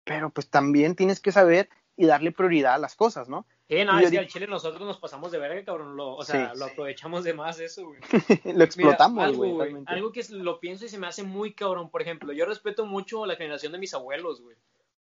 pero 0.04 0.30
pues 0.30 0.48
también 0.48 0.94
tienes 0.94 1.20
que 1.20 1.32
saber 1.32 1.68
y 1.96 2.06
darle 2.06 2.30
prioridad 2.30 2.74
a 2.74 2.78
las 2.78 2.94
cosas, 2.94 3.28
¿no? 3.28 3.46
Eh, 3.68 3.84
no, 3.84 3.98
es 3.98 4.10
que 4.10 4.18
al 4.18 4.28
Chile 4.28 4.46
nosotros 4.46 4.86
nos 4.86 4.98
pasamos 4.98 5.32
de 5.32 5.38
verga, 5.38 5.64
cabrón. 5.64 5.96
Lo, 5.96 6.14
o 6.14 6.24
sea, 6.24 6.54
lo 6.54 6.66
aprovechamos 6.66 7.24
de 7.24 7.34
más 7.34 7.58
eso, 7.58 7.86
güey. 7.86 8.00
lo 8.56 8.62
explotamos, 8.62 9.36
güey. 9.36 9.50
Algo, 9.50 9.82
algo, 9.86 10.12
que 10.12 10.24
lo 10.30 10.60
pienso 10.60 10.84
y 10.84 10.88
se 10.88 10.98
me 10.98 11.08
hace 11.08 11.24
muy 11.24 11.52
cabrón. 11.52 11.90
Por 11.90 12.00
ejemplo, 12.00 12.32
yo 12.32 12.44
respeto 12.46 12.86
mucho 12.86 13.26
la 13.26 13.34
generación 13.34 13.72
de 13.72 13.78
mis 13.78 13.92
abuelos, 13.92 14.40
güey. 14.40 14.56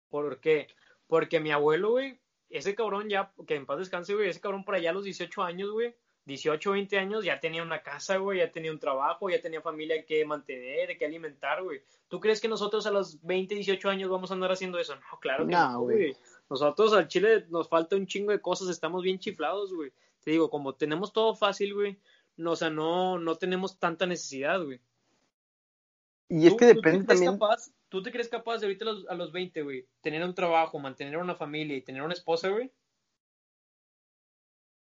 ¿Por 0.09 0.41
qué? 0.41 0.69
Porque 1.07 1.41
mi 1.41 1.51
abuelo, 1.51 1.91
güey, 1.91 2.19
ese 2.51 2.75
cabrón 2.75 3.09
ya, 3.09 3.33
que 3.47 3.57
en 3.57 3.67
paz 3.67 3.79
descanse, 3.79 4.15
güey, 4.15 4.29
ese 4.29 4.41
cabrón 4.41 4.65
por 4.65 4.75
allá 4.75 4.91
a 4.91 4.93
los 4.93 5.05
18 5.05 5.43
años, 5.43 5.71
güey, 5.71 5.95
18, 6.27 6.71
20 6.71 6.99
años, 6.99 7.25
ya 7.25 7.39
tenía 7.41 7.63
una 7.63 7.83
casa, 7.83 8.17
güey, 8.17 8.39
ya 8.39 8.51
tenía 8.51 8.73
un 8.73 8.79
trabajo, 8.79 9.29
ya 9.29 9.43
tenía 9.43 9.61
familia 9.61 10.05
que 10.07 10.25
mantener, 10.25 10.97
que 10.97 11.05
alimentar, 11.05 11.63
güey. 11.63 11.83
¿Tú 12.09 12.21
crees 12.21 12.41
que 12.41 12.49
nosotros 12.49 12.87
a 12.87 12.91
los 12.91 13.23
20, 13.23 13.55
18 13.55 13.91
años 13.91 14.11
vamos 14.11 14.31
a 14.31 14.35
andar 14.35 14.53
haciendo 14.53 14.79
eso? 14.79 14.95
No, 14.95 15.19
claro 15.21 15.47
que 15.47 15.53
no, 15.53 15.81
güey. 15.81 16.17
Nosotros 16.49 16.93
al 16.93 17.09
Chile 17.09 17.45
nos 17.51 17.69
falta 17.69 17.97
un 17.97 18.07
chingo 18.07 18.33
de 18.33 18.41
cosas, 18.41 18.69
estamos 18.69 19.03
bien 19.03 19.19
chiflados, 19.19 19.75
güey. 19.75 19.93
Te 20.23 20.31
digo, 20.31 20.49
como 20.49 20.75
tenemos 20.75 21.13
todo 21.13 21.35
fácil, 21.35 21.75
güey, 21.75 21.99
no, 22.37 22.53
o 22.53 22.57
sea, 22.57 22.71
no, 22.71 23.19
no 23.19 23.37
tenemos 23.37 23.79
tanta 23.79 24.07
necesidad, 24.07 24.63
güey. 24.63 24.81
Y 26.29 26.47
es 26.47 26.55
que 26.55 26.67
depende 26.67 27.05
también. 27.05 27.33
Capaz, 27.33 27.71
¿Tú 27.95 28.03
te 28.03 28.11
crees 28.11 28.29
capaz 28.29 28.59
de 28.59 28.67
ahorita 28.67 28.85
a 28.85 28.89
los, 28.89 29.09
a 29.09 29.15
los 29.15 29.31
20, 29.31 29.63
güey, 29.63 29.87
tener 30.01 30.25
un 30.25 30.35
trabajo, 30.35 30.81
mantener 30.81 31.17
una 31.17 31.37
familia 31.37 31.77
y 31.77 31.83
tener 31.83 32.03
una 32.03 32.15
esposa, 32.15 32.49
güey? 32.49 32.73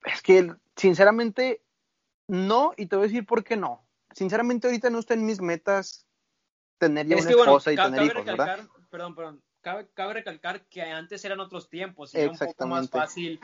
Es 0.04 0.22
que, 0.22 0.54
sinceramente, 0.76 1.64
no, 2.28 2.74
y 2.76 2.86
te 2.86 2.94
voy 2.94 3.06
a 3.06 3.08
decir 3.08 3.26
por 3.26 3.42
qué 3.42 3.56
no. 3.56 3.84
Sinceramente, 4.14 4.68
ahorita 4.68 4.88
no 4.88 5.00
está 5.00 5.14
en 5.14 5.26
mis 5.26 5.40
metas 5.40 6.06
tener 6.78 7.08
ya 7.08 7.16
una 7.16 7.30
esposa 7.30 7.72
y 7.72 7.76
tener 7.76 8.02
hijos, 8.04 8.24
¿verdad? 8.24 8.68
Perdón, 8.88 9.14
perdón 9.16 9.42
cabe, 9.62 10.14
recalcar 10.14 10.66
que 10.66 10.82
antes 10.82 11.24
eran 11.24 11.40
otros 11.40 11.68
tiempos 11.68 12.14
y 12.14 12.18
era 12.18 12.30
un 12.30 12.38
poco 12.38 12.66
más 12.66 12.90
fácil 12.90 13.40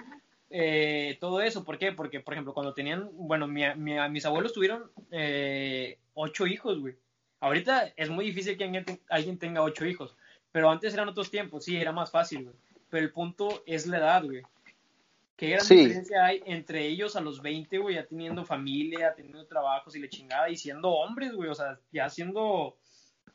eh, 0.50 1.16
todo 1.20 1.40
eso. 1.40 1.64
¿Por 1.64 1.78
qué? 1.78 1.92
Porque, 1.92 2.20
por 2.20 2.34
ejemplo, 2.34 2.54
cuando 2.54 2.74
tenían, 2.74 3.10
bueno, 3.12 3.46
mis 3.46 4.24
abuelos 4.24 4.52
tuvieron 4.52 4.90
eh, 5.10 5.98
ocho 6.14 6.46
hijos, 6.46 6.80
güey. 6.80 6.96
Ahorita 7.40 7.92
es 7.96 8.10
muy 8.10 8.26
difícil 8.26 8.56
que 8.56 8.84
alguien, 9.08 9.38
tenga 9.38 9.62
ocho 9.62 9.86
hijos, 9.86 10.16
pero 10.50 10.70
antes 10.70 10.94
eran 10.94 11.08
otros 11.08 11.30
tiempos, 11.30 11.64
sí, 11.64 11.76
era 11.76 11.92
más 11.92 12.10
fácil, 12.10 12.44
güey. 12.44 12.56
Pero 12.90 13.04
el 13.04 13.12
punto 13.12 13.62
es 13.66 13.86
la 13.86 13.98
edad, 13.98 14.24
güey. 14.24 14.42
¿Qué 15.36 15.50
gran 15.50 15.68
diferencia 15.68 16.24
hay 16.24 16.42
entre 16.46 16.86
ellos 16.86 17.14
a 17.14 17.20
los 17.20 17.40
20, 17.42 17.78
güey, 17.78 17.94
ya 17.94 18.06
teniendo 18.06 18.44
familia, 18.44 19.14
teniendo 19.14 19.46
trabajos 19.46 19.94
y 19.94 20.00
le 20.00 20.08
chingada 20.08 20.50
y 20.50 20.56
siendo 20.56 20.90
hombres, 20.90 21.32
güey? 21.32 21.48
O 21.48 21.54
sea, 21.54 21.78
ya 21.92 22.08
siendo 22.08 22.76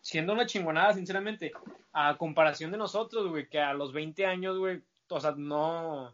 siendo 0.04 0.34
una 0.34 0.46
chingonada, 0.46 0.94
sinceramente, 0.94 1.54
a 1.94 2.18
comparación 2.18 2.72
de 2.72 2.78
nosotros, 2.78 3.28
güey, 3.30 3.50
que 3.50 3.60
a 3.60 3.74
los 3.74 3.94
20 3.94 4.26
años, 4.26 4.58
güey, 4.60 4.84
o 5.10 5.20
sea, 5.20 5.32
no... 5.32 6.14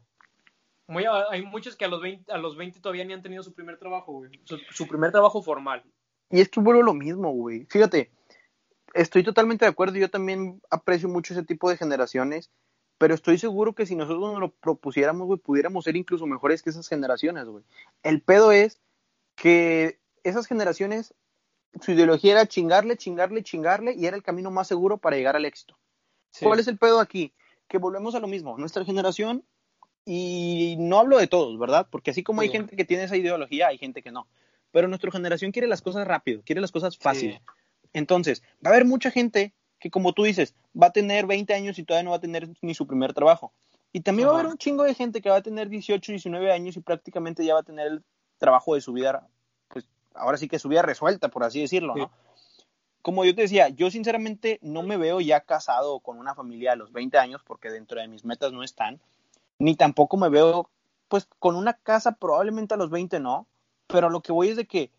Muy, 0.88 1.06
hay 1.30 1.44
muchos 1.44 1.76
que 1.76 1.86
a 1.86 1.88
los, 1.88 2.02
20, 2.02 2.32
a 2.32 2.38
los 2.38 2.56
20 2.56 2.80
todavía 2.80 3.04
ni 3.04 3.14
han 3.14 3.22
tenido 3.22 3.44
su 3.44 3.54
primer 3.54 3.78
trabajo, 3.78 4.14
güey, 4.14 4.32
su, 4.46 4.88
primer 4.88 5.12
trabajo 5.12 5.42
formal. 5.42 5.84
Y 6.30 6.42
es 6.42 6.50
que 6.50 6.60
vuelvo 6.60 6.84
lo 6.84 6.94
mismo, 6.94 7.32
güey. 7.32 7.66
Fíjate, 7.66 8.12
estoy 8.94 9.24
totalmente 9.24 9.66
de 9.66 9.72
acuerdo, 9.72 9.98
yo 9.98 10.10
también 10.10 10.62
aprecio 10.70 11.10
mucho 11.10 11.34
ese 11.34 11.44
tipo 11.44 11.70
de 11.70 11.78
generaciones, 11.78 12.52
pero 12.98 13.16
estoy 13.16 13.38
seguro 13.38 13.74
que 13.74 13.86
si 13.86 13.96
nosotros 13.96 14.32
nos 14.32 14.40
lo 14.40 14.52
propusiéramos, 14.52 15.28
güey, 15.28 15.40
pudiéramos 15.40 15.86
ser 15.86 15.96
incluso 15.96 16.28
mejores 16.28 16.62
que 16.62 16.70
esas 16.70 16.88
generaciones, 16.88 17.46
güey. 17.46 17.64
El 18.04 18.22
pedo 18.22 18.52
es 18.52 18.80
que 19.36 20.00
esas 20.24 20.48
generaciones 20.48 21.14
su 21.82 21.92
ideología 21.92 22.34
era 22.34 22.48
chingarle, 22.48 22.98
chingarle, 22.98 23.44
chingarle 23.44 23.94
y 23.94 24.06
era 24.06 24.18
el 24.18 24.24
camino 24.24 24.52
más 24.52 24.68
seguro 24.68 24.98
para 24.98 25.16
llegar 25.16 25.36
al 25.36 25.46
éxito. 25.46 25.78
¿Cuál 26.42 26.60
es 26.60 26.68
el 26.68 26.78
pedo 26.78 27.00
aquí? 27.00 27.34
Que 27.68 27.78
volvemos 27.78 28.16
a 28.16 28.20
lo 28.20 28.28
mismo. 28.28 28.58
Nuestra 28.58 28.86
generación, 28.86 29.44
y 30.06 30.76
no 30.80 31.00
hablo 31.00 31.18
de 31.18 31.28
todos, 31.28 31.58
¿verdad? 31.60 31.88
Porque 31.90 32.12
así 32.12 32.24
como 32.24 32.42
hay 32.42 32.50
gente 32.50 32.76
que 32.76 32.86
tiene 32.86 33.04
esa 33.04 33.18
ideología, 33.18 33.68
hay 33.68 33.78
gente 33.78 34.02
que 34.02 34.12
no. 34.12 34.28
Pero 34.72 34.88
nuestra 34.88 35.12
generación 35.12 35.52
quiere 35.52 35.68
las 35.68 35.82
cosas 35.82 36.08
rápido, 36.08 36.42
quiere 36.44 36.62
las 36.62 36.72
cosas 36.72 36.98
fácil. 36.98 37.40
Entonces, 37.94 38.44
va 38.66 38.72
a 38.72 38.74
haber 38.74 38.86
mucha 38.86 39.12
gente 39.12 39.54
que, 39.80 39.90
como 39.90 40.14
tú 40.14 40.24
dices, 40.24 40.54
va 40.80 40.88
a 40.88 40.92
tener 40.92 41.26
20 41.26 41.54
años 41.54 41.80
y 41.80 41.84
todavía 41.84 42.04
no 42.04 42.12
va 42.12 42.18
a 42.18 42.22
tener 42.22 42.50
ni 42.62 42.74
su 42.74 42.86
primer 42.86 43.14
trabajo. 43.14 43.52
Y 43.92 44.02
también 44.02 44.28
va 44.28 44.34
a 44.34 44.36
haber 44.36 44.52
un 44.52 44.58
chingo 44.58 44.84
de 44.84 44.94
gente 44.94 45.22
que 45.22 45.30
va 45.30 45.38
a 45.38 45.42
tener 45.42 45.70
18, 45.70 46.12
19 46.12 46.52
años 46.52 46.78
y 46.78 46.82
prácticamente 46.82 47.44
ya 47.44 47.56
va 47.56 47.62
a 47.62 47.64
tener 47.64 47.88
el 47.88 48.04
trabajo 48.38 48.76
de 48.76 48.82
su 48.82 48.94
vida 48.94 49.28
ahora 50.20 50.38
sí 50.38 50.48
que 50.48 50.60
su 50.60 50.70
vida 50.70 50.82
resuelta, 50.82 51.30
por 51.30 51.44
así 51.44 51.62
decirlo, 51.62 51.96
¿no? 51.96 52.12
Como 53.02 53.24
yo 53.24 53.34
te 53.34 53.44
decía, 53.44 53.70
yo 53.70 53.90
sinceramente 53.90 54.60
no 54.62 54.84
me 54.84 54.98
veo 54.98 55.22
ya 55.22 55.40
casado 55.42 56.02
con 56.02 56.18
una 56.18 56.36
familia 56.36 56.74
a 56.74 56.76
los 56.76 56.92
20 56.92 57.18
años, 57.18 57.42
porque 57.46 57.72
dentro 57.72 58.00
de 58.00 58.08
mis 58.08 58.26
metas 58.26 58.52
no 58.52 58.62
están, 58.62 59.00
ni 59.58 59.76
tampoco 59.76 60.18
me 60.18 60.30
veo, 60.30 60.70
pues, 61.08 61.28
con 61.40 61.56
una 61.56 61.74
casa 61.74 62.14
probablemente 62.14 62.74
a 62.74 62.78
los 62.78 62.90
20 62.90 63.20
no, 63.22 63.48
pero 63.90 64.10
lo 64.10 64.22
que 64.22 64.32
voy 64.32 64.50
es 64.50 64.56
de 64.56 64.66
que 64.66 64.92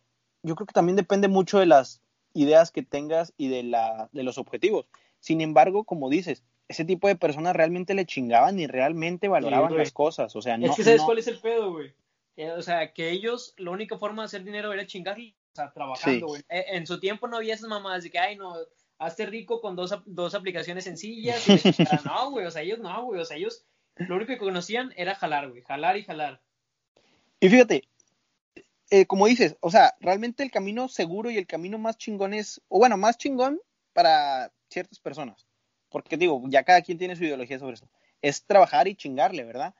yo 0.42 0.54
creo 0.54 0.66
que 0.66 0.72
también 0.72 0.96
depende 0.96 1.28
mucho 1.28 1.58
de 1.58 1.66
las 1.66 2.00
ideas 2.34 2.70
que 2.70 2.82
tengas 2.82 3.32
y 3.36 3.48
de, 3.48 3.62
la, 3.62 4.08
de 4.12 4.22
los 4.22 4.38
objetivos. 4.38 4.86
Sin 5.20 5.40
embargo, 5.40 5.84
como 5.84 6.08
dices, 6.08 6.42
ese 6.68 6.84
tipo 6.84 7.08
de 7.08 7.16
personas 7.16 7.54
realmente 7.54 7.94
le 7.94 8.06
chingaban 8.06 8.58
y 8.58 8.66
realmente 8.66 9.28
valoraban 9.28 9.76
las 9.76 9.92
cosas. 9.92 10.34
O 10.36 10.42
sea, 10.42 10.56
no. 10.56 10.66
Es 10.66 10.76
que 10.76 10.84
sabes 10.84 11.02
cuál 11.02 11.18
es 11.18 11.28
el 11.28 11.40
pedo, 11.40 11.72
güey. 11.72 11.92
Eh, 12.36 12.50
o 12.52 12.62
sea, 12.62 12.92
que 12.92 13.10
ellos, 13.10 13.54
la 13.58 13.70
única 13.70 13.98
forma 13.98 14.22
de 14.22 14.26
hacer 14.26 14.44
dinero 14.44 14.72
era 14.72 14.86
chingar, 14.86 15.18
o 15.18 15.56
sea, 15.56 15.72
trabajando, 15.72 16.28
güey. 16.28 16.42
Eh, 16.48 16.64
en 16.68 16.86
su 16.86 16.98
tiempo 16.98 17.28
no 17.28 17.36
había 17.36 17.54
esas 17.54 17.68
mamadas 17.68 18.02
de 18.02 18.10
que, 18.10 18.18
ay, 18.18 18.36
no, 18.36 18.54
hazte 18.98 19.26
rico 19.26 19.60
con 19.60 19.76
dos, 19.76 19.94
dos 20.06 20.34
aplicaciones 20.34 20.84
sencillas. 20.84 21.44
no, 22.04 22.30
güey, 22.30 22.46
o 22.46 22.50
sea, 22.50 22.62
ellos 22.62 22.78
no, 22.78 23.04
güey, 23.04 23.20
o 23.20 23.24
sea, 23.24 23.36
ellos 23.36 23.64
lo 23.96 24.16
único 24.16 24.28
que 24.28 24.38
conocían 24.38 24.92
era 24.96 25.14
jalar, 25.14 25.50
güey, 25.50 25.62
jalar 25.62 25.96
y 25.96 26.04
jalar. 26.04 26.40
Y 27.40 27.48
fíjate, 27.48 27.84
eh, 28.90 29.06
como 29.06 29.26
dices, 29.26 29.56
o 29.60 29.70
sea, 29.70 29.94
realmente 30.00 30.42
el 30.42 30.50
camino 30.50 30.88
seguro 30.88 31.30
y 31.30 31.38
el 31.38 31.46
camino 31.46 31.78
más 31.78 31.96
chingón 31.96 32.34
es, 32.34 32.60
o 32.68 32.78
bueno, 32.78 32.96
más 32.96 33.16
chingón 33.16 33.60
para 33.92 34.52
ciertas 34.68 34.98
personas, 34.98 35.46
porque 35.88 36.16
digo, 36.16 36.42
ya 36.48 36.64
cada 36.64 36.82
quien 36.82 36.98
tiene 36.98 37.16
su 37.16 37.24
ideología 37.24 37.58
sobre 37.58 37.74
eso, 37.74 37.88
es 38.20 38.44
trabajar 38.44 38.88
y 38.88 38.96
chingarle, 38.96 39.44
¿verdad? 39.44 39.74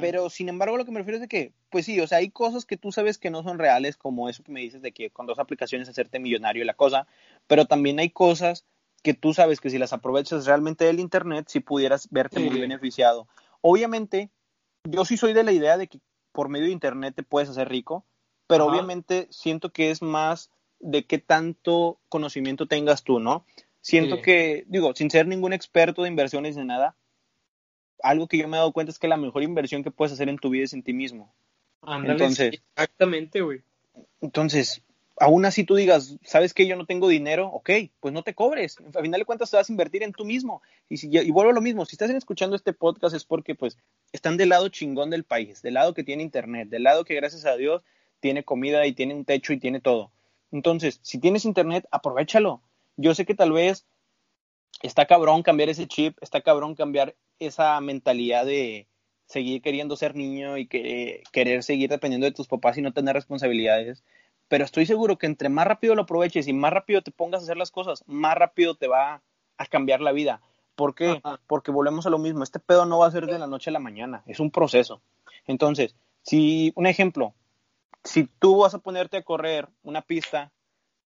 Pero 0.00 0.30
sin 0.30 0.48
embargo, 0.48 0.76
lo 0.76 0.84
que 0.84 0.90
me 0.90 0.98
refiero 0.98 1.18
es 1.18 1.20
de 1.20 1.28
que, 1.28 1.52
pues 1.70 1.86
sí, 1.86 2.00
o 2.00 2.06
sea, 2.08 2.18
hay 2.18 2.30
cosas 2.30 2.66
que 2.66 2.76
tú 2.76 2.90
sabes 2.90 3.18
que 3.18 3.30
no 3.30 3.44
son 3.44 3.60
reales, 3.60 3.96
como 3.96 4.28
eso 4.28 4.42
que 4.42 4.50
me 4.50 4.60
dices 4.60 4.82
de 4.82 4.90
que 4.90 5.10
con 5.10 5.26
dos 5.26 5.38
aplicaciones 5.38 5.88
hacerte 5.88 6.18
millonario 6.18 6.64
y 6.64 6.66
la 6.66 6.74
cosa, 6.74 7.06
pero 7.46 7.66
también 7.66 8.00
hay 8.00 8.10
cosas 8.10 8.64
que 9.04 9.14
tú 9.14 9.32
sabes 9.32 9.60
que 9.60 9.70
si 9.70 9.78
las 9.78 9.92
aprovechas 9.92 10.44
realmente 10.46 10.84
del 10.84 10.98
Internet, 10.98 11.46
si 11.48 11.60
pudieras 11.60 12.08
verte 12.10 12.40
muy 12.40 12.58
beneficiado. 12.58 13.28
Obviamente, 13.60 14.30
yo 14.82 15.04
sí 15.04 15.16
soy 15.16 15.34
de 15.34 15.44
la 15.44 15.52
idea 15.52 15.78
de 15.78 15.86
que 15.86 16.00
por 16.32 16.48
medio 16.48 16.66
de 16.66 16.72
Internet 16.72 17.14
te 17.14 17.22
puedes 17.22 17.48
hacer 17.48 17.68
rico, 17.68 18.04
pero 18.50 18.66
obviamente 18.66 19.28
siento 19.30 19.70
que 19.70 19.90
es 19.90 20.02
más 20.02 20.50
de 20.80 21.04
qué 21.04 21.18
tanto 21.18 21.98
conocimiento 22.08 22.66
tengas 22.66 23.04
tú, 23.04 23.20
¿no? 23.20 23.44
Siento 23.80 24.20
que, 24.20 24.64
digo, 24.66 24.94
sin 24.94 25.10
ser 25.10 25.26
ningún 25.26 25.52
experto 25.52 26.02
de 26.02 26.08
inversiones 26.08 26.56
ni 26.56 26.64
nada, 26.64 26.96
algo 28.02 28.28
que 28.28 28.38
yo 28.38 28.48
me 28.48 28.56
he 28.56 28.60
dado 28.60 28.72
cuenta 28.72 28.90
es 28.90 28.98
que 28.98 29.08
la 29.08 29.16
mejor 29.16 29.42
inversión 29.42 29.82
que 29.82 29.90
puedes 29.90 30.12
hacer 30.12 30.28
en 30.28 30.38
tu 30.38 30.50
vida 30.50 30.64
es 30.64 30.72
en 30.72 30.82
ti 30.82 30.92
mismo. 30.92 31.32
entonces, 31.86 32.60
exactamente, 32.74 33.40
güey. 33.40 33.62
Entonces, 34.20 34.82
aún 35.18 35.44
así 35.44 35.64
tú 35.64 35.76
digas, 35.76 36.16
¿sabes 36.24 36.52
que 36.52 36.66
yo 36.66 36.76
no 36.76 36.86
tengo 36.86 37.08
dinero? 37.08 37.48
Ok, 37.48 37.70
pues 38.00 38.12
no 38.12 38.22
te 38.22 38.34
cobres. 38.34 38.78
A 38.94 39.02
final 39.02 39.20
de 39.20 39.24
cuentas 39.24 39.50
te 39.50 39.56
vas 39.56 39.68
a 39.68 39.72
invertir 39.72 40.02
en 40.02 40.12
tú 40.12 40.24
mismo. 40.24 40.62
Y, 40.88 40.96
si, 40.96 41.08
y 41.10 41.30
vuelvo 41.30 41.50
a 41.50 41.54
lo 41.54 41.60
mismo, 41.60 41.84
si 41.84 41.94
estás 41.94 42.10
escuchando 42.10 42.56
este 42.56 42.72
podcast 42.72 43.14
es 43.14 43.24
porque 43.24 43.54
pues 43.54 43.78
están 44.12 44.36
del 44.36 44.48
lado 44.48 44.68
chingón 44.68 45.10
del 45.10 45.24
país, 45.24 45.62
del 45.62 45.74
lado 45.74 45.94
que 45.94 46.04
tiene 46.04 46.22
internet, 46.22 46.68
del 46.68 46.82
lado 46.82 47.04
que 47.04 47.14
gracias 47.14 47.44
a 47.46 47.56
Dios 47.56 47.82
tiene 48.20 48.44
comida 48.44 48.86
y 48.86 48.92
tiene 48.92 49.14
un 49.14 49.24
techo 49.24 49.52
y 49.52 49.58
tiene 49.58 49.80
todo. 49.80 50.10
Entonces, 50.52 51.00
si 51.02 51.18
tienes 51.18 51.44
internet, 51.44 51.86
aprovechalo. 51.90 52.62
Yo 52.96 53.14
sé 53.14 53.24
que 53.24 53.34
tal 53.34 53.52
vez 53.52 53.86
está 54.82 55.06
cabrón 55.06 55.42
cambiar 55.42 55.68
ese 55.68 55.86
chip, 55.86 56.16
está 56.20 56.40
cabrón 56.40 56.74
cambiar 56.74 57.14
esa 57.38 57.80
mentalidad 57.80 58.44
de 58.44 58.86
seguir 59.26 59.62
queriendo 59.62 59.96
ser 59.96 60.16
niño 60.16 60.58
y 60.58 60.66
que, 60.66 61.22
querer 61.32 61.62
seguir 61.62 61.88
dependiendo 61.88 62.26
de 62.26 62.32
tus 62.32 62.48
papás 62.48 62.76
y 62.78 62.82
no 62.82 62.92
tener 62.92 63.14
responsabilidades. 63.14 64.02
Pero 64.48 64.64
estoy 64.64 64.86
seguro 64.86 65.16
que 65.16 65.26
entre 65.26 65.48
más 65.48 65.66
rápido 65.66 65.94
lo 65.94 66.02
aproveches 66.02 66.48
y 66.48 66.52
más 66.52 66.72
rápido 66.72 67.02
te 67.02 67.12
pongas 67.12 67.42
a 67.42 67.44
hacer 67.44 67.56
las 67.56 67.70
cosas, 67.70 68.02
más 68.06 68.34
rápido 68.36 68.74
te 68.74 68.88
va 68.88 69.22
a 69.56 69.66
cambiar 69.66 70.00
la 70.00 70.12
vida. 70.12 70.40
¿Por 70.74 70.94
qué? 70.94 71.20
Porque 71.46 71.70
volvemos 71.70 72.06
a 72.06 72.10
lo 72.10 72.18
mismo. 72.18 72.42
Este 72.42 72.58
pedo 72.58 72.86
no 72.86 72.98
va 72.98 73.06
a 73.06 73.10
ser 73.10 73.26
de 73.26 73.38
la 73.38 73.46
noche 73.46 73.70
a 73.70 73.72
la 73.72 73.78
mañana, 73.78 74.22
es 74.26 74.40
un 74.40 74.50
proceso. 74.50 75.00
Entonces, 75.46 75.94
si, 76.22 76.72
un 76.74 76.86
ejemplo, 76.86 77.34
si 78.04 78.24
tú 78.38 78.58
vas 78.58 78.74
a 78.74 78.78
ponerte 78.78 79.16
a 79.16 79.22
correr 79.22 79.68
una 79.82 80.02
pista 80.02 80.52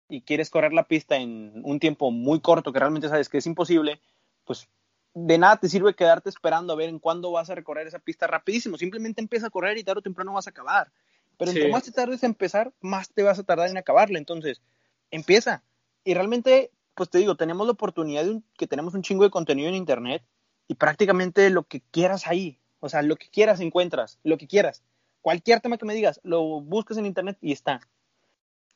y 0.07 0.21
quieres 0.21 0.49
correr 0.49 0.73
la 0.73 0.83
pista 0.87 1.17
en 1.17 1.61
un 1.63 1.79
tiempo 1.79 2.11
muy 2.11 2.39
corto 2.39 2.73
que 2.73 2.79
realmente 2.79 3.09
sabes 3.09 3.29
que 3.29 3.37
es 3.37 3.45
imposible, 3.45 4.01
pues 4.43 4.67
de 5.13 5.37
nada 5.37 5.57
te 5.57 5.69
sirve 5.69 5.93
quedarte 5.93 6.29
esperando 6.29 6.73
a 6.73 6.75
ver 6.75 6.89
en 6.89 6.99
cuándo 6.99 7.31
vas 7.31 7.49
a 7.49 7.55
recorrer 7.55 7.87
esa 7.87 7.99
pista 7.99 8.27
rapidísimo. 8.27 8.77
Simplemente 8.77 9.21
empieza 9.21 9.47
a 9.47 9.51
correr 9.51 9.77
y 9.77 9.83
tarde 9.83 9.99
o 9.99 10.03
temprano 10.03 10.33
vas 10.33 10.47
a 10.47 10.51
acabar. 10.51 10.91
Pero 11.37 11.51
entre 11.51 11.71
más 11.71 11.83
te 11.83 11.91
tardes 11.91 12.23
en 12.23 12.31
empezar, 12.31 12.73
más 12.81 13.09
te 13.09 13.23
vas 13.23 13.39
a 13.39 13.43
tardar 13.43 13.69
en 13.69 13.77
acabarla. 13.77 14.17
Entonces, 14.17 14.61
empieza. 15.09 15.63
Y 16.03 16.13
realmente, 16.13 16.71
pues 16.95 17.09
te 17.09 17.17
digo, 17.17 17.35
tenemos 17.35 17.65
la 17.65 17.73
oportunidad 17.73 18.25
de 18.25 18.41
que 18.57 18.67
tenemos 18.67 18.93
un 18.93 19.03
chingo 19.03 19.23
de 19.23 19.29
contenido 19.29 19.69
en 19.69 19.75
internet 19.75 20.23
y 20.67 20.75
prácticamente 20.75 21.49
lo 21.49 21.63
que 21.63 21.81
quieras 21.91 22.27
ahí. 22.27 22.59
O 22.79 22.89
sea, 22.89 23.01
lo 23.01 23.15
que 23.15 23.29
quieras 23.29 23.59
encuentras, 23.59 24.19
lo 24.23 24.37
que 24.37 24.47
quieras. 24.47 24.83
Cualquier 25.21 25.59
tema 25.61 25.77
que 25.77 25.85
me 25.85 25.93
digas, 25.93 26.19
lo 26.23 26.61
buscas 26.61 26.97
en 26.97 27.05
internet 27.05 27.37
y 27.41 27.51
está. 27.51 27.81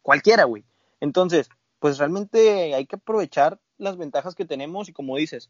Cualquiera, 0.02 0.44
güey. 0.44 0.66
Entonces, 1.00 1.50
pues 1.80 1.98
realmente 1.98 2.74
hay 2.76 2.86
que 2.86 2.96
aprovechar 2.96 3.60
las 3.78 3.98
ventajas 3.98 4.36
que 4.36 4.46
tenemos 4.46 4.90
y 4.90 4.94
como 4.94 5.18
dices, 5.18 5.50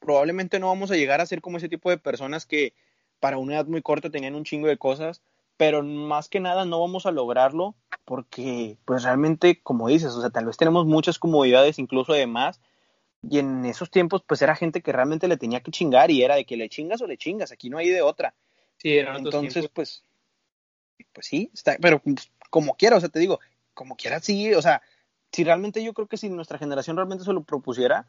probablemente 0.00 0.58
no 0.58 0.68
vamos 0.68 0.90
a 0.90 0.96
llegar 0.96 1.20
a 1.20 1.26
ser 1.26 1.40
como 1.40 1.56
ese 1.56 1.68
tipo 1.68 1.90
de 1.90 1.98
personas 1.98 2.46
que 2.46 2.74
para 3.20 3.38
una 3.38 3.54
edad 3.54 3.66
muy 3.66 3.82
corta 3.82 4.10
tenían 4.10 4.34
un 4.34 4.44
chingo 4.44 4.66
de 4.66 4.76
cosas, 4.76 5.22
pero 5.56 5.82
más 5.82 6.28
que 6.28 6.40
nada 6.40 6.64
no 6.64 6.80
vamos 6.80 7.06
a 7.06 7.10
lograrlo 7.10 7.74
porque 8.04 8.76
pues 8.84 9.02
realmente, 9.02 9.62
como 9.62 9.88
dices, 9.88 10.12
o 10.14 10.20
sea, 10.20 10.30
tal 10.30 10.46
vez 10.46 10.56
tenemos 10.56 10.84
muchas 10.84 11.18
comodidades 11.18 11.78
incluso 11.78 12.12
de 12.12 12.26
más 12.26 12.60
y 13.22 13.38
en 13.38 13.64
esos 13.64 13.90
tiempos 13.90 14.22
pues 14.26 14.42
era 14.42 14.56
gente 14.56 14.82
que 14.82 14.92
realmente 14.92 15.28
le 15.28 15.36
tenía 15.36 15.60
que 15.60 15.70
chingar 15.70 16.10
y 16.10 16.22
era 16.22 16.34
de 16.36 16.44
que 16.44 16.56
le 16.56 16.68
chingas 16.68 17.00
o 17.00 17.06
le 17.06 17.16
chingas, 17.16 17.52
aquí 17.52 17.70
no 17.70 17.78
hay 17.78 17.88
de 17.88 18.02
otra. 18.02 18.34
Sí, 18.78 18.98
eran 18.98 19.18
Entonces, 19.18 19.68
pues, 19.72 20.04
pues 21.12 21.26
sí, 21.26 21.50
está, 21.54 21.76
pero 21.80 22.00
pues, 22.00 22.30
como 22.50 22.76
quiera, 22.76 22.96
o 22.96 23.00
sea, 23.00 23.08
te 23.08 23.18
digo, 23.18 23.40
como 23.72 23.96
quiera 23.96 24.20
sí, 24.20 24.52
o 24.54 24.62
sea, 24.62 24.82
si 25.32 25.44
realmente 25.44 25.82
yo 25.82 25.94
creo 25.94 26.06
que 26.06 26.16
si 26.16 26.28
nuestra 26.28 26.58
generación 26.58 26.96
realmente 26.96 27.24
se 27.24 27.32
lo 27.32 27.42
propusiera, 27.42 28.06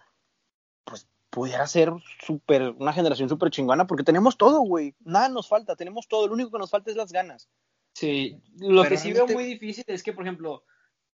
pues 0.84 1.07
pudiera 1.30 1.66
ser 1.68 1.91
super, 2.22 2.70
una 2.78 2.93
generación 2.93 3.28
súper 3.28 3.49
chingona, 3.49 3.88
porque 3.88 4.03
tenemos 4.03 4.38
todo, 4.38 4.59
güey. 4.61 4.95
Nada 5.03 5.28
nos 5.28 5.49
falta, 5.49 5.76
tenemos 5.76 6.07
todo. 6.07 6.28
Lo 6.28 6.34
único 6.34 6.51
que 6.51 6.59
nos 6.59 6.70
falta 6.70 6.91
es 6.91 6.95
las 6.95 7.11
ganas. 7.11 7.49
Sí, 7.93 8.41
lo 8.57 8.84
que 8.84 8.97
sí 8.97 9.11
veo 9.11 9.28
muy 9.28 9.43
difícil 9.43 9.84
es 9.88 10.03
que, 10.03 10.13
por 10.13 10.24
ejemplo, 10.24 10.63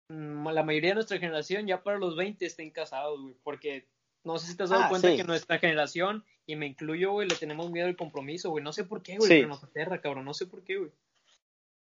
mm, 0.10 0.47
la 0.50 0.64
mayoría 0.64 0.91
de 0.91 0.95
nuestra 0.95 1.20
generación 1.20 1.68
ya 1.68 1.84
para 1.84 2.00
los 2.00 2.16
20 2.16 2.45
estén 2.45 2.72
casados, 2.72 3.22
güey, 3.22 3.36
porque 3.43 3.88
no 4.24 4.38
sé 4.38 4.47
si 4.47 4.57
te 4.57 4.63
has 4.63 4.70
dado 4.70 4.84
ah, 4.84 4.89
cuenta 4.89 5.15
que 5.15 5.24
nuestra 5.24 5.59
generación, 5.59 6.24
y 6.45 6.55
me 6.55 6.65
incluyo, 6.65 7.11
güey, 7.11 7.28
le 7.28 7.36
tenemos 7.36 7.72
miedo 7.72 7.88
al 7.88 7.95
compromiso, 7.95 8.49
güey. 8.49 8.63
No 8.63 8.74
sé 8.74 8.84
por 8.84 9.03
qué, 9.03 9.17
güey, 9.17 9.30
pero 9.30 9.47
nos 9.47 9.63
aterra, 9.63 10.01
cabrón. 10.01 10.26
No 10.26 10.34
sé 10.34 10.47
por 10.47 10.63
qué, 10.63 10.78
güey. 10.78 10.91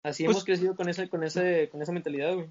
Así 0.04 0.24
pues 0.24 0.36
hemos 0.36 0.46
crecido 0.46 0.76
con 0.76 0.90
esa, 0.90 1.08
con, 1.08 1.24
ese, 1.24 1.70
con 1.70 1.82
esa 1.82 1.92
mentalidad, 1.92 2.34
güey. 2.34 2.50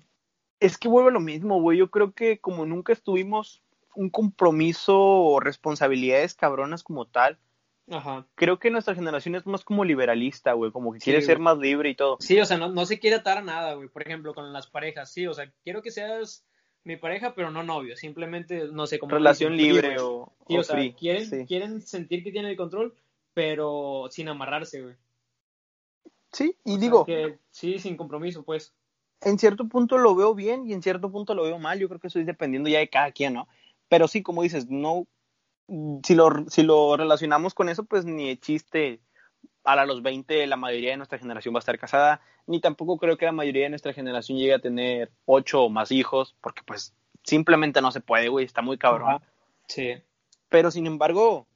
Es 0.60 0.78
que 0.78 0.88
vuelve 0.88 1.10
lo 1.10 1.20
mismo, 1.20 1.60
güey. 1.60 1.78
Yo 1.78 1.90
creo 1.90 2.12
que 2.12 2.38
como 2.38 2.66
nunca 2.66 2.92
estuvimos 2.92 3.62
un 3.94 4.10
compromiso 4.10 4.98
o 4.98 5.40
responsabilidades 5.40 6.34
cabronas 6.34 6.82
como 6.82 7.06
tal. 7.06 7.38
Ajá. 7.90 8.26
Creo 8.34 8.58
que 8.58 8.70
nuestra 8.70 8.94
generación 8.94 9.34
es 9.34 9.46
más 9.46 9.64
como 9.64 9.84
liberalista, 9.84 10.52
güey, 10.52 10.70
como 10.70 10.92
que 10.92 11.00
quiere 11.00 11.20
ser 11.20 11.38
más 11.38 11.58
libre 11.58 11.90
y 11.90 11.94
todo. 11.94 12.16
Sí, 12.20 12.38
o 12.40 12.46
sea, 12.46 12.56
no, 12.56 12.68
no 12.68 12.86
se 12.86 12.98
quiere 12.98 13.16
atar 13.16 13.38
a 13.38 13.42
nada, 13.42 13.74
güey. 13.74 13.88
Por 13.88 14.02
ejemplo, 14.02 14.34
con 14.34 14.52
las 14.52 14.66
parejas, 14.66 15.12
sí, 15.12 15.26
o 15.26 15.34
sea, 15.34 15.52
quiero 15.64 15.82
que 15.82 15.90
seas 15.90 16.46
mi 16.84 16.96
pareja, 16.96 17.34
pero 17.34 17.50
no 17.50 17.62
novio, 17.62 17.96
simplemente, 17.96 18.68
no 18.72 18.86
sé, 18.86 18.98
como... 18.98 19.14
Relación 19.14 19.56
libre 19.56 19.96
o, 20.00 20.32
sí, 20.48 20.56
o, 20.56 20.62
sea, 20.62 20.94
quieren, 20.94 21.46
quieren 21.46 21.80
sentir 21.80 22.24
que 22.24 22.32
tienen 22.32 22.50
el 22.50 22.56
control, 22.56 22.94
pero 23.34 24.08
sin 24.10 24.28
amarrarse, 24.28 24.82
güey. 24.82 24.94
Sí, 26.32 26.56
y 26.64 26.78
digo... 26.78 27.04
Que, 27.04 27.38
sí, 27.50 27.78
sin 27.78 27.96
compromiso, 27.96 28.42
pues. 28.42 28.74
En 29.20 29.38
cierto 29.38 29.68
punto 29.68 29.98
lo 29.98 30.16
veo 30.16 30.34
bien 30.34 30.66
y 30.66 30.72
en 30.72 30.82
cierto 30.82 31.10
punto 31.10 31.34
lo 31.34 31.44
veo 31.44 31.58
mal, 31.58 31.78
yo 31.78 31.88
creo 31.88 32.00
que 32.00 32.08
eso 32.08 32.18
es 32.18 32.26
dependiendo 32.26 32.68
ya 32.68 32.80
de 32.80 32.88
cada 32.88 33.12
quien, 33.12 33.34
¿no? 33.34 33.46
Pero 33.88 34.08
sí, 34.08 34.22
como 34.22 34.42
dices, 34.42 34.68
no, 34.68 35.06
si 36.02 36.14
lo, 36.14 36.48
si 36.48 36.62
lo 36.62 36.96
relacionamos 36.96 37.54
con 37.54 37.68
eso, 37.68 37.84
pues 37.84 38.04
ni 38.04 38.28
de 38.28 38.40
chiste, 38.40 39.00
a 39.64 39.86
los 39.86 40.02
20 40.02 40.46
la 40.46 40.56
mayoría 40.56 40.90
de 40.90 40.96
nuestra 40.96 41.18
generación 41.18 41.54
va 41.54 41.58
a 41.58 41.60
estar 41.60 41.78
casada, 41.78 42.20
ni 42.46 42.60
tampoco 42.60 42.98
creo 42.98 43.16
que 43.16 43.26
la 43.26 43.32
mayoría 43.32 43.64
de 43.64 43.70
nuestra 43.70 43.92
generación 43.92 44.38
llegue 44.38 44.54
a 44.54 44.60
tener 44.60 45.10
ocho 45.24 45.62
o 45.62 45.70
más 45.70 45.92
hijos, 45.92 46.34
porque 46.40 46.62
pues 46.64 46.94
simplemente 47.22 47.80
no 47.80 47.92
se 47.92 48.00
puede, 48.00 48.28
güey, 48.28 48.44
está 48.44 48.62
muy 48.62 48.78
cabrón. 48.78 49.20
Sí. 49.68 49.94
Pero 50.48 50.70
sin 50.70 50.86
embargo, 50.86 51.46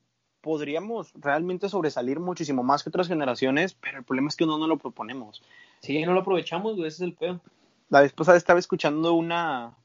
podríamos 0.40 1.12
realmente 1.14 1.68
sobresalir 1.68 2.20
muchísimo 2.20 2.62
más 2.62 2.82
que 2.82 2.90
otras 2.90 3.08
generaciones, 3.08 3.74
pero 3.74 3.98
el 3.98 4.04
problema 4.04 4.28
es 4.28 4.36
que 4.36 4.46
no 4.46 4.64
lo 4.64 4.76
proponemos. 4.78 5.42
Sí, 5.80 6.04
no 6.04 6.12
lo 6.12 6.20
aprovechamos, 6.20 6.76
güey, 6.76 6.86
ese 6.86 6.96
es 6.96 7.08
el 7.08 7.14
peor. 7.14 7.40
La 7.88 8.00
vez 8.00 8.12
pasada 8.12 8.38
estaba 8.38 8.58
escuchando 8.58 9.14
una, 9.14 9.76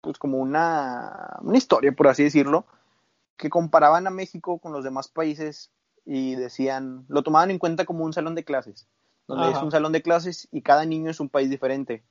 pues 0.00 0.18
como 0.18 0.38
una, 0.38 1.38
una 1.40 1.56
historia, 1.56 1.92
por 1.92 2.08
así 2.08 2.24
decirlo, 2.24 2.66
que 3.36 3.50
comparaban 3.50 4.06
a 4.06 4.10
México 4.10 4.58
con 4.58 4.72
los 4.72 4.84
demás 4.84 5.08
países 5.08 5.70
y 6.06 6.36
decían, 6.36 7.04
lo 7.08 7.22
tomaban 7.22 7.50
en 7.50 7.58
cuenta 7.58 7.84
como 7.84 8.04
un 8.04 8.12
salón 8.12 8.36
de 8.36 8.44
clases, 8.44 8.86
donde 9.26 9.50
es 9.50 9.62
un 9.62 9.72
salón 9.72 9.92
de 9.92 10.02
clases 10.02 10.48
y 10.52 10.62
cada 10.62 10.84
niño 10.84 11.10
es 11.10 11.18
un 11.18 11.28
país 11.28 11.50
diferente. 11.50 12.04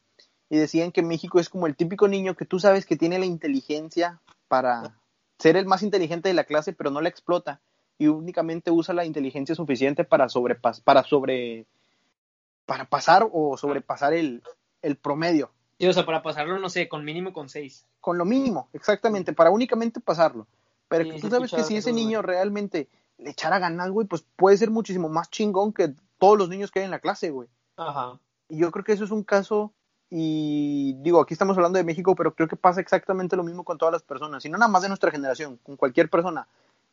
Y 0.49 0.57
decían 0.57 0.91
que 0.91 1.01
México 1.01 1.39
es 1.39 1.49
como 1.49 1.65
el 1.65 1.75
típico 1.75 2.07
niño 2.07 2.35
que 2.35 2.45
tú 2.45 2.59
sabes 2.59 2.85
que 2.85 2.97
tiene 2.97 3.17
la 3.17 3.25
inteligencia 3.25 4.21
para 4.47 4.99
ser 5.39 5.55
el 5.55 5.65
más 5.65 5.81
inteligente 5.81 6.29
de 6.29 6.35
la 6.35 6.43
clase, 6.43 6.73
pero 6.73 6.91
no 6.91 7.01
la 7.01 7.09
explota 7.09 7.61
y 7.97 8.07
únicamente 8.07 8.69
usa 8.69 8.93
la 8.93 9.05
inteligencia 9.05 9.55
suficiente 9.55 10.03
para 10.03 10.27
para 10.83 11.03
sobre 11.03 11.65
para 12.65 12.85
pasar 12.85 13.27
o 13.31 13.57
sobrepasar 13.57 14.13
el, 14.13 14.43
el 14.81 14.97
promedio. 14.97 15.51
Sí, 15.79 15.87
o 15.87 15.93
sea, 15.93 16.05
para 16.05 16.21
pasarlo, 16.23 16.57
no 16.59 16.69
sé, 16.69 16.89
con 16.89 17.05
mínimo 17.05 17.31
con 17.31 17.47
seis. 17.49 17.85
Con 18.01 18.17
lo 18.17 18.25
mínimo, 18.25 18.69
exactamente, 18.73 19.33
para 19.33 19.51
únicamente 19.51 19.99
pasarlo. 19.99 20.47
Pero 20.87 21.19
tú 21.19 21.29
sabes 21.29 21.51
que 21.51 21.63
si 21.63 21.77
ese 21.77 21.93
niño 21.93 22.21
realmente 22.21 22.89
le 23.17 23.29
echara 23.29 23.59
ganas, 23.59 23.89
güey, 23.89 24.07
pues 24.07 24.25
puede 24.35 24.57
ser 24.57 24.71
muchísimo 24.71 25.09
más 25.09 25.29
chingón 25.29 25.73
que 25.73 25.93
todos 26.17 26.37
los 26.37 26.49
niños 26.49 26.71
que 26.71 26.79
hay 26.79 26.85
en 26.85 26.91
la 26.91 26.99
clase, 26.99 27.29
güey. 27.29 27.47
Ajá. 27.77 28.19
Y 28.49 28.57
yo 28.57 28.71
creo 28.71 28.83
que 28.85 28.93
eso 28.93 29.03
es 29.03 29.11
un 29.11 29.23
caso, 29.23 29.73
y 30.09 30.93
digo, 30.99 31.21
aquí 31.21 31.33
estamos 31.33 31.57
hablando 31.57 31.77
de 31.77 31.83
México, 31.83 32.15
pero 32.15 32.35
creo 32.35 32.47
que 32.47 32.55
pasa 32.55 32.81
exactamente 32.81 33.35
lo 33.35 33.43
mismo 33.43 33.63
con 33.63 33.77
todas 33.77 33.91
las 33.91 34.03
personas, 34.03 34.45
y 34.45 34.49
no 34.49 34.57
nada 34.57 34.71
más 34.71 34.83
de 34.83 34.89
nuestra 34.89 35.11
generación, 35.11 35.57
con 35.63 35.77
cualquier 35.77 36.09
persona. 36.09 36.47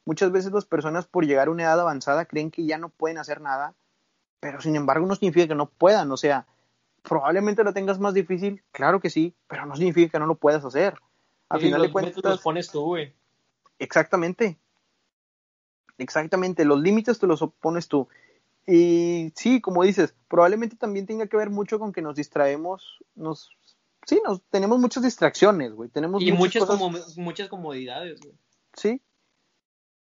Muchas 0.04 0.32
veces 0.32 0.52
las 0.52 0.64
personas 0.64 1.06
por 1.06 1.26
llegar 1.26 1.48
a 1.48 1.50
una 1.50 1.64
edad 1.64 1.80
avanzada 1.80 2.24
creen 2.24 2.50
que 2.50 2.64
ya 2.64 2.78
no 2.78 2.88
pueden 2.88 3.18
hacer 3.18 3.40
nada, 3.40 3.74
pero 4.40 4.60
sin 4.60 4.74
embargo 4.74 5.06
no 5.06 5.14
significa 5.14 5.46
que 5.46 5.54
no 5.54 5.66
puedan, 5.66 6.10
o 6.10 6.16
sea, 6.16 6.46
probablemente 7.02 7.64
lo 7.64 7.72
tengas 7.72 7.98
más 7.98 8.14
difícil, 8.14 8.62
claro 8.72 9.00
que 9.00 9.10
sí, 9.10 9.34
pero 9.46 9.66
no 9.66 9.76
significa 9.76 10.12
que 10.12 10.18
no 10.18 10.26
lo 10.26 10.36
puedas 10.36 10.64
hacer. 10.64 10.94
Al 11.48 11.60
final 11.60 11.82
de 11.82 11.92
cuentas 11.92 12.24
los 12.24 12.40
pones 12.40 12.70
tú, 12.70 12.82
güey. 12.82 13.12
Exactamente. 13.78 14.58
Exactamente, 16.02 16.64
los 16.64 16.80
límites 16.80 17.18
te 17.18 17.26
los 17.26 17.42
pones 17.60 17.88
tú. 17.88 18.08
Y 18.66 19.32
sí, 19.34 19.60
como 19.60 19.82
dices, 19.82 20.14
probablemente 20.28 20.76
también 20.76 21.06
tenga 21.06 21.26
que 21.26 21.36
ver 21.36 21.50
mucho 21.50 21.78
con 21.78 21.92
que 21.92 22.02
nos 22.02 22.16
distraemos, 22.16 22.98
nos 23.14 23.50
sí, 24.06 24.20
nos 24.24 24.42
tenemos 24.50 24.78
muchas 24.78 25.02
distracciones, 25.02 25.72
güey. 25.72 25.88
Tenemos 25.88 26.22
y 26.22 26.32
muchas, 26.32 26.64
como, 26.64 26.92
muchas 27.16 27.48
comodidades, 27.48 28.20
güey. 28.20 28.34
Sí. 28.74 29.00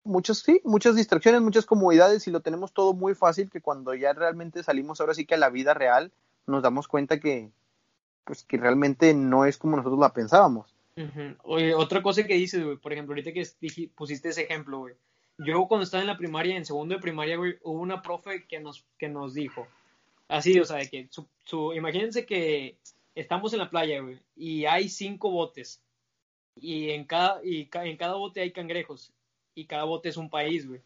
Muchas, 0.03 0.39
sí, 0.39 0.61
muchas 0.65 0.97
distracciones, 0.97 1.43
muchas 1.43 1.67
comodidades 1.67 2.27
y 2.27 2.31
lo 2.31 2.41
tenemos 2.41 2.73
todo 2.73 2.95
muy 2.95 3.15
fácil 3.15 3.51
que 3.51 3.61
cuando 3.61 3.95
ya 3.95 4.13
realmente 4.13 4.63
salimos 4.63 5.01
ahora 5.01 5.15
sí 5.15 5.27
que 5.27 5.35
a 5.35 5.39
la 5.39 5.51
vida 5.51 5.75
real, 5.75 6.11
nos 6.47 6.63
damos 6.63 6.89
cuenta 6.89 7.21
que, 7.21 7.51
pues, 8.25 8.43
que 8.45 8.57
realmente 8.57 9.13
no 9.13 9.45
es 9.45 9.59
como 9.59 9.77
nosotros 9.77 10.01
la 10.01 10.13
pensábamos. 10.13 10.75
Oye, 11.45 11.75
otra 11.75 12.03
cosa 12.03 12.25
que 12.25 12.35
dices, 12.35 12.63
güey, 12.65 12.77
por 12.77 12.93
ejemplo, 12.93 13.13
ahorita 13.13 13.33
que 13.33 13.47
pusiste 13.95 14.31
ese 14.31 14.43
ejemplo, 14.43 14.81
güey. 14.81 14.95
Yo 15.45 15.67
cuando 15.69 15.85
estaba 15.85 16.03
en 16.03 16.09
la 16.09 16.19
primaria, 16.19 16.57
en 16.57 16.65
segundo 16.65 16.95
de 16.95 17.01
primaria, 17.01 17.39
hubo 17.39 17.81
una 17.81 18.03
profe 18.03 18.47
que 18.47 18.61
nos, 18.61 18.85
que 18.99 19.09
nos 19.09 19.35
dijo, 19.35 19.67
así, 20.29 20.59
o 20.61 20.65
sea, 20.65 20.85
que 20.87 21.09
su, 21.11 21.27
su, 21.45 21.73
imagínense 21.73 22.27
que 22.27 22.77
estamos 23.15 23.53
en 23.53 23.61
la 23.61 23.71
playa, 23.71 24.03
y 24.37 24.67
hay 24.67 24.89
cinco 24.89 25.31
botes, 25.31 25.83
y 26.57 26.91
en 26.91 27.05
cada, 27.05 27.41
y 27.45 27.69
en 27.73 27.97
cada 27.97 28.15
bote 28.15 28.43
hay 28.43 28.53
cangrejos, 28.53 29.13
y 29.55 29.67
cada 29.67 29.85
bote 29.85 30.11
es 30.11 30.17
un 30.17 30.29
país, 30.29 30.67
güey. 30.67 30.81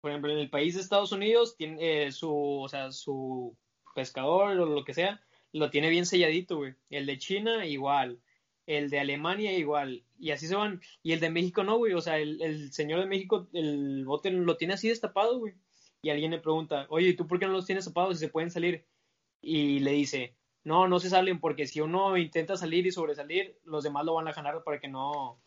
Por 0.00 0.10
ejemplo, 0.10 0.32
en 0.32 0.38
el 0.38 0.50
país 0.50 0.74
de 0.74 0.80
Estados 0.80 1.12
Unidos, 1.12 1.56
tiene 1.56 2.06
eh, 2.06 2.12
su, 2.12 2.34
o 2.34 2.68
sea, 2.68 2.90
su 2.92 3.54
pescador 3.94 4.58
o 4.58 4.66
lo 4.66 4.84
que 4.84 4.94
sea, 4.94 5.20
lo 5.52 5.70
tiene 5.70 5.90
bien 5.90 6.06
selladito, 6.06 6.56
güey. 6.56 6.74
El 6.90 7.06
de 7.06 7.18
China, 7.18 7.66
igual. 7.66 8.18
El 8.66 8.90
de 8.90 9.00
Alemania, 9.00 9.56
igual. 9.56 10.04
Y 10.18 10.30
así 10.30 10.46
se 10.46 10.54
van. 10.54 10.80
Y 11.02 11.12
el 11.12 11.20
de 11.20 11.30
México 11.30 11.64
no, 11.64 11.78
güey. 11.78 11.94
O 11.94 12.00
sea, 12.00 12.18
el, 12.18 12.72
señor 12.72 13.00
de 13.00 13.06
México, 13.06 13.48
el 13.52 14.04
bote 14.04 14.30
lo 14.30 14.56
tiene 14.56 14.74
así 14.74 14.88
destapado, 14.88 15.38
güey. 15.38 15.54
Y 16.02 16.10
alguien 16.10 16.32
le 16.32 16.38
pregunta, 16.38 16.86
oye, 16.90 17.08
¿y 17.08 17.16
tú 17.16 17.26
por 17.26 17.38
qué 17.38 17.46
no 17.46 17.52
los 17.52 17.66
tienes 17.66 17.84
tapados 17.84 18.18
si 18.18 18.26
se 18.26 18.32
pueden 18.32 18.50
salir? 18.50 18.86
Y 19.40 19.80
le 19.80 19.92
dice, 19.92 20.36
no, 20.64 20.88
no 20.88 21.00
se 21.00 21.10
salen 21.10 21.40
porque 21.40 21.66
si 21.66 21.80
uno 21.80 22.16
intenta 22.16 22.56
salir 22.56 22.86
y 22.86 22.92
sobresalir, 22.92 23.58
los 23.64 23.84
demás 23.84 24.04
lo 24.04 24.14
van 24.14 24.28
a 24.28 24.32
ganar 24.32 24.62
para 24.64 24.80
que 24.80 24.88
no, 24.88 25.40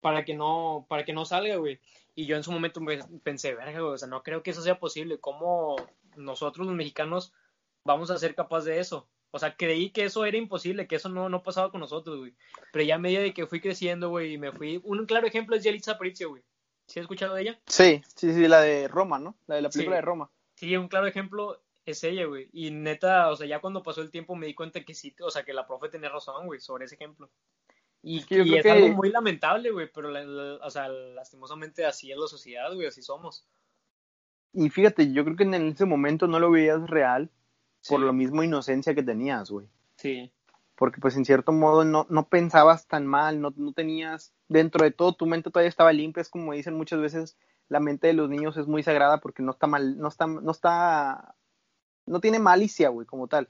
para 0.00 0.24
que 0.24 0.34
no, 0.34 0.86
para 0.88 1.04
que 1.04 1.12
no 1.12 1.24
salga, 1.24 1.56
güey. 1.56 1.80
Y 2.14 2.26
yo 2.26 2.36
en 2.36 2.42
su 2.42 2.52
momento 2.52 2.80
pensé, 3.22 3.54
verga, 3.54 3.84
o 3.84 3.98
sea, 3.98 4.08
no 4.08 4.22
creo 4.22 4.42
que 4.42 4.50
eso 4.50 4.62
sea 4.62 4.78
posible. 4.78 5.18
¿Cómo 5.18 5.76
nosotros 6.16 6.66
los 6.66 6.76
mexicanos 6.76 7.32
vamos 7.84 8.10
a 8.10 8.18
ser 8.18 8.34
capaces 8.34 8.66
de 8.66 8.80
eso. 8.80 9.08
O 9.32 9.38
sea, 9.38 9.56
creí 9.56 9.90
que 9.90 10.04
eso 10.04 10.24
era 10.24 10.36
imposible, 10.36 10.86
que 10.86 10.96
eso 10.96 11.08
no, 11.08 11.28
no 11.28 11.42
pasaba 11.42 11.70
con 11.70 11.80
nosotros, 11.80 12.18
güey. 12.18 12.34
Pero 12.72 12.84
ya 12.84 12.96
a 12.96 12.98
medida 12.98 13.20
de 13.20 13.32
que 13.32 13.46
fui 13.46 13.60
creciendo, 13.60 14.08
güey, 14.08 14.34
y 14.34 14.38
me 14.38 14.50
fui... 14.50 14.80
Un 14.84 15.06
claro 15.06 15.26
ejemplo 15.26 15.54
es 15.54 15.62
Yelitza 15.62 15.92
Aparicio, 15.92 16.30
güey. 16.30 16.42
¿Sí 16.86 16.98
has 16.98 17.04
escuchado 17.04 17.34
de 17.34 17.42
ella? 17.42 17.60
Sí, 17.66 18.02
sí, 18.16 18.34
sí, 18.34 18.48
la 18.48 18.60
de 18.60 18.88
Roma, 18.88 19.20
¿no? 19.20 19.36
La 19.46 19.54
de 19.56 19.62
la 19.62 19.70
película 19.70 19.96
de 19.96 20.02
Roma. 20.02 20.30
Sí, 20.56 20.76
un 20.76 20.88
claro 20.88 21.06
ejemplo 21.06 21.62
es 21.86 22.02
ella, 22.02 22.26
güey. 22.26 22.48
Y 22.52 22.72
neta, 22.72 23.30
o 23.30 23.36
sea, 23.36 23.46
ya 23.46 23.60
cuando 23.60 23.84
pasó 23.84 24.02
el 24.02 24.10
tiempo 24.10 24.34
me 24.34 24.46
di 24.46 24.54
cuenta 24.54 24.82
que 24.84 24.94
sí, 24.94 25.14
o 25.20 25.30
sea, 25.30 25.44
que 25.44 25.52
la 25.52 25.66
profe 25.66 25.88
tenía 25.88 26.08
razón, 26.08 26.46
güey, 26.46 26.58
sobre 26.58 26.86
ese 26.86 26.96
ejemplo. 26.96 27.30
Y, 28.02 28.24
es, 28.28 28.66
algo 28.66 28.88
muy 28.88 29.10
lamentable, 29.10 29.70
güey, 29.70 29.90
pero, 29.92 30.10
o 30.62 30.70
sea, 30.70 30.88
lastimosamente 30.88 31.84
así 31.84 32.10
es 32.10 32.18
la 32.18 32.26
sociedad, 32.26 32.74
güey, 32.74 32.86
así 32.86 33.02
somos. 33.02 33.46
Y 34.52 34.68
fíjate, 34.70 35.12
yo 35.12 35.22
creo 35.24 35.36
que 35.36 35.44
en 35.44 35.54
ese 35.54 35.84
momento 35.84 36.26
no 36.26 36.40
lo 36.40 36.50
veías 36.50 36.88
real 36.88 37.30
por 37.88 38.00
Sí. 38.00 38.04
lo 38.06 38.12
mismo 38.12 38.42
inocencia 38.42 38.94
que 38.94 39.02
tenías, 39.02 39.50
güey. 39.50 39.66
Sí, 39.96 40.30
Porque 40.76 40.98
pues 41.00 41.14
en 41.16 41.26
cierto 41.26 41.52
modo 41.52 41.84
no, 41.84 42.06
no 42.08 42.26
pensabas 42.28 42.86
tan 42.86 43.06
mal, 43.06 43.40
no, 43.42 43.52
no 43.56 43.72
tenías, 43.72 44.32
dentro 44.48 44.82
de 44.84 44.90
todo 44.90 45.12
tu 45.12 45.26
mente 45.26 45.50
todavía 45.50 45.68
estaba 45.68 45.92
limpia, 45.92 46.22
es 46.22 46.30
como 46.30 46.54
dicen 46.54 46.74
muchas 46.74 47.00
veces, 47.00 47.36
la 47.68 47.80
mente 47.80 48.06
de 48.06 48.14
los 48.14 48.30
niños 48.30 48.56
es 48.56 48.66
muy 48.66 48.82
sagrada 48.82 49.18
porque 49.20 49.42
no 49.42 49.50
está 49.52 49.66
mal, 49.66 49.98
no 49.98 50.08
está, 50.08 50.26
no 50.26 50.50
está, 50.50 51.34
no 52.06 52.20
tiene 52.20 52.38
malicia, 52.38 52.88
güey, 52.88 53.06
como 53.06 53.28
tal. 53.28 53.48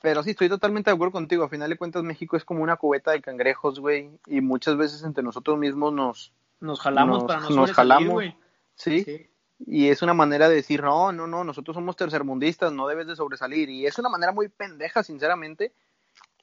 Pero 0.00 0.22
sí, 0.24 0.30
estoy 0.30 0.48
totalmente 0.48 0.90
de 0.90 0.94
acuerdo 0.94 1.12
contigo. 1.12 1.44
A 1.44 1.48
final 1.48 1.70
de 1.70 1.76
cuentas, 1.76 2.02
México 2.02 2.36
es 2.36 2.44
como 2.44 2.62
una 2.62 2.76
cubeta 2.76 3.12
de 3.12 3.20
cangrejos, 3.22 3.78
güey. 3.78 4.10
Y 4.26 4.40
muchas 4.40 4.76
veces 4.76 5.04
entre 5.04 5.22
nosotros 5.22 5.58
mismos 5.58 5.92
nos. 5.92 6.32
nos 6.60 6.80
jalamos 6.80 7.18
Nos- 7.18 7.26
para 7.26 7.40
no 7.40 7.50
nos 7.50 7.72
jalamos. 7.72 8.10
güey. 8.12 8.36
Sí. 8.74 9.04
Sí. 9.04 9.26
Y 9.64 9.88
es 9.88 10.02
una 10.02 10.14
manera 10.14 10.48
de 10.48 10.56
decir, 10.56 10.82
no, 10.82 11.12
no, 11.12 11.26
no, 11.26 11.44
nosotros 11.44 11.74
somos 11.74 11.96
tercermundistas, 11.96 12.72
no 12.72 12.86
debes 12.88 13.06
de 13.06 13.16
sobresalir. 13.16 13.68
Y 13.70 13.86
es 13.86 13.98
una 13.98 14.08
manera 14.08 14.32
muy 14.32 14.48
pendeja, 14.48 15.02
sinceramente. 15.02 15.72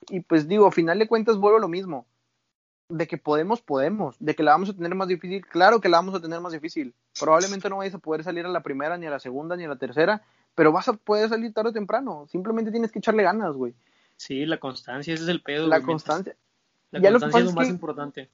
Y 0.09 0.21
pues 0.21 0.47
digo, 0.47 0.65
a 0.67 0.71
final 0.71 0.99
de 0.99 1.07
cuentas, 1.07 1.37
vuelvo 1.37 1.57
a 1.57 1.61
lo 1.61 1.67
mismo. 1.67 2.05
De 2.87 3.07
que 3.07 3.17
podemos, 3.17 3.61
podemos. 3.61 4.15
De 4.19 4.35
que 4.35 4.41
la 4.43 4.51
vamos 4.51 4.69
a 4.69 4.73
tener 4.73 4.95
más 4.95 5.07
difícil, 5.07 5.45
claro 5.45 5.79
que 5.81 5.89
la 5.89 5.97
vamos 5.97 6.15
a 6.15 6.21
tener 6.21 6.39
más 6.39 6.53
difícil. 6.53 6.95
Probablemente 7.19 7.69
no 7.69 7.77
vayas 7.77 7.93
a 7.95 7.99
poder 7.99 8.23
salir 8.23 8.45
a 8.45 8.49
la 8.49 8.63
primera, 8.63 8.97
ni 8.97 9.05
a 9.05 9.11
la 9.11 9.19
segunda, 9.19 9.55
ni 9.55 9.65
a 9.65 9.67
la 9.69 9.75
tercera. 9.75 10.23
Pero 10.55 10.71
vas 10.71 10.87
a 10.87 10.93
poder 10.93 11.29
salir 11.29 11.53
tarde 11.53 11.69
o 11.69 11.73
temprano. 11.73 12.25
Simplemente 12.31 12.71
tienes 12.71 12.91
que 12.91 12.99
echarle 12.99 13.23
ganas, 13.23 13.53
güey. 13.53 13.75
Sí, 14.15 14.45
la 14.45 14.59
constancia, 14.59 15.13
ese 15.13 15.23
es 15.23 15.29
el 15.29 15.41
pedo. 15.43 15.67
La 15.67 15.77
güey. 15.77 15.85
constancia. 15.87 16.35
La 16.91 16.99
Ya 16.99 17.11
lo 17.11 17.19
constancia 17.19 17.31
pasa 17.31 17.39
es 17.49 17.53
lo 17.53 17.55
más 17.55 17.67
que- 17.67 17.73
importante. 17.73 18.29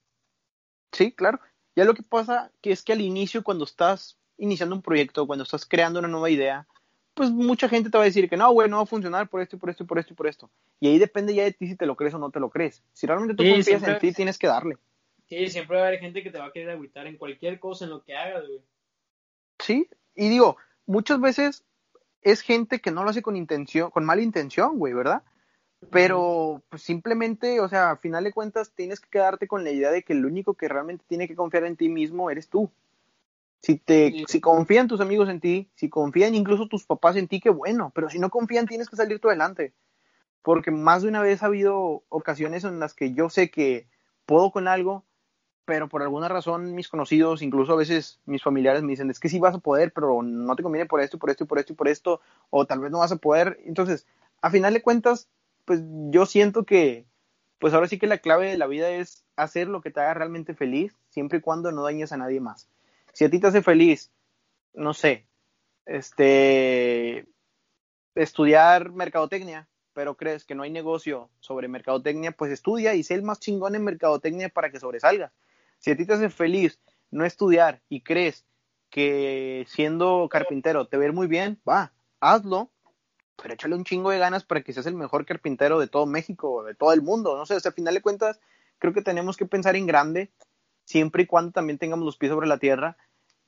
Sí, 0.93 1.11
claro. 1.11 1.39
Ya 1.75 1.83
lo 1.83 1.93
que 1.93 2.03
pasa 2.03 2.51
que 2.61 2.71
es 2.71 2.81
que 2.83 2.93
al 2.93 3.01
inicio, 3.01 3.43
cuando 3.43 3.65
estás 3.65 4.17
iniciando 4.37 4.75
un 4.75 4.81
proyecto, 4.81 5.25
cuando 5.27 5.43
estás 5.43 5.65
creando 5.65 5.99
una 5.99 6.07
nueva 6.07 6.29
idea, 6.29 6.67
pues 7.13 7.31
mucha 7.31 7.69
gente 7.69 7.89
te 7.89 7.97
va 7.97 8.03
a 8.03 8.05
decir 8.05 8.29
que 8.29 8.35
no, 8.37 8.51
güey, 8.51 8.69
no 8.69 8.77
va 8.77 8.83
a 8.83 8.87
funcionar 8.87 9.29
por 9.29 9.41
esto 9.41 9.55
y 9.55 9.59
por 9.59 9.69
esto 9.69 9.83
y 9.83 9.87
por 9.87 9.99
esto 9.99 10.13
y 10.13 10.15
por 10.15 10.27
esto. 10.27 10.49
Y 10.81 10.87
ahí 10.89 10.99
depende 10.99 11.33
ya 11.33 11.43
de 11.43 11.53
ti 11.53 11.67
si 11.67 11.75
te 11.75 11.85
lo 11.85 11.95
crees 11.95 12.13
o 12.13 12.19
no 12.19 12.29
te 12.31 12.39
lo 12.39 12.49
crees. 12.49 12.83
Si 12.93 13.07
realmente 13.07 13.35
tú 13.35 13.43
Sí, 13.43 13.49
confías 13.49 13.65
siempre- 13.65 13.93
en 13.93 13.99
ti, 13.99 14.11
tienes 14.13 14.37
que 14.37 14.47
darle. 14.47 14.77
Sí, 15.27 15.47
siempre 15.47 15.77
va 15.77 15.83
a 15.83 15.87
haber 15.87 15.99
gente 15.99 16.21
que 16.21 16.29
te 16.29 16.37
va 16.37 16.45
a 16.47 16.51
querer 16.51 16.71
agüitar 16.71 17.07
en 17.07 17.17
cualquier 17.17 17.59
cosa, 17.59 17.85
en 17.85 17.91
lo 17.91 18.03
que 18.03 18.15
hagas, 18.15 18.45
güey. 18.47 18.61
Sí, 19.59 19.87
y 20.15 20.29
digo, 20.29 20.57
muchas 20.85 21.19
veces 21.21 21.63
es 22.21 22.41
gente 22.41 22.79
que 22.79 22.91
no 22.91 23.03
lo 23.03 23.09
hace 23.09 23.21
con 23.21 23.35
intención, 23.35 23.89
con 23.91 24.03
mala 24.05 24.21
intención, 24.21 24.77
güey, 24.77 24.93
¿verdad? 24.93 25.23
Pero 25.91 26.63
pues, 26.69 26.81
simplemente, 26.81 27.59
o 27.61 27.69
sea, 27.69 27.91
a 27.91 27.97
final 27.97 28.23
de 28.23 28.33
cuentas 28.33 28.71
tienes 28.71 28.99
que 28.99 29.09
quedarte 29.09 29.47
con 29.47 29.63
la 29.63 29.71
idea 29.71 29.91
de 29.91 30.03
que 30.03 30.13
el 30.13 30.25
único 30.25 30.55
que 30.55 30.67
realmente 30.67 31.05
tiene 31.07 31.27
que 31.27 31.35
confiar 31.35 31.63
en 31.65 31.75
ti 31.77 31.89
mismo 31.89 32.29
eres 32.29 32.49
tú. 32.49 32.69
Si 33.61 33.77
te, 33.77 34.11
Sí. 34.11 34.25
si 34.27 34.41
confían 34.41 34.87
tus 34.87 35.01
amigos 35.01 35.29
en 35.29 35.39
ti, 35.39 35.69
si 35.75 35.89
confían 35.89 36.35
incluso 36.35 36.67
tus 36.67 36.85
papás 36.85 37.15
en 37.15 37.27
ti, 37.27 37.39
qué 37.39 37.49
bueno. 37.49 37.91
Pero 37.95 38.09
si 38.09 38.19
no 38.19 38.29
confían, 38.29 38.67
tienes 38.67 38.89
que 38.89 38.95
salir 38.95 39.19
tú 39.19 39.29
adelante. 39.29 39.73
Porque 40.43 40.71
más 40.71 41.03
de 41.03 41.09
una 41.09 41.21
vez 41.21 41.43
ha 41.43 41.47
habido 41.47 42.03
ocasiones 42.09 42.63
en 42.63 42.79
las 42.79 42.93
que 42.93 43.13
yo 43.13 43.29
sé 43.29 43.51
que 43.51 43.87
puedo 44.25 44.51
con 44.51 44.67
algo, 44.67 45.05
pero 45.65 45.89
por 45.89 46.01
alguna 46.03 46.27
razón 46.29 46.75
mis 46.75 46.89
conocidos, 46.89 47.41
incluso 47.41 47.73
a 47.73 47.77
veces 47.77 48.21
mis 48.25 48.43
familiares 48.43 48.83
me 48.83 48.91
dicen, 48.91 49.09
es 49.09 49.19
que 49.19 49.29
sí 49.29 49.39
vas 49.39 49.55
a 49.55 49.59
poder, 49.59 49.93
pero 49.93 50.21
no 50.23 50.55
te 50.55 50.63
conviene 50.63 50.87
por 50.87 51.01
esto, 51.01 51.19
por 51.19 51.29
esto, 51.31 51.45
y 51.45 51.47
por 51.47 51.59
esto 51.59 51.73
y 51.73 51.75
por 51.75 51.87
esto, 51.87 52.21
o 52.51 52.65
tal 52.65 52.79
vez 52.79 52.91
no 52.91 52.99
vas 52.99 53.11
a 53.11 53.17
poder. 53.17 53.59
Entonces, 53.65 54.07
a 54.41 54.51
final 54.51 54.73
de 54.73 54.83
cuentas, 54.83 55.29
pues 55.65 55.81
yo 56.11 56.25
siento 56.27 56.65
que, 56.65 57.07
pues 57.59 57.73
ahora 57.73 57.87
sí 57.87 57.97
que 57.99 58.07
la 58.07 58.19
clave 58.19 58.49
de 58.51 58.57
la 58.57 58.67
vida 58.67 58.89
es 58.91 59.25
hacer 59.37 59.67
lo 59.67 59.81
que 59.81 59.91
te 59.91 60.01
haga 60.01 60.13
realmente 60.15 60.53
feliz, 60.55 60.93
siempre 61.09 61.39
y 61.39 61.41
cuando 61.41 61.71
no 61.71 61.83
dañes 61.83 62.11
a 62.11 62.17
nadie 62.17 62.41
más. 62.41 62.69
Si 63.15 63.23
a 63.23 63.29
ti 63.29 63.39
te 63.39 63.47
hace 63.47 63.61
feliz, 63.61 64.11
no 64.73 64.93
sé, 64.93 65.25
este, 65.85 67.25
estudiar 68.13 68.91
mercadotecnia, 68.91 69.69
pero 69.93 70.17
crees 70.17 70.43
que 70.43 70.53
no 70.53 70.63
hay 70.63 70.69
negocio 70.69 71.29
sobre 71.39 71.69
mercadotecnia, 71.69 72.33
pues 72.33 72.51
estudia 72.51 72.93
y 72.93 73.03
sé 73.03 73.13
el 73.13 73.23
más 73.23 73.39
chingón 73.39 73.73
en 73.73 73.85
mercadotecnia 73.85 74.49
para 74.49 74.69
que 74.69 74.81
sobresalgas. 74.81 75.31
Si 75.79 75.91
a 75.91 75.95
ti 75.95 76.05
te 76.05 76.11
hace 76.11 76.29
feliz 76.29 76.81
no 77.09 77.23
estudiar 77.23 77.81
y 77.87 78.01
crees 78.01 78.45
que 78.89 79.65
siendo 79.69 80.27
carpintero 80.29 80.89
te 80.89 80.97
ir 80.97 81.13
muy 81.13 81.27
bien, 81.27 81.61
va, 81.65 81.93
hazlo, 82.19 82.69
pero 83.41 83.53
échale 83.53 83.75
un 83.75 83.85
chingo 83.85 84.11
de 84.11 84.19
ganas 84.19 84.43
para 84.43 84.61
que 84.61 84.73
seas 84.73 84.87
el 84.87 84.95
mejor 84.95 85.25
carpintero 85.25 85.79
de 85.79 85.87
todo 85.87 86.05
México, 86.05 86.65
de 86.65 86.75
todo 86.75 86.91
el 86.91 87.01
mundo. 87.01 87.37
No 87.37 87.45
sé, 87.45 87.55
o 87.55 87.61
sea, 87.61 87.69
al 87.69 87.75
final 87.75 87.93
de 87.93 88.01
cuentas, 88.01 88.41
creo 88.77 88.91
que 88.91 89.01
tenemos 89.01 89.37
que 89.37 89.45
pensar 89.45 89.77
en 89.77 89.87
grande, 89.87 90.33
siempre 90.85 91.23
y 91.23 91.25
cuando 91.25 91.51
también 91.51 91.77
tengamos 91.77 92.05
los 92.05 92.17
pies 92.17 92.31
sobre 92.31 92.47
la 92.47 92.59
tierra. 92.59 92.97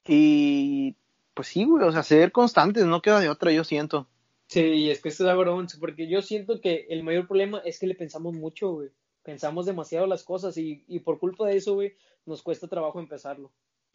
Y 0.08 0.95
pues 1.34 1.49
sí, 1.49 1.66
güey, 1.66 1.84
o 1.86 1.91
sea, 1.91 2.03
ser 2.03 2.32
constantes, 2.32 2.86
no 2.86 3.01
queda 3.01 3.20
de 3.20 3.30
otra, 3.30 3.51
yo 3.51 3.64
siento. 3.64 4.08
Sí, 4.47 4.62
y 4.62 4.89
es 4.91 5.01
que 5.01 5.10
esto 5.10 5.24
es 5.24 5.30
algo 5.30 5.66
porque 5.80 6.08
yo 6.08 6.22
siento 6.22 6.62
que 6.62 6.88
el 6.89 7.03
mayor 7.03 7.28
problema 7.28 7.62
es 7.66 7.80
que 7.80 7.88
le 7.88 7.95
pensamos 7.95 8.34
mucho, 8.34 8.72
güey. 8.72 8.89
Pensamos 9.24 9.66
demasiado 9.66 10.08
las 10.08 10.24
cosas 10.24 10.58
y, 10.58 10.86
y 10.88 10.99
por 10.99 11.20
culpa 11.20 11.45
de 11.47 11.58
eso, 11.58 11.74
güey, 11.74 11.93
nos 12.26 12.41
cuesta 12.41 12.68
trabajo 12.68 12.99
empezarlo. 12.99 13.51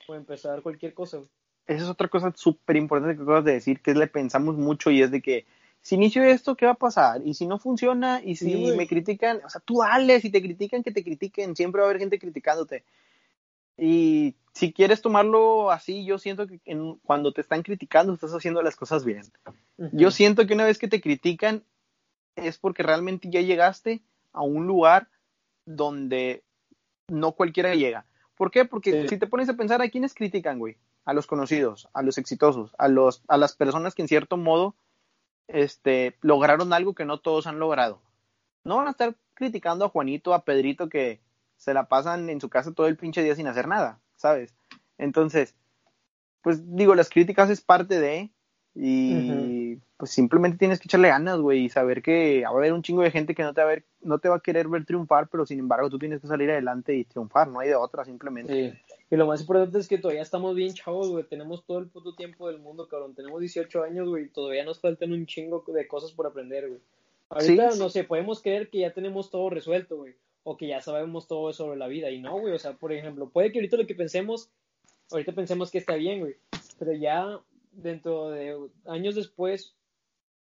O 0.06 0.14
empezar 0.14 0.62
cualquier 0.62 0.92
cosa, 0.92 1.18
güey. 1.18 1.30
Esa 1.66 1.84
es 1.84 1.90
otra 1.90 2.08
cosa 2.08 2.32
súper 2.34 2.76
importante 2.76 3.16
que 3.16 3.22
acabas 3.22 3.44
de 3.44 3.52
decir, 3.52 3.80
que 3.80 3.92
es 3.92 3.96
le 3.96 4.08
pensamos 4.08 4.56
mucho 4.56 4.90
y 4.90 5.00
es 5.00 5.10
de 5.10 5.22
que 5.22 5.46
si 5.80 5.96
inicio 5.96 6.22
esto, 6.22 6.56
¿qué 6.56 6.66
va 6.66 6.72
a 6.72 6.76
pasar? 6.76 7.22
Y 7.24 7.34
si 7.34 7.46
no 7.46 7.58
funciona, 7.58 8.20
y 8.24 8.36
si 8.36 8.46
Sí, 8.46 8.72
me 8.76 8.86
critican, 8.86 9.40
o 9.44 9.48
sea, 9.48 9.60
tú 9.64 9.78
dale, 9.80 10.20
si 10.20 10.30
te 10.30 10.40
critican, 10.40 10.82
que 10.82 10.92
te 10.92 11.02
critiquen, 11.02 11.56
siempre 11.56 11.80
va 11.80 11.86
a 11.86 11.90
haber 11.90 12.00
gente 12.00 12.18
criticándote. 12.18 12.84
Y 13.76 14.36
si 14.52 14.72
quieres 14.72 15.00
tomarlo 15.02 15.70
así, 15.70 16.04
yo 16.04 16.18
siento 16.18 16.46
que 16.46 16.60
en- 16.64 16.96
cuando 17.04 17.32
te 17.32 17.40
están 17.40 17.62
criticando, 17.62 18.12
estás 18.12 18.32
haciendo 18.34 18.62
las 18.62 18.76
cosas 18.76 19.04
bien. 19.04 19.22
Yo 19.92 20.10
siento 20.10 20.46
que 20.46 20.54
una 20.54 20.64
vez 20.64 20.78
que 20.78 20.88
te 20.88 21.00
critican, 21.00 21.64
es 22.36 22.58
porque 22.58 22.82
realmente 22.82 23.28
ya 23.30 23.40
llegaste 23.40 24.02
a 24.32 24.42
un 24.42 24.66
lugar 24.66 25.08
donde 25.66 26.44
no 27.08 27.32
cualquiera 27.32 27.74
llega. 27.74 28.06
¿Por 28.36 28.50
qué? 28.50 28.64
Porque 28.64 29.02
Sí. 29.02 29.08
si 29.08 29.18
te 29.18 29.26
pones 29.26 29.48
a 29.48 29.54
pensar, 29.54 29.82
¿a 29.82 29.88
quiénes 29.90 30.14
critican, 30.14 30.58
güey? 30.58 30.76
A 31.04 31.12
los 31.14 31.26
conocidos, 31.26 31.88
a 31.92 32.02
los 32.02 32.16
exitosos, 32.18 32.74
a, 32.78 32.88
los, 32.88 33.22
a 33.28 33.36
las 33.36 33.54
personas 33.54 33.94
que 33.94 34.02
en 34.02 34.08
cierto 34.08 34.36
modo 34.36 34.74
este, 35.48 36.16
lograron 36.22 36.72
algo 36.72 36.94
que 36.94 37.04
no 37.04 37.18
todos 37.20 37.46
han 37.46 37.58
logrado. 37.58 38.00
No 38.64 38.76
van 38.76 38.86
a 38.88 38.92
estar 38.92 39.14
criticando 39.34 39.84
a 39.84 39.88
Juanito, 39.88 40.32
a 40.34 40.44
Pedrito, 40.44 40.88
que 40.88 41.20
se 41.62 41.74
la 41.74 41.86
pasan 41.86 42.28
en 42.28 42.40
su 42.40 42.48
casa 42.48 42.72
todo 42.72 42.88
el 42.88 42.96
pinche 42.96 43.22
día 43.22 43.36
sin 43.36 43.46
hacer 43.46 43.68
nada, 43.68 44.00
¿sabes? 44.16 44.52
Entonces, 44.98 45.54
pues 46.42 46.60
digo, 46.74 46.96
las 46.96 47.08
críticas 47.08 47.50
es 47.50 47.60
parte 47.60 48.00
de, 48.00 48.32
y 48.74 49.76
pues 49.96 50.10
simplemente 50.10 50.58
tienes 50.58 50.80
que 50.80 50.88
echarle 50.88 51.06
ganas, 51.06 51.38
güey, 51.38 51.66
y 51.66 51.68
saber 51.68 52.02
que 52.02 52.42
va 52.42 52.48
a 52.48 52.52
haber 52.52 52.72
un 52.72 52.82
chingo 52.82 53.02
de 53.02 53.12
gente 53.12 53.36
que 53.36 53.44
no 53.44 53.54
te 53.54 53.60
va 53.60 53.68
a 53.68 53.70
ver, 53.70 53.84
no 54.00 54.18
te 54.18 54.28
va 54.28 54.36
a 54.36 54.40
querer 54.40 54.66
ver 54.66 54.84
triunfar, 54.84 55.28
pero 55.28 55.46
sin 55.46 55.60
embargo 55.60 55.88
tú 55.88 56.00
tienes 56.00 56.20
que 56.20 56.26
salir 56.26 56.50
adelante 56.50 56.96
y 56.96 57.04
triunfar, 57.04 57.46
no 57.46 57.60
hay 57.60 57.68
de 57.68 57.76
otra, 57.76 58.04
simplemente. 58.04 58.72
Sí. 58.72 58.94
Y 59.12 59.16
lo 59.16 59.28
más 59.28 59.40
importante 59.42 59.78
es 59.78 59.86
que 59.86 59.98
todavía 59.98 60.22
estamos 60.22 60.56
bien 60.56 60.74
chavos, 60.74 61.10
güey. 61.10 61.22
Tenemos 61.22 61.64
todo 61.64 61.78
el 61.78 61.86
puto 61.86 62.16
tiempo 62.16 62.48
del 62.48 62.58
mundo, 62.58 62.88
cabrón. 62.88 63.14
Tenemos 63.14 63.40
18 63.40 63.84
años, 63.84 64.08
güey. 64.08 64.24
y 64.24 64.28
Todavía 64.30 64.64
nos 64.64 64.80
faltan 64.80 65.12
un 65.12 65.26
chingo 65.26 65.62
de 65.68 65.86
cosas 65.86 66.10
por 66.10 66.26
aprender, 66.26 66.66
güey. 66.68 66.80
Ahorita, 67.28 67.70
Sí. 67.70 67.78
no 67.78 67.88
sé, 67.88 68.02
podemos 68.02 68.42
creer 68.42 68.68
que 68.68 68.80
ya 68.80 68.92
tenemos 68.92 69.30
todo 69.30 69.48
resuelto, 69.48 69.98
güey. 69.98 70.14
O 70.44 70.56
que 70.56 70.66
ya 70.68 70.80
sabemos 70.80 71.28
todo 71.28 71.52
sobre 71.52 71.76
la 71.78 71.86
vida. 71.88 72.10
Y 72.10 72.20
no, 72.20 72.38
güey. 72.38 72.52
O 72.54 72.58
sea, 72.58 72.72
por 72.74 72.92
ejemplo, 72.92 73.28
puede 73.28 73.52
que 73.52 73.58
ahorita 73.58 73.76
lo 73.76 73.86
que 73.86 73.94
pensemos, 73.94 74.50
ahorita 75.10 75.32
pensemos 75.32 75.70
que 75.70 75.78
está 75.78 75.94
bien, 75.94 76.20
güey. 76.20 76.36
Pero 76.78 76.92
ya 76.92 77.38
dentro 77.72 78.30
de 78.30 78.58
años 78.86 79.14
después, 79.14 79.74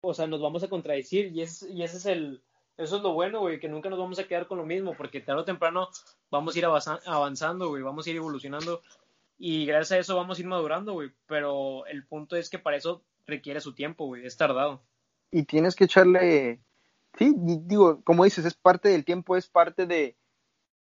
o 0.01 0.13
sea, 0.13 0.27
nos 0.27 0.41
vamos 0.41 0.63
a 0.63 0.69
contradecir. 0.69 1.31
Y, 1.35 1.41
es, 1.41 1.63
y 1.63 1.83
ese 1.83 1.97
es 1.97 2.05
el. 2.07 2.41
Eso 2.77 2.97
es 2.97 3.03
lo 3.03 3.13
bueno, 3.13 3.41
güey, 3.41 3.59
que 3.59 3.67
nunca 3.69 3.89
nos 3.89 3.99
vamos 3.99 4.17
a 4.17 4.23
quedar 4.27 4.47
con 4.47 4.57
lo 4.57 4.65
mismo, 4.65 4.95
porque 4.97 5.19
tarde 5.19 5.41
o 5.41 5.45
temprano 5.45 5.89
vamos 6.31 6.55
a 6.55 6.57
ir 6.57 6.65
avanza- 6.65 7.01
avanzando, 7.05 7.69
güey, 7.69 7.83
vamos 7.83 8.07
a 8.07 8.09
ir 8.09 8.15
evolucionando 8.15 8.81
y 9.37 9.65
gracias 9.67 9.91
a 9.91 9.99
eso 9.99 10.15
vamos 10.15 10.37
a 10.37 10.41
ir 10.41 10.47
madurando, 10.47 10.93
güey, 10.93 11.11
pero 11.27 11.85
el 11.85 12.05
punto 12.07 12.37
es 12.37 12.49
que 12.49 12.57
para 12.57 12.77
eso 12.77 13.03
requiere 13.27 13.59
su 13.61 13.75
tiempo, 13.75 14.05
güey, 14.07 14.25
es 14.25 14.35
tardado. 14.37 14.81
y 15.31 15.43
tienes 15.43 15.75
que 15.75 15.83
echarle, 15.83 16.59
sí, 17.17 17.33
digo, 17.37 18.01
como 18.03 18.23
dices, 18.23 18.45
es 18.45 18.53
parte 18.53 18.89
del 18.89 19.05
tiempo, 19.05 19.35
es 19.37 19.47
parte 19.47 19.85
de, 19.85 20.15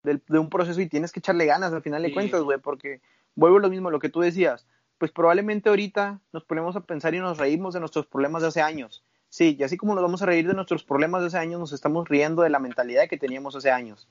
de 0.04 0.40
un 0.40 0.50
proceso 0.50 0.80
y 0.82 0.88
tienes 0.88 1.12
que 1.12 1.20
echarle 1.20 1.46
ganas 1.46 1.74
al 1.74 1.82
final 1.82 2.02
de 2.02 2.10
Sí. 2.10 2.14
cuentas, 2.14 2.42
güey, 2.44 2.60
porque 2.60 3.02
vuelvo 3.36 3.58
a 3.58 3.62
lo 3.62 3.70
mismo, 3.70 3.92
lo 3.92 4.00
que 4.00 4.10
tú 4.10 4.22
decías, 4.22 4.66
pues 4.98 5.12
probablemente 5.12 5.70
ahorita 5.70 6.22
nos 6.34 6.44
ponemos 6.44 6.76
a 6.76 6.82
pensar 6.82 7.14
y 7.14 7.20
nos 7.20 7.38
reímos 7.38 7.74
de 7.74 7.80
nuestros 7.80 8.08
problemas 8.08 8.42
de 8.42 8.48
hace 8.50 8.62
años. 8.62 9.04
Sí, 9.30 9.58
y 9.60 9.64
así 9.64 9.76
como 9.78 9.94
nos 9.94 10.02
vamos 10.02 10.22
a 10.22 10.26
reír 10.26 10.48
de 10.48 10.54
nuestros 10.54 10.84
problemas 10.84 11.22
de 11.22 11.28
hace 11.28 11.38
años, 11.38 11.60
nos 11.60 11.74
estamos 11.74 12.08
riendo 12.08 12.42
de 12.44 12.50
la 12.50 12.60
mentalidad 12.60 13.08
que 13.10 13.18
teníamos 13.18 13.56
hace 13.56 13.70
años. 13.70 14.08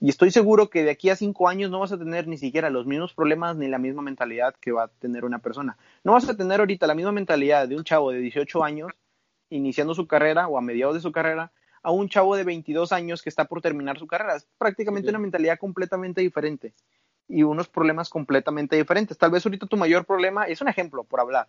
Y 0.00 0.10
estoy 0.10 0.30
seguro 0.30 0.68
que 0.68 0.82
de 0.84 0.90
aquí 0.90 1.08
a 1.08 1.16
cinco 1.16 1.48
años 1.48 1.70
no 1.70 1.78
vas 1.80 1.92
a 1.92 1.98
tener 1.98 2.26
ni 2.28 2.36
siquiera 2.36 2.68
los 2.68 2.84
mismos 2.84 3.14
problemas 3.14 3.56
ni 3.56 3.68
la 3.68 3.78
misma 3.78 4.02
mentalidad 4.02 4.54
que 4.60 4.72
va 4.72 4.84
a 4.84 4.88
tener 4.88 5.24
una 5.24 5.38
persona. 5.38 5.78
No 6.04 6.12
vas 6.12 6.28
a 6.28 6.36
tener 6.36 6.60
ahorita 6.60 6.86
la 6.86 6.94
misma 6.94 7.12
mentalidad 7.12 7.66
de 7.66 7.76
un 7.76 7.84
chavo 7.84 8.10
de 8.10 8.18
18 8.18 8.62
años 8.62 8.92
iniciando 9.50 9.94
su 9.94 10.06
carrera 10.06 10.48
o 10.48 10.58
a 10.58 10.60
mediados 10.60 10.94
de 10.94 11.00
su 11.00 11.12
carrera 11.12 11.52
a 11.82 11.90
un 11.92 12.08
chavo 12.08 12.34
de 12.36 12.44
22 12.44 12.90
años 12.92 13.22
que 13.22 13.28
está 13.28 13.44
por 13.44 13.60
terminar 13.62 13.98
su 13.98 14.06
carrera. 14.06 14.36
Es 14.36 14.48
prácticamente 14.58 15.06
Sí. 15.06 15.10
una 15.10 15.18
mentalidad 15.20 15.58
completamente 15.58 16.20
diferente. 16.20 16.74
y 17.28 17.42
unos 17.42 17.66
problemas 17.68 18.08
completamente 18.08 18.76
diferentes. 18.76 19.18
Tal 19.18 19.32
vez 19.32 19.44
ahorita 19.44 19.66
tu 19.66 19.76
mayor 19.76 20.04
problema, 20.04 20.44
es 20.44 20.60
un 20.60 20.68
ejemplo 20.68 21.02
por 21.02 21.18
hablar, 21.18 21.48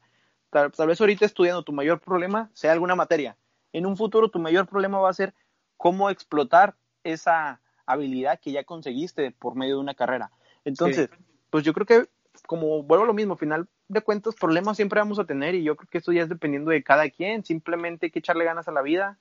tal, 0.50 0.72
tal 0.72 0.88
vez 0.88 1.00
ahorita 1.00 1.24
estudiando 1.24 1.62
tu 1.62 1.72
mayor 1.72 2.00
problema 2.00 2.50
sea 2.54 2.72
alguna 2.72 2.96
materia. 2.96 3.38
En 3.74 3.86
un 3.86 3.96
futuro 3.96 4.30
tu 4.30 4.40
mayor 4.40 4.66
problema 4.66 4.98
va 4.98 5.12
a 5.12 5.14
ser 5.14 5.36
cómo 5.78 6.10
explotar 6.10 6.74
esa 7.04 7.62
habilidad 7.86 8.40
que 8.40 8.52
ya 8.54 8.64
conseguiste 8.64 9.30
por 9.30 9.56
medio 9.56 9.76
de 9.76 9.82
una 9.82 9.94
carrera. 9.94 10.32
Entonces, 10.66 11.12
sí. 11.16 11.24
pues 11.52 11.64
yo 11.64 11.74
creo 11.74 11.86
que, 11.86 12.10
como 12.46 12.84
vuelvo 12.84 13.04
a 13.04 13.08
lo 13.08 13.14
mismo, 13.14 13.34
al 13.34 13.40
final 13.40 13.68
de 13.88 14.02
cuentas, 14.02 14.36
problemas 14.36 14.78
siempre 14.78 15.00
vamos 15.00 15.20
a 15.20 15.26
tener 15.26 15.56
y 15.56 15.64
yo 15.64 15.76
creo 15.76 15.90
que 15.90 15.98
esto 15.98 16.12
ya 16.12 16.24
es 16.24 16.30
dependiendo 16.30 16.72
de 16.72 16.84
cada 16.84 17.10
quien. 17.10 17.44
Simplemente 17.44 18.08
hay 18.08 18.12
que 18.12 18.20
echarle 18.20 18.46
ganas 18.46 18.68
a 18.68 18.72
la 18.72 18.82
vida 18.82 19.18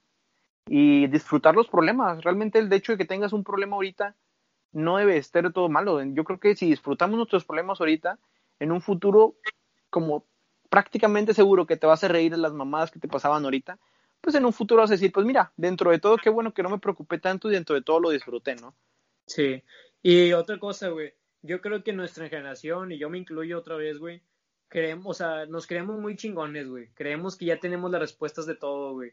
y 0.69 1.07
disfrutar 1.07 1.55
los 1.55 1.69
problemas. 1.69 2.23
Realmente 2.25 2.59
el 2.59 2.73
hecho 2.73 2.93
de 2.93 2.99
que 2.99 3.05
tengas 3.05 3.33
un 3.33 3.45
problema 3.45 3.77
ahorita 3.77 4.17
no 4.73 4.99
debe 4.99 5.17
estar 5.17 5.53
todo 5.53 5.69
malo. 5.69 6.03
Yo 6.03 6.25
creo 6.25 6.41
que 6.41 6.55
si 6.57 6.69
disfrutamos 6.69 7.17
nuestros 7.17 7.45
problemas 7.45 7.81
ahorita, 7.81 8.19
en 8.59 8.73
un 8.73 8.81
futuro, 8.81 9.37
como 9.91 10.27
prácticamente 10.69 11.35
seguro 11.35 11.67
que 11.67 11.77
te 11.77 11.87
vas 11.87 12.03
a 12.05 12.09
reír 12.09 12.31
de 12.33 12.39
las 12.39 12.53
mamadas 12.53 12.91
que 12.91 12.99
te 12.99 13.09
pasaban 13.09 13.45
ahorita, 13.45 13.79
pues 14.21 14.35
en 14.35 14.45
un 14.45 14.53
futuro 14.53 14.83
vas 14.83 14.91
a 14.91 14.95
decir, 14.95 15.13
pues 15.13 15.25
mira, 15.25 15.53
dentro 15.57 15.91
de 15.91 15.99
todo, 15.99 16.17
qué 16.17 16.31
bueno 16.31 16.53
que 16.53 16.63
no 16.63 16.71
me 16.71 16.79
preocupé 16.79 17.19
tanto 17.19 17.49
y 17.49 17.55
dentro 17.55 17.75
de 17.75 17.83
todo 17.83 18.01
lo 18.01 18.11
disfruté, 18.11 18.57
¿no? 18.57 18.75
Sí. 19.27 19.63
Y 20.03 20.33
otra 20.33 20.59
cosa, 20.59 20.89
güey, 20.89 21.15
yo 21.47 21.61
creo 21.61 21.83
que 21.83 21.93
nuestra 21.93 22.29
generación, 22.29 22.93
y 22.93 22.99
yo 22.99 23.09
me 23.11 23.19
incluyo 23.19 23.59
otra 23.59 23.77
vez, 23.77 23.99
güey, 23.99 24.23
creemos, 24.69 25.07
o 25.07 25.15
sea, 25.15 25.47
nos 25.47 25.67
creemos 25.67 25.99
muy 25.99 26.17
chingones, 26.17 26.69
güey. 26.69 26.89
Creemos 26.95 27.37
que 27.37 27.47
ya 27.47 27.59
tenemos 27.59 27.91
las 27.91 28.01
respuestas 28.01 28.47
de 28.47 28.55
todo, 28.55 28.93
güey. 28.95 29.13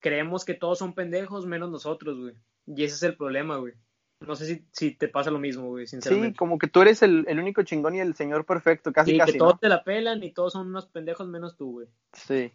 Creemos 0.00 0.44
que 0.44 0.54
todos 0.54 0.78
son 0.78 0.94
pendejos 0.94 1.46
menos 1.46 1.70
nosotros, 1.70 2.18
güey. 2.18 2.34
Y 2.66 2.84
ese 2.84 2.94
es 2.96 3.02
el 3.02 3.16
problema, 3.16 3.56
güey. 3.56 3.74
No 4.20 4.34
sé 4.34 4.46
si, 4.46 4.64
si 4.72 4.92
te 4.92 5.08
pasa 5.08 5.30
lo 5.30 5.38
mismo, 5.38 5.68
güey, 5.68 5.86
sinceramente. 5.86 6.30
Sí, 6.30 6.36
como 6.36 6.58
que 6.58 6.68
tú 6.68 6.80
eres 6.80 7.02
el, 7.02 7.24
el, 7.28 7.38
único 7.38 7.62
chingón 7.62 7.94
y 7.94 8.00
el 8.00 8.14
señor 8.14 8.46
perfecto, 8.46 8.92
casi, 8.92 9.12
sí, 9.12 9.18
casi. 9.18 9.32
que 9.32 9.38
todos 9.38 9.60
te 9.60 9.68
la 9.68 9.84
pelan 9.84 10.22
y 10.22 10.32
todos 10.32 10.54
son 10.54 10.68
unos 10.68 10.86
pendejos 10.86 11.28
menos 11.28 11.56
tú, 11.56 11.72
güey. 11.72 11.88
Sí. 12.12 12.52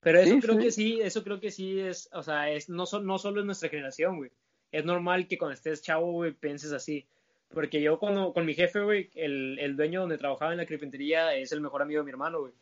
Pero 0.00 0.18
eso 0.18 0.34
Sí, 0.34 0.40
creo 0.40 0.54
sí. 0.56 0.60
que 0.62 0.70
sí, 0.72 1.00
eso 1.00 1.22
creo 1.22 1.40
que 1.40 1.50
sí 1.50 1.78
es, 1.78 2.08
o 2.12 2.22
sea, 2.22 2.50
es, 2.50 2.68
no, 2.68 2.86
so- 2.86 3.00
no 3.02 3.18
solo 3.18 3.40
es 3.40 3.46
nuestra 3.46 3.68
generación, 3.68 4.16
güey. 4.16 4.32
Es 4.72 4.84
normal 4.84 5.28
que 5.28 5.38
cuando 5.38 5.54
estés 5.54 5.82
chavo, 5.82 6.10
güey, 6.12 6.32
pienses 6.32 6.72
así. 6.72 7.06
Porque 7.52 7.82
yo 7.82 7.98
cuando, 7.98 8.32
con 8.32 8.46
mi 8.46 8.54
jefe, 8.54 8.80
güey, 8.80 9.10
el, 9.14 9.58
el 9.58 9.76
dueño 9.76 10.00
donde 10.00 10.18
trabajaba 10.18 10.52
en 10.52 10.58
la 10.58 10.66
carpintería 10.66 11.34
es 11.34 11.52
el 11.52 11.60
mejor 11.60 11.82
amigo 11.82 12.00
de 12.00 12.04
mi 12.04 12.10
hermano, 12.10 12.40
güey. 12.40 12.52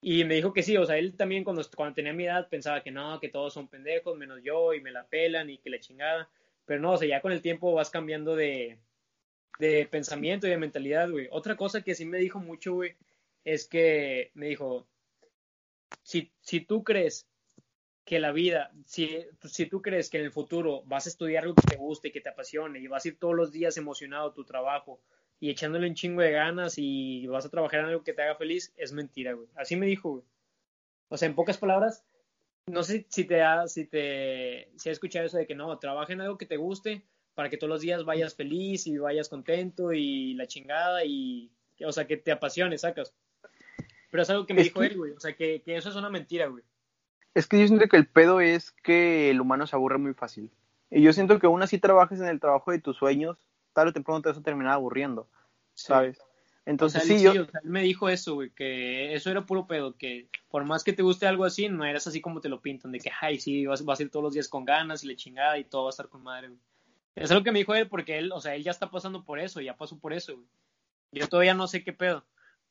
Y 0.00 0.24
me 0.24 0.34
dijo 0.34 0.52
que 0.52 0.62
sí, 0.62 0.76
o 0.76 0.84
sea, 0.84 0.96
él 0.98 1.16
también 1.16 1.44
cuando, 1.44 1.64
cuando 1.74 1.94
tenía 1.94 2.12
mi 2.12 2.24
edad 2.24 2.48
pensaba 2.48 2.82
que 2.82 2.90
no, 2.90 3.18
que 3.20 3.28
todos 3.28 3.52
son 3.52 3.68
pendejos, 3.68 4.16
menos 4.16 4.40
yo, 4.42 4.74
y 4.74 4.80
me 4.80 4.92
la 4.92 5.04
pelan 5.06 5.50
y 5.50 5.58
que 5.58 5.70
la 5.70 5.80
chingada. 5.80 6.28
Pero 6.66 6.80
no, 6.80 6.92
o 6.92 6.96
sea, 6.96 7.08
ya 7.08 7.20
con 7.20 7.32
el 7.32 7.42
tiempo 7.42 7.72
vas 7.72 7.90
cambiando 7.90 8.36
de, 8.36 8.78
de 9.58 9.86
pensamiento 9.86 10.46
y 10.46 10.50
de 10.50 10.58
mentalidad, 10.58 11.10
güey. 11.10 11.28
Otra 11.30 11.56
cosa 11.56 11.82
que 11.82 11.94
sí 11.94 12.04
me 12.04 12.18
dijo 12.18 12.38
mucho, 12.38 12.74
güey, 12.74 12.96
es 13.44 13.66
que 13.66 14.30
me 14.34 14.46
dijo, 14.46 14.86
si, 16.02 16.30
si 16.40 16.60
tú 16.60 16.84
crees 16.84 17.26
que 18.08 18.18
la 18.18 18.32
vida, 18.32 18.72
si, 18.86 19.26
si 19.44 19.66
tú 19.66 19.82
crees 19.82 20.08
que 20.08 20.16
en 20.16 20.24
el 20.24 20.32
futuro 20.32 20.82
vas 20.86 21.04
a 21.04 21.10
estudiar 21.10 21.42
algo 21.44 21.54
que 21.54 21.66
te 21.66 21.76
guste 21.76 22.08
y 22.08 22.10
que 22.10 22.22
te 22.22 22.30
apasione 22.30 22.78
y 22.78 22.86
vas 22.86 23.04
a 23.04 23.08
ir 23.08 23.18
todos 23.18 23.34
los 23.34 23.52
días 23.52 23.76
emocionado 23.76 24.30
a 24.30 24.32
tu 24.32 24.44
trabajo 24.44 24.98
y 25.38 25.50
echándole 25.50 25.86
un 25.86 25.94
chingo 25.94 26.22
de 26.22 26.30
ganas 26.30 26.78
y 26.78 27.26
vas 27.26 27.44
a 27.44 27.50
trabajar 27.50 27.80
en 27.80 27.86
algo 27.86 28.04
que 28.04 28.14
te 28.14 28.22
haga 28.22 28.34
feliz, 28.36 28.72
es 28.78 28.94
mentira, 28.94 29.34
güey. 29.34 29.46
Así 29.56 29.76
me 29.76 29.84
dijo, 29.84 30.10
güey. 30.10 30.24
O 31.10 31.18
sea, 31.18 31.28
en 31.28 31.34
pocas 31.34 31.58
palabras, 31.58 32.02
no 32.66 32.82
sé 32.82 33.04
si 33.10 33.24
te 33.24 33.42
ha, 33.42 33.68
si 33.68 33.84
te, 33.84 34.70
si 34.76 34.88
has 34.88 34.94
escuchado 34.94 35.26
eso 35.26 35.36
de 35.36 35.46
que 35.46 35.54
no, 35.54 35.78
trabaja 35.78 36.14
en 36.14 36.22
algo 36.22 36.38
que 36.38 36.46
te 36.46 36.56
guste 36.56 37.04
para 37.34 37.50
que 37.50 37.58
todos 37.58 37.68
los 37.68 37.82
días 37.82 38.06
vayas 38.06 38.34
feliz 38.34 38.86
y 38.86 38.96
vayas 38.96 39.28
contento 39.28 39.92
y 39.92 40.32
la 40.32 40.46
chingada 40.46 41.04
y, 41.04 41.50
o 41.84 41.92
sea, 41.92 42.06
que 42.06 42.16
te 42.16 42.32
apasione, 42.32 42.78
sacas. 42.78 43.12
Pero 44.10 44.22
es 44.22 44.30
algo 44.30 44.46
que 44.46 44.54
me 44.54 44.62
dijo 44.62 44.82
él, 44.82 44.96
güey. 44.96 45.12
O 45.12 45.20
sea, 45.20 45.36
que, 45.36 45.60
que 45.60 45.76
eso 45.76 45.90
es 45.90 45.96
una 45.96 46.08
mentira, 46.08 46.46
güey. 46.46 46.64
Es 47.34 47.46
que 47.46 47.60
yo 47.60 47.66
siento 47.66 47.88
que 47.88 47.96
el 47.96 48.06
pedo 48.06 48.40
es 48.40 48.70
que 48.70 49.30
el 49.30 49.40
humano 49.40 49.66
se 49.66 49.76
aburre 49.76 49.98
muy 49.98 50.14
fácil. 50.14 50.50
Y 50.90 51.02
yo 51.02 51.12
siento 51.12 51.38
que 51.38 51.46
aún 51.46 51.62
así 51.62 51.78
trabajes 51.78 52.20
en 52.20 52.28
el 52.28 52.40
trabajo 52.40 52.70
de 52.70 52.80
tus 52.80 52.96
sueños, 52.96 53.36
tarde 53.72 53.90
o 53.90 53.92
temprano 53.92 54.22
te 54.22 54.30
vas 54.30 54.38
a 54.38 54.42
terminar 54.42 54.72
aburriendo, 54.72 55.28
¿sabes? 55.74 56.18
Entonces 56.64 57.02
o 57.02 57.06
sea, 57.06 57.16
sí, 57.16 57.24
yo... 57.24 57.30
o 57.30 57.46
sea, 57.46 57.60
él 57.62 57.70
me 57.70 57.82
dijo 57.82 58.08
eso, 58.08 58.34
güey, 58.34 58.50
que 58.50 59.14
eso 59.14 59.30
era 59.30 59.46
puro 59.46 59.66
pedo, 59.66 59.96
que 59.96 60.28
por 60.50 60.64
más 60.64 60.84
que 60.84 60.92
te 60.92 61.02
guste 61.02 61.26
algo 61.26 61.44
así, 61.44 61.68
no 61.68 61.84
eras 61.84 62.06
así 62.06 62.20
como 62.20 62.40
te 62.40 62.48
lo 62.48 62.60
pintan, 62.60 62.92
de 62.92 63.00
que, 63.00 63.10
ay, 63.20 63.40
sí, 63.40 63.64
vas, 63.66 63.84
vas 63.84 64.00
a 64.00 64.02
ir 64.02 64.10
todos 64.10 64.22
los 64.22 64.34
días 64.34 64.48
con 64.48 64.64
ganas 64.64 65.02
y 65.02 65.08
la 65.08 65.16
chingada 65.16 65.58
y 65.58 65.64
todo 65.64 65.84
va 65.84 65.88
a 65.88 65.90
estar 65.90 66.08
con 66.08 66.22
madre, 66.22 66.48
güey. 66.48 66.60
Es 67.14 67.30
algo 67.30 67.42
que 67.42 67.52
me 67.52 67.58
dijo 67.60 67.74
él 67.74 67.88
porque 67.88 68.18
él, 68.18 68.32
o 68.32 68.40
sea, 68.40 68.54
él 68.54 68.62
ya 68.62 68.70
está 68.70 68.90
pasando 68.90 69.24
por 69.24 69.40
eso, 69.40 69.60
ya 69.60 69.76
pasó 69.76 69.98
por 69.98 70.12
eso, 70.12 70.34
güey. 70.34 70.46
Yo 71.12 71.26
todavía 71.26 71.54
no 71.54 71.66
sé 71.66 71.82
qué 71.82 71.92
pedo, 71.92 72.24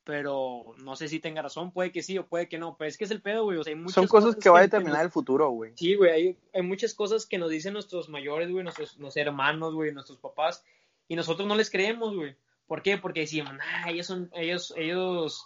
pero 0.08 0.64
no 0.78 0.96
sé 0.96 1.10
si 1.10 1.20
tenga 1.20 1.42
razón, 1.42 1.72
puede 1.72 1.92
que 1.92 2.02
sí 2.02 2.18
o 2.18 2.26
puede 2.26 2.48
que 2.48 2.58
no, 2.58 2.78
pero 2.78 2.88
es 2.88 2.98
que 2.98 3.04
es 3.04 3.12
el 3.12 3.22
pedo, 3.22 3.44
güey, 3.44 3.58
o 3.58 3.64
sea, 3.64 3.72
hay 3.74 3.78
muchas 3.80 3.94
Son 3.96 4.08
cosas 4.08 4.38
que 4.38 4.50
va 4.50 4.60
a 4.60 4.62
nos- 4.62 4.72
determinar 4.72 5.04
el 5.04 5.12
futuro, 5.12 5.50
güey. 5.50 5.74
Sí, 5.76 5.96
güey, 5.96 6.12
hay, 6.12 6.38
hay 6.54 6.62
muchas 6.62 6.94
cosas 6.94 7.26
que 7.26 7.38
nos 7.38 7.50
dicen 7.50 7.74
nuestros 7.74 8.08
mayores, 8.08 8.50
güey, 8.50 8.64
nuestros, 8.64 8.98
nuestros 8.98 9.18
hermanos, 9.28 9.74
güey, 9.76 9.92
nuestros 9.92 10.18
papás, 10.18 10.64
y 11.10 11.18
nosotros 11.18 11.46
no 11.46 11.56
les 11.56 11.70
creemos, 11.70 12.16
güey. 12.16 12.38
¿Por 12.68 12.82
qué? 12.82 12.98
Porque 12.98 13.20
decimos, 13.22 13.52
ah, 13.62 13.90
ellos 13.92 14.06
son, 14.08 14.32
ellos, 14.34 14.74
ellos, 14.78 15.46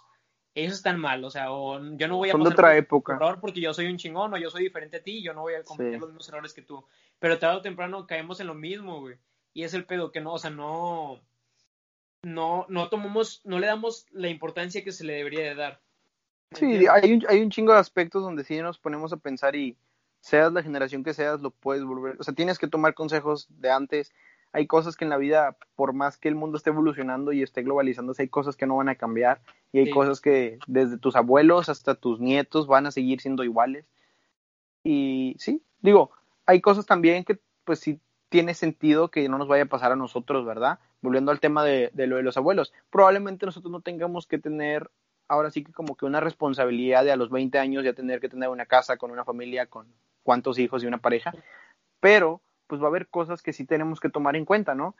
ellos 0.54 0.74
están 0.74 1.00
mal, 1.00 1.24
o 1.24 1.30
sea, 1.30 1.50
o 1.50 1.80
yo 1.96 2.06
no 2.06 2.18
voy 2.18 2.28
a 2.28 2.32
Son 2.32 2.42
de 2.44 2.50
pasar 2.50 2.54
otra 2.58 2.68
por 2.68 2.76
época. 2.76 3.14
error 3.16 3.40
porque 3.40 3.60
yo 3.60 3.74
soy 3.74 3.86
un 3.86 3.96
chingón 3.96 4.32
o 4.32 4.38
yo 4.38 4.48
soy 4.48 4.62
diferente 4.62 4.98
a 4.98 5.02
ti, 5.02 5.22
yo 5.24 5.34
no 5.34 5.40
voy 5.42 5.54
a 5.54 5.64
cometer 5.64 5.94
Sí. 5.94 5.98
los 5.98 6.08
mismos 6.10 6.28
errores 6.28 6.52
que 6.54 6.62
tú. 6.62 6.84
Pero 7.18 7.38
tarde 7.40 7.56
o 7.56 7.62
temprano 7.62 8.06
caemos 8.06 8.38
en 8.38 8.46
lo 8.46 8.54
mismo, 8.54 9.00
güey. 9.00 9.16
Y 9.54 9.64
es 9.64 9.74
el 9.74 9.84
pedo 9.86 10.12
que 10.12 10.20
no, 10.20 10.34
o 10.34 10.38
sea, 10.38 10.50
no, 10.50 11.20
no, 12.22 12.66
no 12.68 12.88
tomamos, 12.88 13.42
no 13.44 13.58
le 13.58 13.66
damos 13.66 14.06
la 14.12 14.28
importancia 14.28 14.84
que 14.84 14.92
se 14.92 15.04
le 15.04 15.14
debería 15.14 15.42
de 15.42 15.54
dar. 15.54 15.80
¿Me 16.52 16.58
Sí, 16.58 16.86
hay 16.86 17.14
un, 17.14 17.24
hay 17.28 17.40
un 17.40 17.50
chingo 17.50 17.72
de 17.72 17.80
aspectos 17.80 18.22
donde 18.22 18.44
sí 18.44 18.60
nos 18.60 18.78
ponemos 18.78 19.12
a 19.12 19.16
pensar 19.16 19.56
y 19.56 19.76
seas 20.20 20.52
la 20.52 20.62
generación 20.62 21.02
que 21.02 21.14
seas, 21.14 21.40
lo 21.40 21.50
puedes 21.50 21.82
volver. 21.84 22.16
O 22.20 22.22
sea, 22.22 22.34
tienes 22.34 22.58
que 22.58 22.68
tomar 22.68 22.94
consejos 22.94 23.48
de 23.50 23.70
antes. 23.70 24.12
Hay 24.52 24.66
cosas 24.66 24.96
que 24.96 25.04
en 25.04 25.10
la 25.10 25.16
vida, 25.16 25.56
por 25.74 25.94
más 25.94 26.18
que 26.18 26.28
el 26.28 26.34
mundo 26.34 26.58
esté 26.58 26.70
evolucionando 26.70 27.32
y 27.32 27.42
esté 27.42 27.62
globalizándose, 27.62 28.22
hay 28.22 28.28
cosas 28.28 28.56
que 28.56 28.66
no 28.66 28.76
van 28.76 28.90
a 28.90 28.94
cambiar. 28.94 29.40
Y 29.72 29.78
hay 29.80 29.86
Sí. 29.86 29.90
cosas 29.90 30.20
que 30.20 30.58
desde 30.66 30.98
tus 30.98 31.16
abuelos 31.16 31.68
hasta 31.68 31.94
tus 31.94 32.20
nietos 32.20 32.66
van 32.66 32.86
a 32.86 32.92
seguir 32.92 33.20
siendo 33.20 33.42
iguales. 33.44 33.86
Y 34.84 35.34
sí, 35.38 35.62
digo, 35.80 36.10
hay 36.46 36.60
cosas 36.60 36.86
también 36.86 37.24
que 37.24 37.40
pues 37.64 37.80
sí 37.80 37.98
tiene 38.32 38.54
sentido 38.54 39.10
que 39.10 39.28
no 39.28 39.36
nos 39.36 39.46
vaya 39.46 39.64
a 39.64 39.66
pasar 39.66 39.92
a 39.92 39.96
nosotros, 39.96 40.46
¿verdad? 40.46 40.78
Volviendo 41.02 41.30
al 41.30 41.38
tema 41.38 41.62
de, 41.62 41.90
de 41.92 42.06
lo 42.06 42.16
de 42.16 42.22
los 42.22 42.38
abuelos. 42.38 42.72
Probablemente 42.90 43.44
nosotros 43.44 43.70
no 43.70 43.82
tengamos 43.82 44.26
que 44.26 44.38
tener 44.38 44.90
ahora 45.28 45.50
sí 45.50 45.62
que 45.62 45.72
como 45.72 45.96
que 45.96 46.06
una 46.06 46.20
responsabilidad 46.20 47.04
de 47.04 47.12
a 47.12 47.16
los 47.16 47.30
20 47.30 47.58
años 47.58 47.84
ya 47.84 47.92
tener 47.92 48.20
que 48.20 48.30
tener 48.30 48.48
una 48.48 48.66
casa 48.66 48.96
con 48.96 49.10
una 49.10 49.24
familia, 49.24 49.66
con 49.66 49.86
cuántos 50.22 50.58
hijos 50.58 50.82
y 50.82 50.86
una 50.86 50.98
pareja, 50.98 51.32
pero 52.00 52.40
pues 52.66 52.80
va 52.80 52.86
a 52.86 52.88
haber 52.88 53.08
cosas 53.08 53.42
que 53.42 53.52
sí 53.52 53.66
tenemos 53.66 54.00
que 54.00 54.08
tomar 54.08 54.34
en 54.34 54.46
cuenta, 54.46 54.74
¿no? 54.74 54.96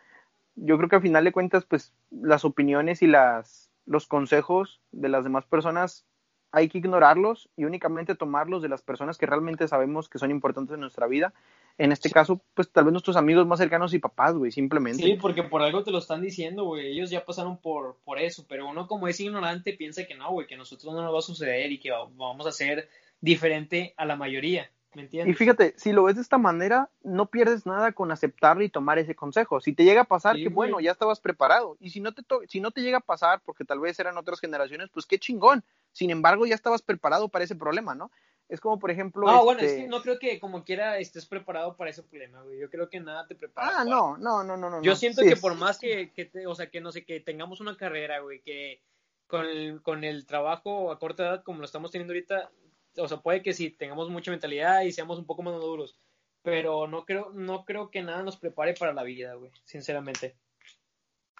Yo 0.54 0.76
creo 0.76 0.90
que 0.90 0.96
al 0.96 1.02
final 1.02 1.24
de 1.24 1.32
cuentas, 1.32 1.64
pues 1.64 1.94
las 2.10 2.44
opiniones 2.44 3.00
y 3.00 3.06
las, 3.06 3.70
los 3.86 4.06
consejos 4.06 4.82
de 4.92 5.08
las 5.08 5.24
demás 5.24 5.46
personas 5.46 6.04
hay 6.50 6.68
que 6.68 6.78
ignorarlos 6.78 7.48
y 7.56 7.64
únicamente 7.64 8.14
tomarlos 8.14 8.60
de 8.60 8.68
las 8.68 8.82
personas 8.82 9.16
que 9.16 9.24
realmente 9.24 9.66
sabemos 9.68 10.10
que 10.10 10.18
son 10.18 10.30
importantes 10.30 10.74
en 10.74 10.80
nuestra 10.80 11.06
vida. 11.06 11.32
En 11.78 11.90
este 11.92 12.10
caso, 12.10 12.40
pues 12.54 12.70
tal 12.70 12.84
vez 12.84 12.92
nuestros 12.92 13.16
amigos 13.16 13.46
más 13.46 13.58
cercanos 13.58 13.94
y 13.94 13.98
papás, 13.98 14.34
güey, 14.34 14.52
simplemente. 14.52 15.02
Sí, 15.02 15.14
porque 15.20 15.42
por 15.42 15.62
algo 15.62 15.82
te 15.82 15.90
lo 15.90 15.98
están 15.98 16.20
diciendo, 16.20 16.64
güey. 16.64 16.86
Ellos 16.88 17.10
ya 17.10 17.24
pasaron 17.24 17.58
por, 17.58 17.96
por 18.04 18.18
eso, 18.18 18.44
pero 18.48 18.68
uno 18.68 18.86
como 18.86 19.08
es 19.08 19.18
ignorante 19.20 19.72
piensa 19.72 20.04
que 20.04 20.14
no, 20.14 20.30
güey, 20.30 20.46
que 20.46 20.54
a 20.54 20.58
nosotros 20.58 20.92
no 20.94 21.02
nos 21.02 21.14
va 21.14 21.18
a 21.18 21.22
suceder 21.22 21.72
y 21.72 21.78
que 21.78 21.90
va- 21.90 22.08
vamos 22.14 22.46
a 22.46 22.52
ser 22.52 22.88
diferente 23.20 23.94
a 23.96 24.04
la 24.04 24.16
mayoría, 24.16 24.70
¿me 24.94 25.02
Y 25.02 25.04
entiendes? 25.04 25.38
fíjate, 25.38 25.74
si 25.76 25.92
lo 25.92 26.02
ves 26.04 26.16
de 26.16 26.22
esta 26.22 26.36
manera, 26.36 26.90
no 27.02 27.26
pierdes 27.26 27.64
nada 27.66 27.92
con 27.92 28.10
aceptarlo 28.10 28.64
y 28.64 28.68
tomar 28.68 28.98
ese 28.98 29.14
consejo. 29.14 29.60
Si 29.60 29.72
te 29.72 29.84
llega 29.84 30.02
a 30.02 30.04
pasar, 30.04 30.36
Sí, 30.36 30.42
que 30.42 30.48
bueno, 30.48 30.80
ya 30.80 30.90
estabas 30.90 31.20
preparado. 31.20 31.76
Y 31.80 31.90
si 31.90 32.00
no 32.00 32.12
te 32.12 32.22
si 32.48 32.60
no 32.60 32.72
te 32.72 32.82
llega 32.82 32.98
a 32.98 33.00
pasar, 33.00 33.40
porque 33.44 33.64
tal 33.64 33.80
vez 33.80 33.98
eran 34.00 34.18
otras 34.18 34.40
generaciones, 34.40 34.90
pues 34.92 35.06
qué 35.06 35.18
chingón. 35.18 35.64
Sin 35.92 36.10
embargo, 36.10 36.46
ya 36.46 36.54
estabas 36.54 36.82
preparado 36.82 37.28
para 37.28 37.44
ese 37.44 37.54
problema, 37.54 37.94
¿no? 37.94 38.10
Es 38.48 38.60
como, 38.60 38.78
por 38.78 38.90
ejemplo. 38.90 39.26
No, 39.26 39.44
bueno, 39.44 39.60
es 39.60 39.70
este- 39.70 39.82
que 39.82 39.88
no 39.88 40.02
creo 40.02 40.18
que 40.18 40.38
como 40.38 40.64
quiera 40.64 40.98
estés 40.98 41.24
preparado 41.26 41.76
para 41.76 41.90
ese 41.90 42.02
problema, 42.02 42.42
güey. 42.42 42.58
Yo 42.58 42.68
creo 42.68 42.90
que 42.90 43.00
nada 43.00 43.26
te 43.26 43.34
prepara. 43.34 43.80
Ah, 43.80 43.84
no, 43.84 44.16
no, 44.18 44.44
no, 44.44 44.56
no, 44.56 44.68
no. 44.68 44.82
Yo 44.82 44.94
siento 44.94 45.22
Sí, 45.22 45.28
que 45.28 45.36
por 45.36 45.54
más 45.54 45.78
que, 45.78 46.10
que 46.12 46.26
te- 46.26 46.46
o 46.46 46.54
sea, 46.54 46.68
que 46.70 46.80
no 46.80 46.92
sé, 46.92 47.04
que 47.04 47.20
tengamos 47.20 47.60
una 47.60 47.76
carrera, 47.76 48.20
güey, 48.20 48.40
que 48.42 48.82
con 49.26 49.46
el, 49.46 49.80
con 49.82 50.04
el 50.04 50.26
trabajo 50.26 50.92
a 50.92 50.98
corta 50.98 51.22
edad 51.22 51.42
como 51.42 51.60
lo 51.60 51.64
estamos 51.64 51.90
teniendo 51.90 52.12
ahorita, 52.12 52.50
o 52.98 53.08
sea, 53.08 53.18
puede 53.18 53.42
que 53.42 53.54
sí 53.54 53.70
tengamos 53.70 54.10
mucha 54.10 54.30
mentalidad 54.30 54.82
y 54.82 54.92
seamos 54.92 55.18
un 55.18 55.24
poco 55.24 55.42
más 55.42 55.54
maduros, 55.54 55.96
pero 56.42 56.86
no 56.86 57.06
creo, 57.06 57.30
no 57.32 57.64
creo 57.64 57.90
que 57.90 58.02
nada 58.02 58.22
nos 58.22 58.36
prepare 58.36 58.74
para 58.74 58.92
la 58.92 59.02
vida, 59.02 59.34
güey, 59.34 59.50
sinceramente. 59.64 60.36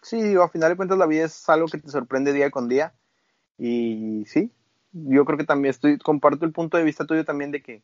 Sí, 0.03 0.23
digo, 0.23 0.43
a 0.43 0.49
final 0.49 0.71
de 0.71 0.77
cuentas 0.77 0.97
la 0.99 1.07
vida 1.07 1.27
es 1.27 1.47
algo 1.49 1.67
que 1.69 1.79
te 1.79 1.91
sorprende 1.91 2.33
día 2.33 2.51
con 2.51 2.69
día. 2.69 2.95
Y 3.59 4.25
sí, 4.27 4.51
yo 4.93 5.25
creo 5.25 5.39
que 5.39 5.45
también 5.45 5.71
estoy, 5.71 5.99
comparto 5.99 6.45
el 6.45 6.53
punto 6.53 6.77
de 6.77 6.85
vista 6.85 7.07
tuyo 7.07 7.25
también 7.25 7.51
de 7.51 7.63
que, 7.63 7.83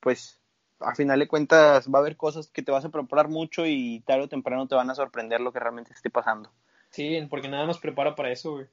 pues, 0.00 0.40
a 0.80 0.94
final 0.94 1.18
de 1.18 1.28
cuentas 1.28 1.88
va 1.88 1.98
a 1.98 2.02
haber 2.02 2.16
cosas 2.16 2.48
que 2.48 2.62
te 2.62 2.72
vas 2.72 2.84
a 2.84 2.90
preparar 2.90 3.28
mucho 3.28 3.64
y 3.66 4.00
tarde 4.06 4.24
o 4.24 4.28
temprano 4.28 4.66
te 4.66 4.74
van 4.74 4.90
a 4.90 4.94
sorprender 4.94 5.40
lo 5.40 5.52
que 5.52 5.60
realmente 5.60 5.92
esté 5.92 6.10
pasando. 6.10 6.50
Sí, 6.90 7.26
porque 7.30 7.48
nada 7.48 7.66
nos 7.66 7.78
prepara 7.78 8.14
para 8.14 8.30
eso, 8.30 8.52
güey. 8.52 8.66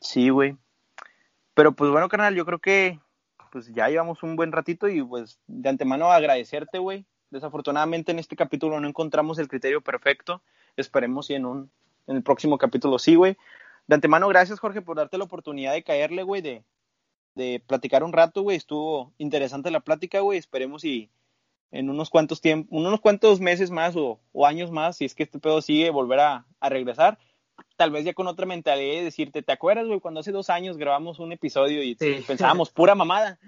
Sí, 0.00 0.28
güey. 0.28 0.56
Pero 1.54 1.72
pues 1.72 1.90
bueno, 1.90 2.08
carnal, 2.08 2.34
yo 2.34 2.44
creo 2.44 2.58
que 2.58 2.98
pues 3.52 3.72
ya 3.72 3.88
llevamos 3.88 4.22
un 4.22 4.34
buen 4.34 4.50
ratito 4.50 4.88
y 4.88 5.02
pues 5.02 5.38
de 5.46 5.68
antemano 5.68 6.10
agradecerte, 6.10 6.78
güey. 6.78 7.06
Desafortunadamente 7.30 8.12
en 8.12 8.18
este 8.18 8.36
capítulo 8.36 8.80
no 8.80 8.88
encontramos 8.88 9.38
el 9.38 9.48
criterio 9.48 9.80
perfecto. 9.80 10.42
Esperemos 10.76 11.30
y 11.30 11.34
en 11.34 11.46
un 11.46 11.70
en 12.06 12.16
el 12.16 12.22
próximo 12.22 12.58
capítulo 12.58 12.98
sí, 12.98 13.14
güey. 13.14 13.36
De 13.86 13.94
antemano, 13.94 14.28
gracias, 14.28 14.60
Jorge, 14.60 14.82
por 14.82 14.96
darte 14.96 15.18
la 15.18 15.24
oportunidad 15.24 15.72
de 15.72 15.84
caerle, 15.84 16.22
güey, 16.22 16.42
de, 16.42 16.64
de 17.34 17.62
platicar 17.66 18.02
un 18.02 18.12
rato, 18.12 18.42
güey. 18.42 18.56
Estuvo 18.56 19.12
interesante 19.18 19.70
la 19.70 19.80
plática, 19.80 20.20
güey. 20.20 20.38
Esperemos 20.38 20.84
y 20.84 21.10
en 21.70 21.90
unos 21.90 22.08
cuantos 22.08 22.40
tiempos, 22.40 22.68
unos 22.70 23.00
cuantos 23.00 23.40
meses 23.40 23.70
más 23.70 23.96
o, 23.96 24.20
años 24.46 24.70
más, 24.70 24.96
si 24.96 25.04
es 25.04 25.14
que 25.14 25.24
este 25.24 25.40
pedo 25.40 25.60
sigue, 25.60 25.90
volver 25.90 26.20
a, 26.20 26.46
regresar. 26.60 27.18
Tal 27.76 27.90
vez 27.90 28.04
ya 28.04 28.14
con 28.14 28.26
otra 28.26 28.46
mentalidad 28.46 28.94
de 28.94 29.04
decirte, 29.04 29.42
¿te 29.42 29.52
acuerdas, 29.52 29.86
güey? 29.86 30.00
Cuando 30.00 30.20
hace 30.20 30.32
dos 30.32 30.50
años 30.50 30.76
grabamos 30.76 31.18
un 31.18 31.32
episodio 31.32 31.82
y 31.82 31.94
pensábamos 31.94 32.70
pura 32.70 32.94
mamada. 32.94 33.38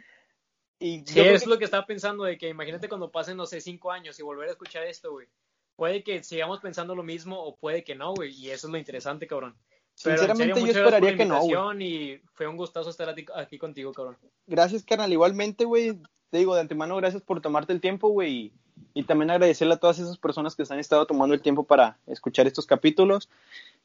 Y 0.78 1.04
sí, 1.06 1.20
es 1.20 1.46
lo 1.46 1.58
que 1.58 1.64
estaba 1.64 1.86
pensando, 1.86 2.24
de 2.24 2.36
que 2.36 2.48
imagínate 2.48 2.88
cuando 2.88 3.10
pasen, 3.10 3.36
no 3.36 3.46
sé, 3.46 3.60
cinco 3.60 3.90
años 3.90 4.18
y 4.18 4.22
volver 4.22 4.48
a 4.48 4.52
escuchar 4.52 4.84
esto, 4.84 5.12
güey. 5.12 5.28
Puede 5.76 6.02
que 6.02 6.22
sigamos 6.22 6.60
pensando 6.60 6.94
lo 6.94 7.02
mismo 7.02 7.38
o 7.38 7.56
puede 7.56 7.84
que 7.84 7.94
no, 7.94 8.14
güey. 8.14 8.32
Y 8.34 8.50
eso 8.50 8.66
es 8.66 8.72
lo 8.72 8.78
interesante, 8.78 9.26
cabrón. 9.26 9.56
Sinceramente, 9.96 10.60
yo 10.60 10.66
esperaría 10.66 11.16
que 11.16 11.24
no. 11.24 11.40
Y 11.80 12.20
fue 12.34 12.46
un 12.46 12.56
gustazo 12.56 12.90
estar 12.90 13.08
aquí 13.34 13.58
contigo, 13.58 13.92
cabrón. 13.92 14.16
Gracias, 14.46 14.84
carnal. 14.84 15.12
Igualmente, 15.12 15.64
güey. 15.64 15.98
Te 16.30 16.38
digo 16.38 16.54
de 16.54 16.60
antemano, 16.60 16.96
gracias 16.96 17.22
por 17.22 17.40
tomarte 17.40 17.72
el 17.72 17.80
tiempo, 17.80 18.08
güey. 18.08 18.52
Y, 18.92 19.02
también 19.04 19.30
agradecerle 19.30 19.74
a 19.74 19.78
todas 19.78 19.98
esas 19.98 20.18
personas 20.18 20.54
que 20.54 20.66
se 20.66 20.74
han 20.74 20.80
estado 20.80 21.06
tomando 21.06 21.34
el 21.34 21.40
tiempo 21.40 21.64
para 21.64 21.98
escuchar 22.06 22.46
estos 22.46 22.66
capítulos. 22.66 23.30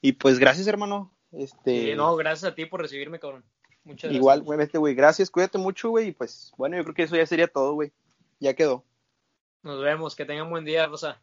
Y 0.02 0.14
pues 0.14 0.38
gracias, 0.38 0.68
hermano. 0.68 1.12
Este... 1.32 1.96
no, 1.96 2.16
gracias 2.18 2.52
a 2.52 2.56
ti 2.56 2.66
por 2.66 2.82
recibirme, 2.82 3.20
cabrón. 3.20 3.46
Muchas 3.86 4.10
gracias. 4.10 4.16
Igual, 4.16 4.42
güey, 4.42 4.68
güey. 4.68 4.96
Gracias, 4.96 5.30
cuídate 5.30 5.58
mucho, 5.58 5.92
güey. 5.92 6.10
Y 6.10 6.12
pues, 6.12 6.52
bueno, 6.58 6.76
yo 6.76 6.84
creo 6.84 6.96
que 6.96 7.04
eso 7.04 7.16
ya 7.16 7.26
sería 7.26 7.48
todo, 7.48 7.74
güey. 7.74 7.94
Ya 8.40 8.54
quedó. 8.54 8.84
Nos 9.64 9.82
vemos. 9.82 10.16
Que 10.16 10.26
tengan 10.26 10.50
buen 10.50 10.66
día, 10.66 10.88
Rosa. 10.88 11.22